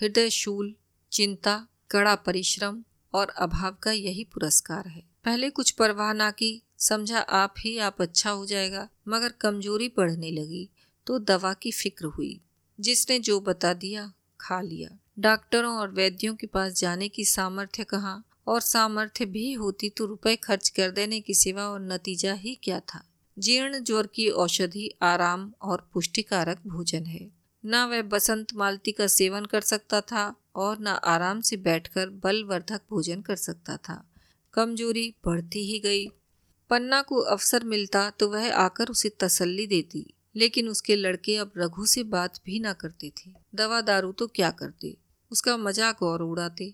हृदय 0.00 0.30
शूल, 0.30 0.74
चिंता, 1.12 1.66
कड़ा 1.90 2.14
परिश्रम 2.14 2.84
और 3.14 3.28
अभाव 3.28 3.76
का 3.82 3.92
यही 3.92 4.24
पुरस्कार 4.24 4.88
है। 4.88 5.02
पहले 5.24 5.50
कुछ 5.50 5.70
परवाह 5.70 6.12
ना 6.12 6.30
की 6.30 6.62
समझा 6.78 7.18
आप 7.18 7.54
ही, 7.58 7.78
आप 7.78 8.02
अच्छा 8.02 8.30
हो 8.30 8.46
जाएगा। 8.46 8.88
मगर 9.08 9.28
कमज़ोरी 9.28 9.88
बढ़ने 9.96 10.30
लगी 10.30 10.70
तो 11.06 11.18
दवा 11.18 11.54
की 11.54 11.72
फ़िक्र 11.72 12.04
हुई। 12.04 12.40
जिसने 12.80 13.18
जो 13.18 13.40
बता 13.40 13.74
दिया, 13.74 14.12
खा 14.40 14.60
लिया। 14.60 14.98
डॉक्टरों 15.18 15.76
और 15.76 15.90
वैद्यों 15.90 16.34
के 16.34 16.46
पास 16.46 16.72
जाने 16.72 17.08
की 17.08 17.24
सामर्थ्य 17.24 17.84
कहाँ? 17.84 18.28
और 18.46 18.60
सामर्थ्य 18.60 19.26
भी 19.26 19.52
होती 19.52 19.90
तो 19.90 20.06
रुपए 20.06 20.36
खर्च 20.36 20.68
कर 20.68 20.90
देने 20.90 21.20
की 21.20 21.34
सिवा 21.34 21.68
और 21.68 21.80
नतीजा 21.80 22.32
ही 22.32 22.58
क्या 22.62 22.80
था? 22.80 23.04
जीर्ण 23.38 23.82
ज्वर 23.82 24.06
की 24.06 24.28
औषधि 24.28 24.90
आराम 25.02 25.54
और 25.62 25.90
पुष्टिकारक 25.92 26.60
भोजन 26.66 27.06
है। 27.06 27.30
न 27.64 27.84
वह 27.84 28.02
बसंत 28.02 28.54
मालती 28.54 28.92
का 28.92 29.06
सेवन 29.06 29.44
कर 29.44 29.60
सकता 29.60 30.00
था 30.00 30.36
और 30.56 30.78
न 30.80 30.86
आराम 30.86 31.40
से 31.40 31.56
बैठकर 31.56 32.08
बलवर्धक 32.08 32.80
भोजन 32.90 33.20
कर 33.20 33.36
सकता 33.36 33.76
था। 33.76 34.10
कमज़ोरी 34.54 35.14
बढ़ती 35.24 35.72
ही 35.72 35.78
गई। 35.78 36.08
पन्ना 36.74 37.00
को 37.02 37.16
अवसर 37.22 37.64
मिलता 37.64 38.08
तो 38.10 38.28
वह 38.28 38.52
आकर 38.52 38.88
उसे 38.88 39.08
तसल्ली 39.20 39.66
देती, 39.66 40.06
लेकिन 40.36 40.68
उसके 40.68 40.96
लड़के 40.96 41.36
अब 41.36 41.52
रघु 41.58 41.84
से 41.86 42.02
बात 42.04 42.40
भी 42.46 42.58
ना 42.60 42.72
करते 42.72 43.10
थे। 43.18 43.30
दवा 43.54 43.80
दारू 43.80 44.10
तो 44.12 44.26
क्या 44.26 44.50
करते? 44.52 44.96
उसका 45.30 45.56
मज़ाक 45.56 46.02
और 46.02 46.22
उड़ाते। 46.22 46.72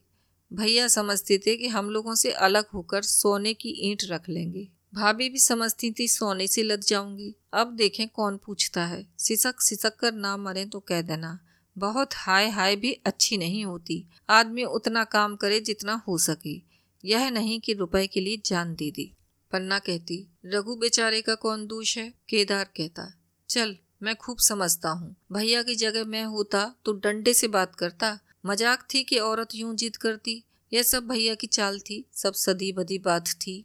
भैया 0.51 0.89
समझते 0.89 1.39
थे 1.39 1.57
कि 1.57 1.69
हम 1.69 1.91
लोगों 1.91 2.15
से 2.15 2.31
अलग 2.41 2.69
होकर 2.75 3.03
सोने 3.03 3.55
की 3.55 3.75
ईंट 3.91 4.05
रख 4.05 4.29
लेंगे। 4.29 4.67
भाभी 4.95 5.29
भी 5.29 5.39
समझती 5.39 5.91
थी, 5.91 6.09
सोने 6.09 6.47
से 6.47 6.63
लग 6.63 6.85
जाऊँगी। 6.85 7.35
अब 7.55 7.77
देखें 7.77 8.07
कौन 8.09 8.41
पूछता 8.47 8.87
है। 8.87 9.07
सिसक 9.19 9.61
सिसक 9.61 9.97
कर 9.97 10.15
ना 10.15 10.37
मरे 10.39 10.65
तो 10.65 10.81
कह 10.81 11.03
देना। 11.03 11.39
बहुत 11.77 12.15
हाय 12.17 12.49
हाय 12.49 12.77
भी 12.77 12.93
अच्छी 13.07 13.37
नहीं 13.37 13.65
होती। 13.65 14.05
आदमी 14.31 14.65
उतना 14.65 15.05
काम 15.11 15.37
करे 15.37 15.61
जितना 15.61 16.03
हो 16.09 16.19
सके। 16.21 16.61
यह 17.05 17.31
नहीं 17.31 17.61
कि 17.61 17.73
रुपए 17.75 18.07
के 18.07 18.21
लिए 18.21 18.43
जान 18.47 18.75
दे 18.75 18.91
दी। 18.91 19.13
पन्ना 19.53 19.79
कहती, 19.79 20.27
रघु 20.47 20.77
बेचारे 20.77 21.21
का 21.23 21.35
कौन 21.35 21.67
दोष 21.67 21.99
है? 21.99 22.09
केदार 22.29 22.65
कहता, 22.65 23.13
चल, 23.49 23.77
मैं 24.03 24.15
खूब 24.17 24.39
समझता 24.39 24.91
हूँ। 24.91 25.17
भैया 25.33 25.63
की 25.63 25.75
जगह 25.75 26.05
मैं 26.05 26.25
होता 26.25 26.75
तो 26.85 26.93
डंडे 26.93 27.35
से 27.35 27.49
बात 27.49 27.75
करता। 27.75 28.19
मज़ाक 28.47 28.87
थी 28.95 29.03
कि 29.03 29.19
औरत 29.19 29.55
यूँ 29.55 29.75
जिद 29.75 29.97
करती। 29.97 30.43
यह 30.73 30.83
सब 30.83 31.09
भैया 31.09 31.35
की 31.35 31.47
चाल 31.47 31.79
थी, 31.79 32.05
सब 32.15 32.33
सदी 32.33 32.73
बदी 32.73 32.99
बात 32.99 33.29
थी। 33.29 33.65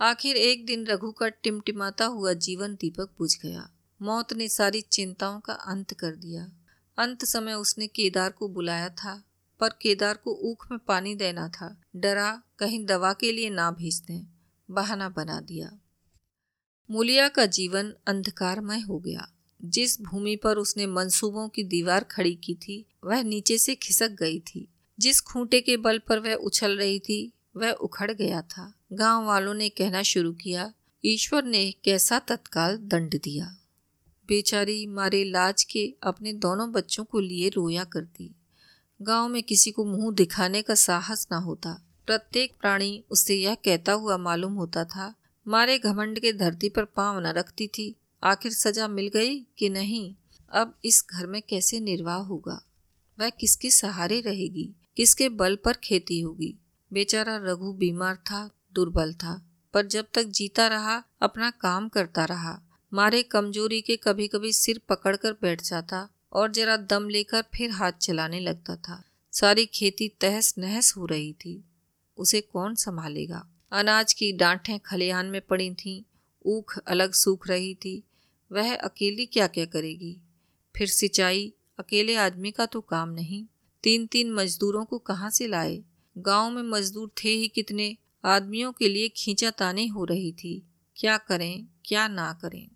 आखिर 0.00 0.36
एक 0.36 0.66
दिन 0.66 0.86
रघु 0.86 1.10
का 1.12 1.28
टिमटिमाता 1.28 2.04
हुआ 2.04 2.32
जीवन 2.32 2.74
दीपक 2.74 3.10
बुझ 3.18 3.38
गया। 3.42 3.68
मौत 4.00 4.32
ने 4.32 4.48
सारी 4.48 4.80
चिंताओं 4.80 5.40
का 5.40 5.52
अंत 5.52 5.92
कर 5.94 6.16
दिया। 6.16 6.50
अंत 6.98 7.24
समय 7.24 7.54
उसने 7.54 7.86
केदार 7.86 8.30
को 8.30 8.48
बुलाया 8.48 8.88
था, 8.88 9.22
पर 9.60 9.68
केदार 9.68 10.14
को 10.14 10.38
ऊख 10.42 10.66
में 10.70 10.78
पानी 10.78 11.14
देना 11.14 11.48
था। 11.48 11.76
डरा, 11.96 12.42
कहीं 12.58 12.84
दवा 12.86 13.12
के 13.12 13.32
लिए 13.32 13.50
ना 13.50 13.70
भेज 13.70 14.00
दें 14.00 14.26
बहाना 14.70 15.08
बना 15.08 15.40
दिया। 15.40 15.78
मुलिया 16.90 17.28
का 17.28 17.46
जीवन 17.46 17.94
अंधकारमय 18.06 18.80
हो 18.80 18.98
गया। 18.98 19.32
जिस 19.64 20.00
भूमि 20.00 20.36
पर 20.36 20.56
उसने 20.56 20.86
मंसूबों 20.86 21.48
की 21.48 21.64
दीवार 21.64 22.04
खड़ी 22.04 22.34
की 22.34 22.54
थी, 22.54 22.86
वह 23.04 23.22
नीचे 23.22 23.58
से 23.58 23.74
खिसक 23.74 24.10
गई 24.10 24.40
थी। 24.40 24.68
जिस 24.98 25.20
खूंटे 25.20 25.60
के 25.60 25.76
बल 25.76 25.98
पर 25.98 26.18
वह 26.18 26.34
उछल 26.34 26.78
रही 26.78 26.98
थी, 26.98 27.32
वह 27.56 27.70
उखड़ 27.70 28.10
गया 28.10 28.42
था। 28.42 28.74
गाँव 28.92 29.24
वालों 29.24 29.54
ने 29.54 29.68
कहना 29.68 30.02
शुरू 30.02 30.32
किया, 30.32 30.72
ईश्वर 31.04 31.44
ने 31.44 31.72
कैसा 31.72 32.18
तत्काल 32.18 32.76
दंड 32.76 33.20
दिया। 33.24 33.56
बेचारी 34.28 34.86
मारे 34.86 35.24
लाज 35.24 35.64
के 35.64 35.94
अपने 36.02 36.32
दोनों 36.32 36.72
बच्चों 36.72 37.04
को 37.04 37.20
लिए 37.20 37.48
रोया 37.48 37.84
करती। 37.84 38.34
गाँव 39.02 39.28
में 39.28 39.42
किसी 39.42 39.70
को 39.70 39.84
मुँह 39.84 40.14
दिखाने 40.14 40.62
का 40.62 40.74
साहस 40.74 41.28
ना 41.30 41.38
होता। 41.38 41.89
प्रत्येक 42.10 42.52
प्राणी 42.60 43.04
उससे 43.10 43.34
यह 43.34 43.54
कहता 43.54 43.92
हुआ 43.92 44.16
मालूम 44.16 44.52
होता 44.52 44.84
था, 44.84 45.14
मारे 45.48 45.78
घमंड 45.78 46.20
के 46.20 46.32
धरती 46.32 46.68
पर 46.68 46.84
पाँव 46.84 47.20
न 47.20 47.26
रखती 47.26 47.66
थी, 47.66 47.94
आखिर 48.24 48.52
सजा 48.52 48.88
मिल 48.88 49.08
गई 49.08 49.46
कि 49.58 49.68
नहीं? 49.68 50.14
अब 50.52 50.78
इस 50.84 51.04
घर 51.10 51.26
में 51.26 51.42
कैसे 51.42 51.80
निर्वाह 51.80 52.16
होगा? 52.16 52.62
वह 53.20 53.30
किसके 53.30 53.70
सहारे 53.70 54.20
रहेगी? 54.20 54.70
किसके 54.96 55.28
बल 55.28 55.56
पर 55.56 55.72
खेती 55.72 56.20
होगी? 56.20 56.58
बेचारा 56.92 57.36
रघु 57.36 57.72
बीमार 57.72 58.16
था, 58.16 58.50
दुर्बल 58.72 59.14
था, 59.14 59.46
पर 59.74 59.86
जब 59.86 60.06
तक 60.14 60.22
जीता 60.22 60.66
रहा, 60.66 61.02
अपना 61.22 61.50
काम 61.50 61.88
करता 61.88 62.24
रहा। 62.24 62.62
मारे 62.94 63.22
कमज़ोरी 63.22 63.80
के 63.80 63.96
कभी 63.96 64.28
कभी 64.28 64.52
सिर 64.52 64.80
पकड़कर 64.88 65.32
बैठ 65.32 65.62
जाता 65.62 66.08
और 66.32 66.50
जरा 66.50 66.76
दम 66.76 67.08
लेकर 67.08 67.42
फिर 67.42 67.70
हाथ 67.70 67.92
चलाने 67.92 68.40
लगता 68.40 68.76
था। 68.76 69.02
सारी 69.32 69.66
खेती 69.66 70.08
तहस 70.08 70.54
नहस 70.58 70.96
हो 70.96 71.06
रही 71.06 71.32
थी। 71.32 71.64
उसे 72.20 72.40
कौन 72.40 72.74
संभालेगा? 72.74 73.48
अनाज 73.72 74.12
की 74.12 74.32
डांठें 74.32 74.80
खलिहान 74.80 75.26
में 75.26 75.40
पड़ी 75.40 75.74
थीं, 75.74 76.02
ऊख 76.46 76.78
अलग 76.78 77.12
सूख 77.12 77.48
रही 77.48 77.74
थी। 77.74 78.02
वह 78.52 78.76
अकेली 78.76 79.26
क्या 79.26 79.46
क्या 79.46 79.64
करेगी? 79.64 80.16
फिर 80.76 80.88
सिंचाई, 80.88 81.52
अकेले 81.78 82.14
आदमी 82.14 82.50
का 82.50 82.66
तो 82.66 82.80
काम 82.80 83.08
नहीं। 83.08 83.46
तीन 83.82 84.06
तीन 84.06 84.32
मजदूरों 84.32 84.84
को 84.84 84.98
कहाँ 84.98 85.30
से 85.30 85.46
लाए? 85.46 85.82
गाँव 86.18 86.50
में 86.50 86.62
मजदूर 86.62 87.10
थे 87.24 87.28
ही 87.28 87.48
कितने? 87.48 87.96
आदमियों 88.24 88.72
के 88.72 88.88
लिए 88.88 89.08
खींचा 89.08 89.50
तानी 89.50 89.86
हो 89.86 90.04
रही 90.04 90.32
थी। 90.32 90.62
क्या 90.96 91.18
करें, 91.18 91.66
क्या 91.84 92.08
ना 92.08 92.38
करें? 92.42 92.68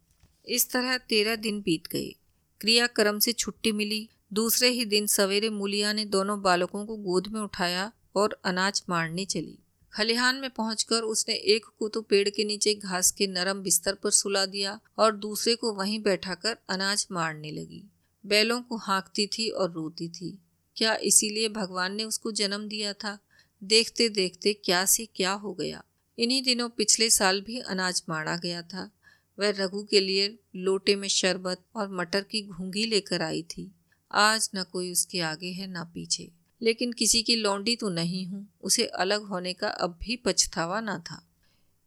इस 0.49 0.71
तरह 0.71 0.99
तेरह 0.99 1.37
दिन 1.37 1.61
बीत 1.61 1.87
गए। 1.87 2.15
क्रियाक्रम 2.61 3.19
से 3.19 3.33
छुट्टी 3.33 3.73
मिली। 3.73 4.09
दूसरे 4.33 4.69
ही 4.69 4.85
दिन 4.85 5.07
सवेरे 5.07 5.51
मूलिया 5.51 5.93
ने 5.93 6.05
दोनों 6.05 6.43
बालकों 6.43 6.87
को 6.87 6.97
गोद 6.97 7.27
में 7.27 7.41
उठाया 7.41 7.93
और 8.17 8.41
अनाज 8.45 8.83
मारने 8.89 9.25
चली। 9.25 9.59
खलिहान 9.93 10.37
में 10.37 10.51
पहुंचकर 10.51 11.03
उसने 11.03 11.35
एक 11.35 11.65
को 11.79 11.89
तो 11.89 12.03
पेड़ 12.03 12.29
के 12.29 12.45
नीचे 12.45 12.75
घास 12.75 13.11
के 13.11 13.27
नरम 13.27 13.63
बिस्तर 13.63 13.95
पर 13.95 14.11
सुला 14.11 14.47
दिया 14.47 14.81
और 14.99 15.17
दूसरे 15.17 15.55
को 15.57 15.73
वहीं 15.73 16.03
बैठाकर 16.03 16.57
अनाज 16.69 17.07
मारने 17.13 17.51
लगी। 17.51 17.85
बैलों 18.27 18.63
को 18.63 18.77
हाँकती 18.77 19.27
थी 19.27 19.49
और 19.49 19.73
रोती 19.73 20.09
थी। 20.09 20.39
क्या 20.77 20.95
इसीलिए 20.95 21.49
भगवान 21.49 21.95
ने 21.95 22.05
उसको 22.05 22.33
जन्म 22.33 22.69
दिया 22.69 22.93
था? 22.93 23.19
देखते 23.65 24.09
देखते 24.09 24.53
क्या 24.53 24.85
से 24.85 25.07
क्या 25.07 25.33
हो 25.33 25.53
गया। 25.53 25.83
इन्हीं 26.19 26.43
दिनों 26.43 26.69
पिछले 26.69 27.11
साल 27.11 27.41
भी 27.41 27.59
अनाज 27.59 28.03
मारा 28.09 28.37
गया 28.37 28.63
था। 28.63 28.91
वह 29.39 29.51
रघु 29.51 29.85
के 29.85 30.01
लिए 30.01 30.39
लोटे 30.57 30.97
में 30.97 31.09
शरबत 31.09 31.63
और 31.77 31.89
मटर 31.93 32.21
की 32.21 32.43
घूँगी 32.43 32.87
लेकर 32.87 33.23
आई 33.23 33.43
थी। 33.43 33.71
आज 34.13 34.51
न 34.55 34.63
कोई 34.63 34.93
उसके 34.93 35.21
आगे 35.21 35.51
है, 35.53 35.67
न 35.67 35.85
पीछे। 35.85 36.44
लेकिन 36.65 36.93
किसी 36.93 37.23
की 37.23 37.37
लौंडी 37.37 37.75
तो 37.77 37.89
नहीं 37.91 38.27
हूँ। 38.27 38.47
उसे 38.63 38.87
अलग 38.87 39.23
होने 39.23 39.53
का 39.53 39.69
अब 39.69 39.99
भी 40.03 40.17
पछतावा 40.17 40.81
न 40.81 40.99
था। 41.01 41.21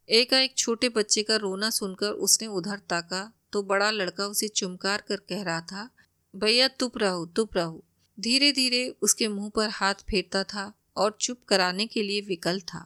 एकाएक 0.10 0.54
छोटे 0.58 0.90
बच्चे 0.90 1.24
का 1.24 1.36
रोना 1.36 1.70
सुनकर 1.70 2.12
उसने 2.20 2.48
उधर 2.50 2.80
ताका 2.90 3.32
तो 3.54 3.64
बड़ा 3.64 3.90
लड़का 3.92 4.26
उसे 4.28 4.48
चुमकार 4.50 5.04
कर 5.08 5.16
कह 5.30 5.42
रहा 5.44 5.62
था, 5.62 5.90
भैया, 6.34 6.68
तुप 6.70 6.98
रहो 6.98 7.26
तुप 7.26 7.58
रहो। 7.58 7.84
धीरे 8.18 8.52
धीरे 8.52 8.88
उसके 9.02 9.28
मुँह 9.28 9.50
पर 9.56 9.70
हाथ 9.70 10.04
फेरता 10.10 10.44
था 10.46 10.72
और 10.98 11.18
चुप 11.22 11.44
कराने 11.48 11.86
के 11.88 12.04
लिए 12.04 12.22
विकल 12.22 12.60
था। 12.64 12.86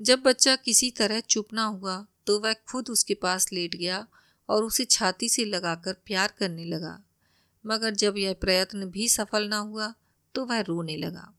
जब 0.00 0.22
बच्चा 0.22 0.54
किसी 0.56 0.90
तरह 0.90 1.20
चुप 1.20 1.52
ना 1.52 1.64
हुआ 1.64 2.04
तो 2.26 2.38
वह 2.40 2.52
खुद 2.68 2.88
उसके 2.88 3.14
पास 3.16 3.52
लेट 3.52 3.76
गया 3.76 4.06
और 4.48 4.64
उसे 4.64 4.84
छाती 4.86 5.28
से 5.28 5.44
लगाकर 5.44 5.96
प्यार 6.06 6.32
करने 6.38 6.64
लगा। 6.64 6.98
मगर 7.64 7.94
जब 7.94 8.16
यह 8.16 8.34
प्रयत्न 8.40 8.86
भी 8.86 9.08
सफल 9.08 9.48
ना 9.48 9.58
हुआ 9.58 9.92
तो 10.34 10.44
वह 10.44 10.60
रोने 10.60 10.96
लगा। 10.96 11.32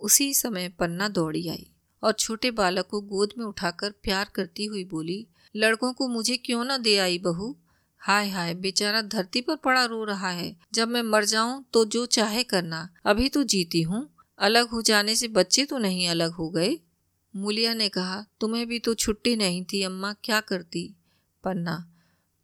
उसी 0.00 0.34
समय 0.34 0.68
पन्ना 0.68 1.08
दौड़ी 1.08 1.48
आई 1.48 1.66
और 2.02 2.12
छोटे 2.12 2.50
बालक 2.50 2.86
को 2.86 3.00
गोद 3.00 3.32
में 3.38 3.44
उठाकर 3.46 3.90
प्यार 3.90 4.30
करती 4.34 4.64
हुई 4.64 4.84
बोली, 4.84 5.26
लड़कों 5.56 5.92
को 5.92 6.08
मुझे 6.08 6.36
क्यों 6.36 6.64
ना 6.64 6.78
दे 6.78 6.96
आई 6.98 7.18
बहू? 7.18 7.56
हाय 7.98 8.28
हाय, 8.28 8.54
बेचारा 8.54 9.02
धरती 9.02 9.40
पर 9.40 9.56
पड़ा 9.56 9.84
रो 9.84 10.04
रहा 10.04 10.30
है। 10.30 10.56
जब 10.72 10.88
मैं 10.88 11.02
मर 11.02 11.24
जाऊँ 11.24 11.64
तो 11.72 11.84
जो 11.84 12.06
चाहे 12.06 12.42
करना। 12.42 12.88
अभी 13.04 13.28
तो 13.28 13.44
जीती 13.44 13.82
हूँ। 13.82 14.08
अलग 14.38 14.68
हो 14.68 14.82
जाने 14.82 15.16
से 15.16 15.28
बच्चे 15.28 15.64
तो 15.64 15.78
नहीं 15.78 16.08
अलग 16.08 16.32
हो 16.32 16.50
गए। 16.50 16.78
मुलिया 17.36 17.74
ने 17.74 17.88
कहा, 17.88 18.24
तुम्हें 18.40 18.66
भी 18.66 18.78
तो 18.78 18.94
छुट्टी 18.94 19.36
नहीं 19.36 19.64
थी, 19.64 19.82
अम्मा, 19.82 20.12
क्या 20.12 20.40
करती? 20.40 20.96
पन्ना 21.44 21.92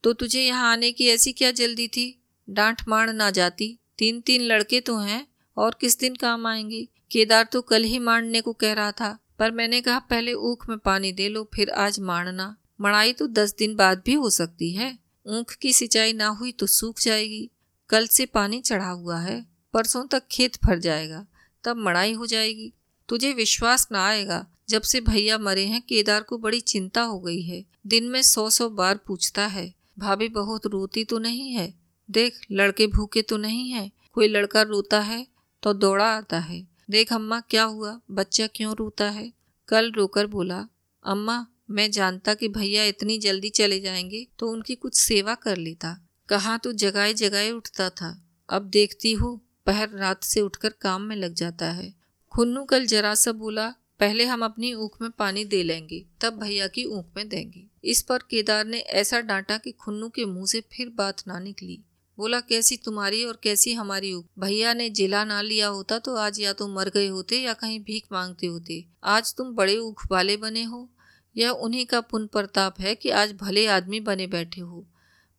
तो 0.03 0.13
तुझे 0.13 0.41
यहाँ 0.41 0.73
आने 0.73 0.93
की 0.93 1.07
ऐसी 1.09 1.33
क्या 1.33 1.51
जल्दी 1.51 1.89
थी? 1.89 2.23
डांट 2.51 2.83
मार 2.89 3.13
ना 3.13 3.31
जाती। 3.31 3.79
तीन 3.99 4.21
तीन 4.21 4.43
लड़के 4.43 4.81
तो 4.81 4.97
हैं। 4.99 5.27
और 5.57 5.77
किस 5.81 5.99
दिन 5.99 6.15
काम 6.15 6.47
आएँगी? 6.47 6.89
केदार 7.11 7.45
तो 7.45 7.61
कल 7.63 7.83
ही 7.83 7.99
मारने 7.99 8.41
को 8.41 8.53
कह 8.53 8.73
रहा 8.73 8.93
था, 8.93 9.19
पर 9.39 9.51
मैंने 9.51 9.81
कहा, 9.81 9.99
पहले 9.99 10.33
ऊख 10.33 10.69
में 10.69 10.79
पानी 10.79 11.13
दे 11.13 11.29
लो, 11.29 11.49
फिर 11.55 11.71
आज 11.71 11.99
मारना 12.01 12.57
मड़ाई 12.81 13.13
तो 13.13 13.27
दस 13.27 13.55
दिन 13.59 13.75
बाद 13.77 14.03
भी 14.07 14.13
हो 14.13 14.31
सकती 14.31 14.73
है। 14.73 14.99
ऊख 15.27 15.53
की 15.53 15.73
सिंचाई 15.73 16.13
ना 16.13 16.27
हुई 16.29 16.53
तो 16.53 16.67
सूख 16.67 17.01
जाएगी। 17.01 17.51
कल 17.91 18.07
से 18.07 18.27
पानी 18.27 18.61
चढ़ा 18.61 18.91
हुआ 18.91 19.19
है, 19.19 19.45
परसों 19.75 20.05
तक 20.07 20.23
खेत 20.31 20.65
भर 20.65 20.79
जाएगा, 20.79 21.27
तब 21.65 21.77
मड़ाई 21.77 22.13
हो 22.13 22.27
जाएगी। 22.27 22.73
तुझे 23.09 23.33
विश्वास 23.33 23.87
ना 23.93 24.07
आएगा, 24.07 24.47
जब 24.69 24.83
से 24.83 25.01
भैया 25.01 25.39
मरे 25.39 25.65
हैं, 25.67 25.81
केदार 25.83 26.23
को 26.23 26.39
बड़ी 26.39 26.61
चिंता 26.61 27.03
हो 27.03 27.19
गई 27.21 27.43
है। 27.43 27.65
दिन 27.87 28.05
में 28.05 28.23
सौ 28.23 28.51
सौ 28.51 28.69
बार 28.71 29.01
पूछता 29.07 29.47
है, 29.47 29.73
भाभी, 29.99 30.29
बहुत 30.29 30.67
रोती 30.67 31.05
तो 31.05 31.19
नहीं 31.19 31.53
है? 31.53 31.75
देख, 32.11 32.41
लड़के 32.53 32.87
भूखे 32.87 33.23
तो 33.23 33.37
नहीं 33.37 33.71
है? 33.71 33.91
कोई 34.13 34.29
लड़का 34.29 34.63
रोता 34.63 35.01
है? 35.01 35.27
तो 35.65 35.73
दौड़ा 35.73 36.17
आता 36.17 36.39
है। 36.39 36.69
देख 36.91 37.13
अम्मा, 37.13 37.41
क्या 37.41 37.65
हुआ? 37.65 38.01
बच्चा 38.11 38.47
क्यों 38.47 38.77
रोता 38.77 39.11
है? 39.11 39.33
कल 39.69 39.93
रोकर 39.93 40.27
बोला, 40.27 40.69
अम्मा, 41.05 41.47
मैं 41.71 41.91
जानता 41.91 42.35
कि 42.35 42.49
भैया 42.49 42.85
इतनी 42.85 43.19
जल्दी 43.19 43.51
चले 43.51 43.81
जाएँगे 43.81 44.27
तो 44.39 44.51
उनकी 44.51 44.75
कुछ 44.75 44.95
सेवा 44.95 45.35
कर 45.35 45.57
लेता। 45.57 46.09
कहाँ 46.29 46.59
तो 46.59 46.73
जगाए 46.73 47.15
जगाए 47.15 47.51
उठता 47.51 47.91
था। 47.91 48.29
अब 48.49 48.63
देखती 48.63 49.13
हूँ, 49.13 49.41
पहर 49.67 49.91
रात 49.91 50.25
से 50.25 50.41
उठकर 50.41 50.69
काम 50.69 51.03
में 51.03 51.17
लग 51.17 51.35
जाता 51.35 51.67
है। 51.73 51.95
खुन्नू 52.33 52.65
कल 52.65 52.87
जरा 52.87 53.15
सा 53.15 53.33
बोला, 53.33 53.75
पहले 54.01 54.25
हम 54.25 54.45
अपनी 54.45 54.75
ऊख 54.75 55.03
में 55.03 55.11
पानी 55.11 55.45
दे 55.45 55.63
लेंगे, 55.63 56.07
तब 56.21 56.33
भैया 56.33 56.67
की 56.67 56.85
ऊख 56.85 57.07
में 57.17 57.29
देंगे। 57.29 57.67
इस 57.85 58.03
पर 58.03 58.19
केदार 58.19 58.67
ने 58.67 58.79
ऐसा 58.79 59.21
डांटा 59.21 59.59
कि 59.59 59.73
खुन्नू 59.73 60.09
के 60.09 60.25
मुँह 60.25 60.47
से 60.47 60.61
फिर 60.61 60.89
बात 60.89 61.23
ना 61.29 61.39
निकली। 61.39 61.85
बोला, 62.19 62.41
कैसी 62.41 62.77
तुम्हारी 62.77 63.25
और 63.25 63.41
कैसी 63.43 63.73
हमारी 63.73 64.13
ऊख 64.13 64.27
भैया 64.39 64.75
ने 64.75 64.91
जिला 64.91 65.25
ना 65.25 65.41
लिया 65.43 65.69
होता 65.69 65.99
तो 65.99 66.15
आज 66.17 66.41
या 66.41 66.53
तो 66.53 66.69
मर 66.69 66.89
गए 66.89 67.07
होते 67.07 67.41
या 67.41 67.53
कहीं 67.53 67.81
भीख 67.81 68.05
मांगते 68.13 68.47
होते। 68.47 68.85
आज 69.05 69.35
तुम 69.35 69.55
बड़े 69.55 69.79
ऊख 69.79 70.03
वाले 70.11 70.37
बने 70.37 70.63
हो। 70.63 70.91
यह 71.37 71.49
उन्हीं 71.49 71.87
का 71.87 72.01
पुन 72.01 72.27
प्रताप 72.27 72.81
है 72.81 72.95
कि 72.95 73.11
आज 73.11 73.33
भले 73.33 73.67
आदमी 73.67 74.01
बने 74.01 74.27
बैठे 74.27 74.61
हो। 74.61 74.87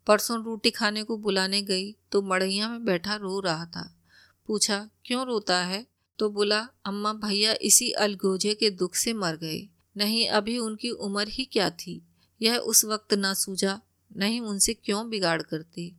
परसों 0.08 0.44
रोटी 0.44 0.72
खाने 0.72 1.04
को 1.04 1.18
बुलाने 1.18 1.62
गई 1.62 1.96
तो 2.12 2.22
मड़ैया 2.22 2.70
में 2.70 2.86
बैठा 2.86 3.16
रो 3.16 3.40
रहा 3.40 3.66
था। 3.66 3.96
पूछा, 4.48 4.90
क्यों 5.06 5.26
रोता 5.26 5.64
है? 5.64 5.86
तो 6.20 6.30
बोला, 6.30 6.68
अम्मा, 6.86 7.14
भैया 7.14 7.56
इसी 7.62 7.92
अलगोजे 7.92 8.54
के 8.54 8.70
दुख 8.70 8.96
से 8.96 9.14
मर 9.14 9.36
गए। 9.36 9.70
नहीं, 9.98 10.28
अभी 10.30 10.58
उनकी 10.58 10.90
उम्र 10.90 11.28
ही 11.28 11.46
क्या 11.46 11.70
थी? 11.70 12.08
यह 12.42 12.58
उस 12.58 12.86
वक्त 12.86 13.14
ना 13.14 13.34
सूझा, 13.34 13.82
नहीं 14.18 14.42
उनसे 14.42 14.74
क्यों 14.74 15.10
बिगाड़ 15.10 15.42
करती? 15.42 15.96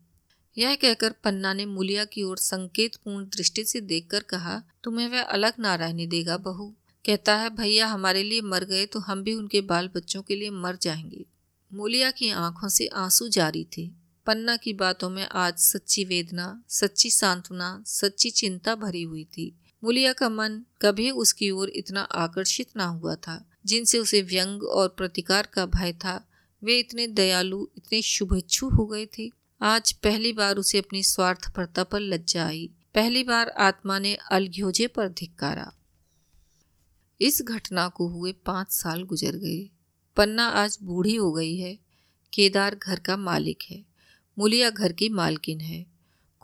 यह 0.58 0.74
कहकर 0.74 1.12
पन्ना 1.12 1.52
ने 1.52 1.66
मूलिया 1.66 2.04
की 2.04 2.22
ओर 2.22 2.36
संकेतपूर्ण 2.36 3.24
दृष्टि 3.24 3.64
से 3.64 3.80
देखकर 3.80 4.20
कहा, 4.20 4.62
तुम्हें 4.84 5.08
वह 5.08 5.22
अलग 5.22 5.52
ना 5.58 5.74
रहने 5.74 6.06
देगा 6.06 6.36
बहू। 6.36 6.74
कहता 7.06 7.36
है, 7.36 7.50
भैया, 7.50 7.86
हमारे 7.86 8.22
लिए 8.22 8.40
मर 8.40 8.64
गए 8.64 8.86
तो 8.86 8.98
हम 8.98 9.22
भी 9.22 9.34
उनके 9.34 9.60
बाल 9.60 9.88
बच्चों 9.88 10.22
के 10.22 10.36
लिए 10.36 10.50
मर 10.50 10.78
जाएँगे 10.82 11.24
मुलिया 11.72 12.10
की 12.10 12.30
आँखों 12.30 12.68
से 12.68 12.86
आँसू 12.86 13.28
जारी 13.28 13.66
थे। 13.78 13.90
पन्ना 14.26 14.56
की 14.56 14.72
बातों 14.72 15.10
में 15.10 15.28
आज 15.32 15.58
सच्ची 15.58 16.04
वेदना, 16.04 16.62
सच्ची 16.68 17.10
सांत्वना, 17.10 17.84
सच्ची 17.86 18.30
चिंता 18.30 18.74
भरी 18.74 19.02
हुई 19.02 19.24
थी। 19.24 19.58
मुलिया 19.84 20.12
का 20.12 20.28
मन 20.28 20.62
कभी 20.82 21.10
उसकी 21.10 21.50
ओर 21.50 21.68
इतना 21.68 22.00
आकर्षित 22.00 22.66
ना 22.76 22.84
हुआ 22.84 23.14
था। 23.14 23.50
जिनसे 23.66 23.98
उसे 23.98 24.22
व्यंग 24.22 24.62
और 24.62 24.88
प्रतिकार 24.88 25.48
का 25.52 25.66
भय 25.66 25.92
था, 25.92 26.28
वे 26.64 26.78
इतने 26.78 27.06
दयालु, 27.06 27.66
इतने 27.76 28.02
शुभेच्छु 28.02 28.68
हो 28.68 28.86
गए 28.86 29.06
थे। 29.06 29.30
आज 29.62 29.92
पहली 29.92 30.32
बार 30.32 30.56
उसे 30.56 30.78
अपनी 30.78 31.02
स्वार्थपरता 31.02 31.84
पर 31.84 32.00
लज्जा 32.00 32.46
आई। 32.46 32.70
पहली 32.94 33.24
बार 33.24 33.48
आत्मा 33.48 33.98
ने 33.98 34.14
अलघ्योजे 34.14 34.86
पर 34.86 35.08
धिक्कारा। 35.08 35.72
इस 37.20 37.42
घटना 37.42 37.88
को 37.88 38.08
हुए 38.08 38.32
पाँच 38.32 38.72
साल 38.72 39.02
गुजर 39.02 39.36
गए। 39.36 39.70
पन्ना 40.16 40.48
आज 40.48 40.78
बूढ़ी 40.82 41.14
हो 41.14 41.32
गई 41.32 41.56
है। 41.56 41.78
केदार 42.32 42.74
घर 42.74 43.00
का 43.00 43.16
मालिक 43.16 43.58
है। 43.70 43.84
मुलिया 44.38 44.70
घर 44.70 44.92
की 44.92 45.08
मालकिन 45.08 45.60
है। 45.60 45.86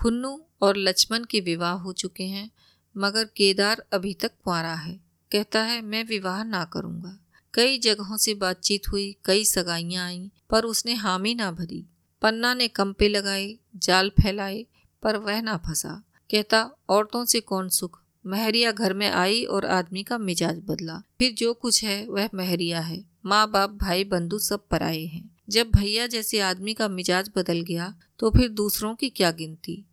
खुन्नू 0.03 0.47
और 0.63 0.77
लक्ष्मण 0.77 1.25
के 1.25 1.41
विवाह 1.41 1.73
हो 1.73 1.93
चुके 1.93 2.25
हैं, 2.25 2.51
मगर 2.97 3.25
केदार 3.25 3.85
अभी 3.93 4.15
तक 4.15 4.33
कुआरा 4.45 4.75
है। 4.75 5.01
कहता 5.33 5.63
है, 5.63 5.83
मैं 5.83 6.05
विवाह 6.05 6.45
ना 6.45 6.65
करूँगा। 6.65 7.19
कई 7.55 7.79
जगहों 7.79 8.17
से 8.17 8.35
बातचीत 8.35 8.83
हुई, 8.93 9.17
कई 9.25 9.45
सगाइयाँ 9.45 10.07
आईं, 10.07 10.31
पर 10.51 10.65
उसने 10.65 10.95
हामी 10.95 11.35
ना 11.35 11.53
भरी। 11.53 11.87
पन्ना 12.23 12.55
ने 12.55 12.69
कंपे 12.69 13.09
लगाए 13.09 13.55
जाल 13.77 14.11
फैलाए 14.11 14.67
पर 15.03 15.17
वह 15.17 15.41
ना 15.43 15.57
फंसा। 15.57 16.03
कहता, 16.31 16.71
औरतों 16.89 17.25
से 17.25 17.41
कौन 17.41 17.69
सुख? 17.69 18.01
महरिया 18.27 18.73
घर 18.73 18.93
में 18.95 19.09
आई 19.11 19.43
और 19.45 19.67
आदमी 19.67 20.03
का 20.03 20.19
मिजाज 20.19 20.61
बदला। 20.65 21.03
फिर 21.19 21.33
जो 21.33 21.53
कुछ 21.55 21.83
है, 21.85 22.07
वह 22.09 22.29
महरिया 22.35 22.81
है। 22.81 23.05
माँ 23.27 23.51
बाप, 23.51 23.71
भाई 23.71 24.05
बंधु 24.05 24.39
सब 24.39 24.67
पराए 24.69 25.05
हैं। 25.05 25.31
जब 25.49 25.71
भैया 25.71 26.07
जैसे 26.07 26.41
आदमी 26.41 26.75
का 26.75 26.89
मिजाज 26.89 27.31
बदल 27.37 27.61
गया 27.61 27.95
तो 28.19 28.31
फिर 28.31 28.49
दूसरों 28.49 28.95
की 28.95 29.09
क्या 29.11 29.31
गिनती? 29.31 29.85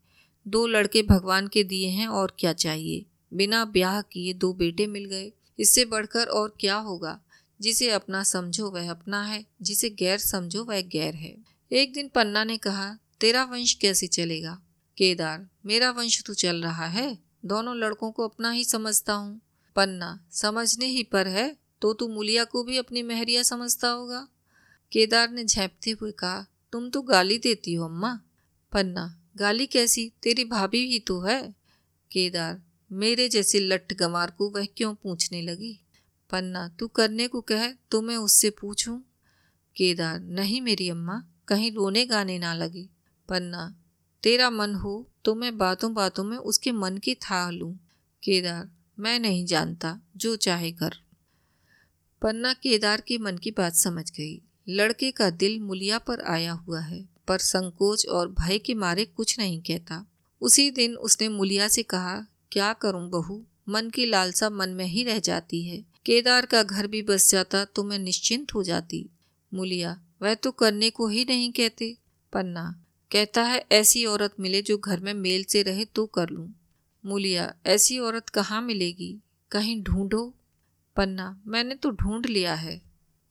दो 0.48 0.68
लड़के 0.68 1.02
भगवान 1.04 1.48
के 1.48 1.64
दिए 1.64 1.88
हैं, 1.88 2.08
और 2.08 2.36
क्या 2.40 2.54
चाहिए? 2.54 3.06
बिना 3.34 3.66
ब्याह 3.66 4.02
किए 4.02 4.34
दो 4.34 4.54
बेटे 4.54 4.88
मिल 4.88 5.06
गए। 5.06 5.32
इससे 5.60 5.86
बढ़कर 5.86 6.26
और 6.26 6.54
क्या 6.60 6.76
होगा? 6.76 7.20
जिसे 7.62 7.90
अपना 7.90 8.24
समझो 8.24 8.70
वह 8.70 8.90
अपना 8.92 9.24
है, 9.24 9.46
जिसे 9.62 9.90
गैर 9.90 10.18
समझो 10.18 10.64
वह 10.64 10.82
गैर 10.82 11.16
है। 11.16 11.36
एक 11.72 11.94
दिन 11.94 12.08
पन्ना 12.08 12.44
ने 12.44 12.58
कहा, 12.58 12.98
तेरा 13.20 13.44
वंश 13.44 13.74
कैसे 13.74 14.08
चलेगा? 14.08 14.62
केदार, 14.98 15.48
मेरा 15.66 15.92
वंश 15.92 16.24
तो 16.24 16.34
चल 16.34 16.64
रहा 16.64 16.86
है। 16.86 17.18
दोनों 17.46 17.76
लड़कों 17.76 18.12
को 18.12 18.28
अपना 18.28 18.52
ही 18.52 18.64
समझता 18.64 19.14
हूँ। 19.14 19.40
पन्ना, 19.76 20.20
समझने 20.32 20.86
ही 20.86 21.04
पर 21.04 21.28
है 21.28 21.56
तो 21.82 21.94
तू 21.94 22.08
मुलिया 22.08 22.44
को 22.44 22.64
भी 22.64 22.78
अपनी 22.78 23.04
महरिया 23.04 23.44
समझता 23.44 23.90
होगा। 23.90 24.28
केदार 24.92 25.30
ने 25.30 25.44
झेपते 25.44 25.92
हुए 25.92 26.12
कहा, 26.12 26.46
तुम 26.72 26.90
तो 26.90 27.02
गाली 27.02 27.38
देती 27.38 27.74
हो, 27.74 27.86
अम्मा। 27.86 28.20
पन्ना, 28.72 29.06
गाली 29.38 29.66
कैसी? 29.66 30.12
तेरी 30.24 30.46
भाभी 30.46 30.86
ही 30.86 31.00
तो 31.00 31.20
है। 31.22 31.56
केदार, 32.12 32.62
मेरे 32.92 33.30
जैसे 33.30 33.60
लठ 33.60 33.94
गंवार 33.94 34.32
को 34.32 34.50
वह 34.50 34.66
क्यों 34.66 34.94
पूछने 34.96 35.42
लगी? 35.42 35.80
पन्ना, 36.30 36.68
तू 36.70 36.88
करने 36.88 37.28
को 37.28 37.42
कह 37.42 37.72
तो 37.72 38.02
मैं 38.02 38.18
उससे 38.18 38.50
पूछूँ? 38.50 39.02
केदार, 39.76 40.20
नहीं 40.20 40.62
मेरी 40.62 40.90
अम्मा। 40.90 41.24
कहीं 41.50 41.72
रोने 41.72 42.06
गाने 42.06 42.40
ना 42.40 42.54
लगे। 42.54 42.88
पन्ना 43.30 43.76
तेरा 44.24 44.50
मन 44.50 44.74
हो 44.76 45.10
तो 45.26 45.36
मैं 45.36 45.58
बातों 45.58 45.94
बातों 45.94 46.24
में 46.24 46.38
उसके 46.38 46.72
मन 46.72 46.98
की 46.98 47.16
था 47.16 47.50
लूँ। 47.50 47.74
केदार, 48.24 48.70
मैं 49.00 49.20
नहीं 49.20 49.46
जानता, 49.46 50.00
जो 50.18 50.36
चाहे 50.36 50.72
कर। 50.72 50.96
पन्ना 52.22 52.54
केदार 52.54 53.02
के 53.02 53.18
मन 53.18 53.38
की 53.38 53.52
बात 53.52 53.74
समझ 53.74 54.10
गई। 54.12 54.42
लड़के 54.70 55.12
का 55.12 55.30
दिल 55.30 55.60
मुलिया 55.60 55.98
पर 55.98 56.22
आया 56.22 56.52
हुआ 56.52 56.80
है, 56.80 57.06
पर 57.28 57.38
संकोच 57.38 58.08
और 58.08 58.28
भय 58.32 58.58
के 58.58 58.74
मारे 58.74 59.06
कुछ 59.06 59.38
नहीं 59.40 59.62
कहता। 59.62 60.06
उसी 60.42 60.70
दिन 60.72 60.96
उसने 60.96 61.30
मुलिया 61.30 61.68
से 61.68 61.84
कहा, 61.84 62.16
क्या 62.52 62.74
करूँ 62.74 63.10
बहू? 63.10 63.44
मन 63.70 63.90
की 63.90 64.06
लालसा 64.06 64.50
मन 64.50 64.70
में 64.70 64.86
ही 64.86 65.04
रह 65.04 65.20
जाती 65.20 65.64
है। 65.64 65.78
केदार 66.06 66.46
का 66.46 66.64
घर 66.64 66.88
भी 66.88 67.02
बस 67.02 67.30
जाता 67.32 67.66
तो 67.66 67.84
मैं 67.84 68.00
निश्चिंत 68.00 68.54
हो 68.54 68.64
जाती। 68.64 69.10
मुलिया 69.54 70.00
वह 70.22 70.34
तो 70.34 70.52
करने 70.52 70.90
को 70.90 71.08
ही 71.08 71.26
नहीं 71.26 71.52
कहते। 71.52 71.98
पन्ना, 72.34 72.86
कहता 73.12 73.44
है, 73.44 73.66
ऐसी 73.72 74.06
औरत 74.06 74.34
मिले 74.40 74.62
जो 74.62 74.78
घर 74.78 75.00
में 75.00 75.14
मेल 75.14 75.44
से 75.44 75.62
रहे 75.62 75.86
तो 75.86 76.06
कर 76.06 76.30
लूँ। 76.30 76.54
मुलिया, 77.06 77.54
ऐसी 77.66 78.00
औरत 78.00 78.30
कहाँ 78.30 78.62
मिलेगी? 78.62 79.20
कहीं 79.52 79.84
ढूंढो। 79.84 80.34
पन्ना, 80.96 81.42
मैंने 81.48 81.76
तो 81.76 81.92
ढूंढ 81.92 82.26
लिया 82.26 82.54
है। 82.54 82.82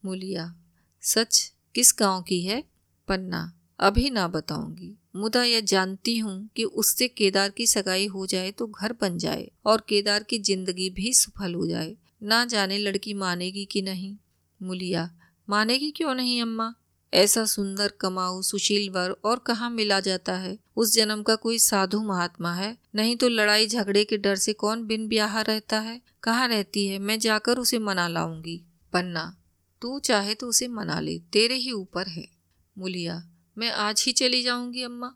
मुलिया, 0.05 0.55
सच 1.01 1.53
किस 1.75 1.95
गाँव 1.99 2.21
की 2.21 2.41
है? 2.41 2.63
पन्ना, 3.07 3.53
अभी 3.79 4.09
ना 4.09 4.27
बताऊँगी। 4.27 4.95
मुदा 5.15 5.43
यह 5.43 5.59
जानती 5.59 6.17
हूँ 6.17 6.49
कि 6.55 6.63
उससे 6.63 7.07
केदार 7.07 7.49
की 7.49 7.67
सगाई 7.67 8.07
हो 8.07 8.25
जाए 8.25 8.51
तो 8.51 8.67
घर 8.67 8.93
बन 9.01 9.17
जाए 9.17 9.51
और 9.65 9.85
केदार 9.89 10.23
की 10.23 10.39
ज़िंदगी 10.39 10.89
भी 10.89 11.13
सफल 11.13 11.53
हो 11.53 11.67
जाए। 11.67 11.95
ना 12.23 12.45
जाने 12.45 12.77
लड़की 12.77 13.13
मानेगी 13.13 13.65
कि 13.65 13.81
नहीं। 13.81 14.15
मुलिया, 14.61 15.09
मानेगी 15.49 15.91
क्यों 15.91 16.15
नहीं, 16.15 16.41
अम्मा? 16.41 16.73
ऐसा 17.13 17.45
सुंदर 17.45 17.87
कमाऊ, 17.87 18.41
सुशील 18.41 18.89
वर 18.89 19.15
और 19.25 19.39
कहाँ 19.39 19.69
मिला 19.69 19.99
जाता 19.99 20.33
है? 20.37 20.59
उस 20.75 20.93
जन्म 20.93 21.23
का 21.23 21.35
कोई 21.35 21.59
साधु 21.59 22.01
महात्मा 22.01 22.53
है? 22.53 22.77
नहीं 22.95 23.15
तो 23.15 23.29
लड़ाई 23.29 23.67
झगड़े 23.67 24.05
के 24.05 24.17
डर 24.17 24.35
से 24.35 24.53
कौन 24.53 24.83
बिन 24.83 25.07
ब्याह 25.07 25.41
रहता 25.41 25.79
है? 25.79 26.01
कहाँ 26.23 26.47
रहती 26.47 26.87
है? 26.87 26.99
मैं 26.99 27.19
जाकर 27.19 27.57
उसे 27.57 27.79
मना 27.79 28.07
लाऊँगी। 28.07 28.65
पन्ना, 28.93 29.37
तू 29.81 29.99
चाहे 29.99 30.33
तो 30.33 30.47
उसे 30.47 30.67
मना 30.67 30.99
ले, 30.99 31.19
तेरे 31.19 31.55
ही 31.55 31.71
ऊपर 31.71 32.07
है। 32.07 32.29
मुलिया, 32.77 33.29
मैं 33.57 33.71
आज 33.71 34.03
ही 34.05 34.11
चली 34.11 34.43
जाऊँगी 34.43 34.83
अम्मा। 34.83 35.15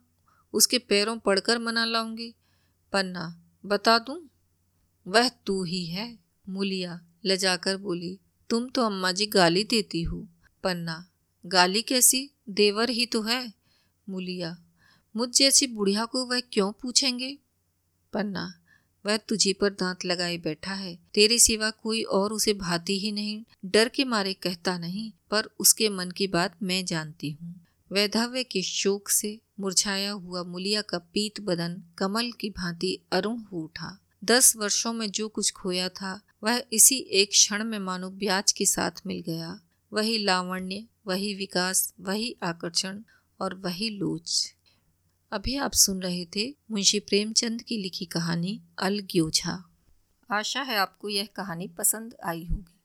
उसके 0.53 0.77
पैरों 0.77 1.17
पड़कर 1.17 1.59
मना 1.59 1.85
लाऊँगी। 1.85 2.35
पन्ना, 2.93 3.43
बता 3.65 3.99
दूँ? 3.99 4.29
वह 5.07 5.29
तू 5.29 5.63
ही 5.63 5.85
है। 5.85 6.19
मुलिया, 6.49 7.01
लजाकर 7.25 7.77
बोली, 7.77 8.19
तुम 8.49 8.69
तो 8.69 8.85
अम्मा 8.85 9.11
जी 9.11 9.25
गाली 9.25 9.63
देती 9.63 10.03
हो। 10.03 10.27
पन्ना 10.63 11.09
गाली 11.45 11.81
कैसी? 11.81 12.29
देवर 12.49 12.89
ही 12.89 13.05
तो 13.05 13.21
है, 13.21 13.53
मुलिया। 14.09 14.57
मुझ 15.15 15.29
जैसी 15.29 15.67
बुढ़िया 15.67 16.05
को 16.05 16.25
वह 16.25 16.39
क्यों 16.39 16.71
पूछेंगे? 16.71 17.37
पन्ना, 18.13 18.53
वह 19.05 19.17
तुझी 19.17 19.53
पर 19.53 19.69
दांत 19.69 20.05
लगाए 20.05 20.37
बैठा 20.37 20.73
है। 20.73 20.99
तेरे 21.13 21.39
सिवा 21.39 21.69
कोई 21.69 22.03
और 22.03 22.33
उसे 22.33 22.53
भाती 22.53 22.99
ही 22.99 23.11
नहीं, 23.11 23.43
डर 23.65 23.89
के 23.89 24.05
मारे 24.05 24.33
कहता 24.33 24.77
नहीं, 24.77 25.11
पर 25.31 25.49
उसके 25.59 25.89
मन 25.89 26.11
की 26.11 26.27
बात 26.27 26.63
मैं 26.63 26.85
जानती 26.85 27.31
हूँ। 27.31 27.65
वैधव्य 27.91 28.43
के 28.43 28.61
शोक 28.61 29.09
से 29.09 29.39
मुरझाया 29.59 30.11
हुआ 30.11 30.43
मुलिया 30.43 30.81
का 30.81 30.97
पीत 30.97 31.41
बदन 31.41 31.83
कमल 31.97 32.31
की 32.31 32.49
भांति 32.49 32.99
अरुण 33.11 33.37
हो 33.37 33.63
उठा। 33.63 33.99
दस 34.23 34.55
वर्षों 34.55 34.93
में 34.93 35.11
जो 35.11 35.27
कुछ 35.27 35.51
खोया 35.51 35.89
था, 35.89 36.21
वह 36.43 36.63
इसी 36.73 36.97
एक 36.97 37.29
क्षण 37.29 37.63
में 37.63 37.79
मानो 37.79 38.09
ब्याज 38.09 38.51
के 38.51 38.65
साथ 38.65 38.91
मिल 39.05 39.21
गया। 39.21 39.59
वही 39.93 40.17
लावण्य, 40.17 40.85
वही 41.07 41.33
विकास, 41.33 41.93
वही 41.99 42.35
आकर्षण 42.43 43.03
और 43.41 43.53
वही 43.53 43.89
लोच। 43.89 44.55
अभी 45.31 45.55
आप 45.55 45.73
सुन 45.73 46.01
रहे 46.01 46.25
थे 46.25 46.55
मुंशी 46.71 46.99
प्रेमचंद 46.99 47.61
की 47.61 47.77
लिखी 47.77 48.05
कहानी 48.05 48.61
अल 48.77 48.99
ग्योझा। 48.99 49.69
आशा 50.31 50.61
है 50.61 50.75
आपको 50.75 51.09
यह 51.09 51.25
कहानी 51.35 51.67
पसंद 51.67 52.15
आई 52.23 52.45
होगी। 52.45 52.79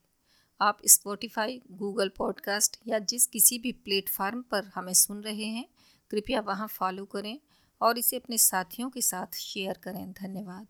आप 0.61 0.77
स्पॉटिफाई 0.85 1.61
गूगल 1.71 2.11
पॉडकास्ट 2.17 2.77
या 2.87 2.99
जिस 2.99 3.27
किसी 3.27 3.59
भी 3.59 3.71
प्लेटफार्म 3.71 4.41
पर 4.41 4.65
हमें 4.75 4.93
सुन 4.93 5.21
रहे 5.21 5.45
हैं, 5.45 5.69
कृपया 6.11 6.41
वहाँ 6.41 6.67
फॉलो 6.67 7.05
करें 7.05 7.39
और 7.81 7.97
इसे 7.97 8.15
अपने 8.15 8.37
साथियों 8.37 8.89
के 8.89 9.01
साथ 9.01 9.35
शेयर 9.35 9.73
करें। 9.73 10.11
धन्यवाद। 10.11 10.67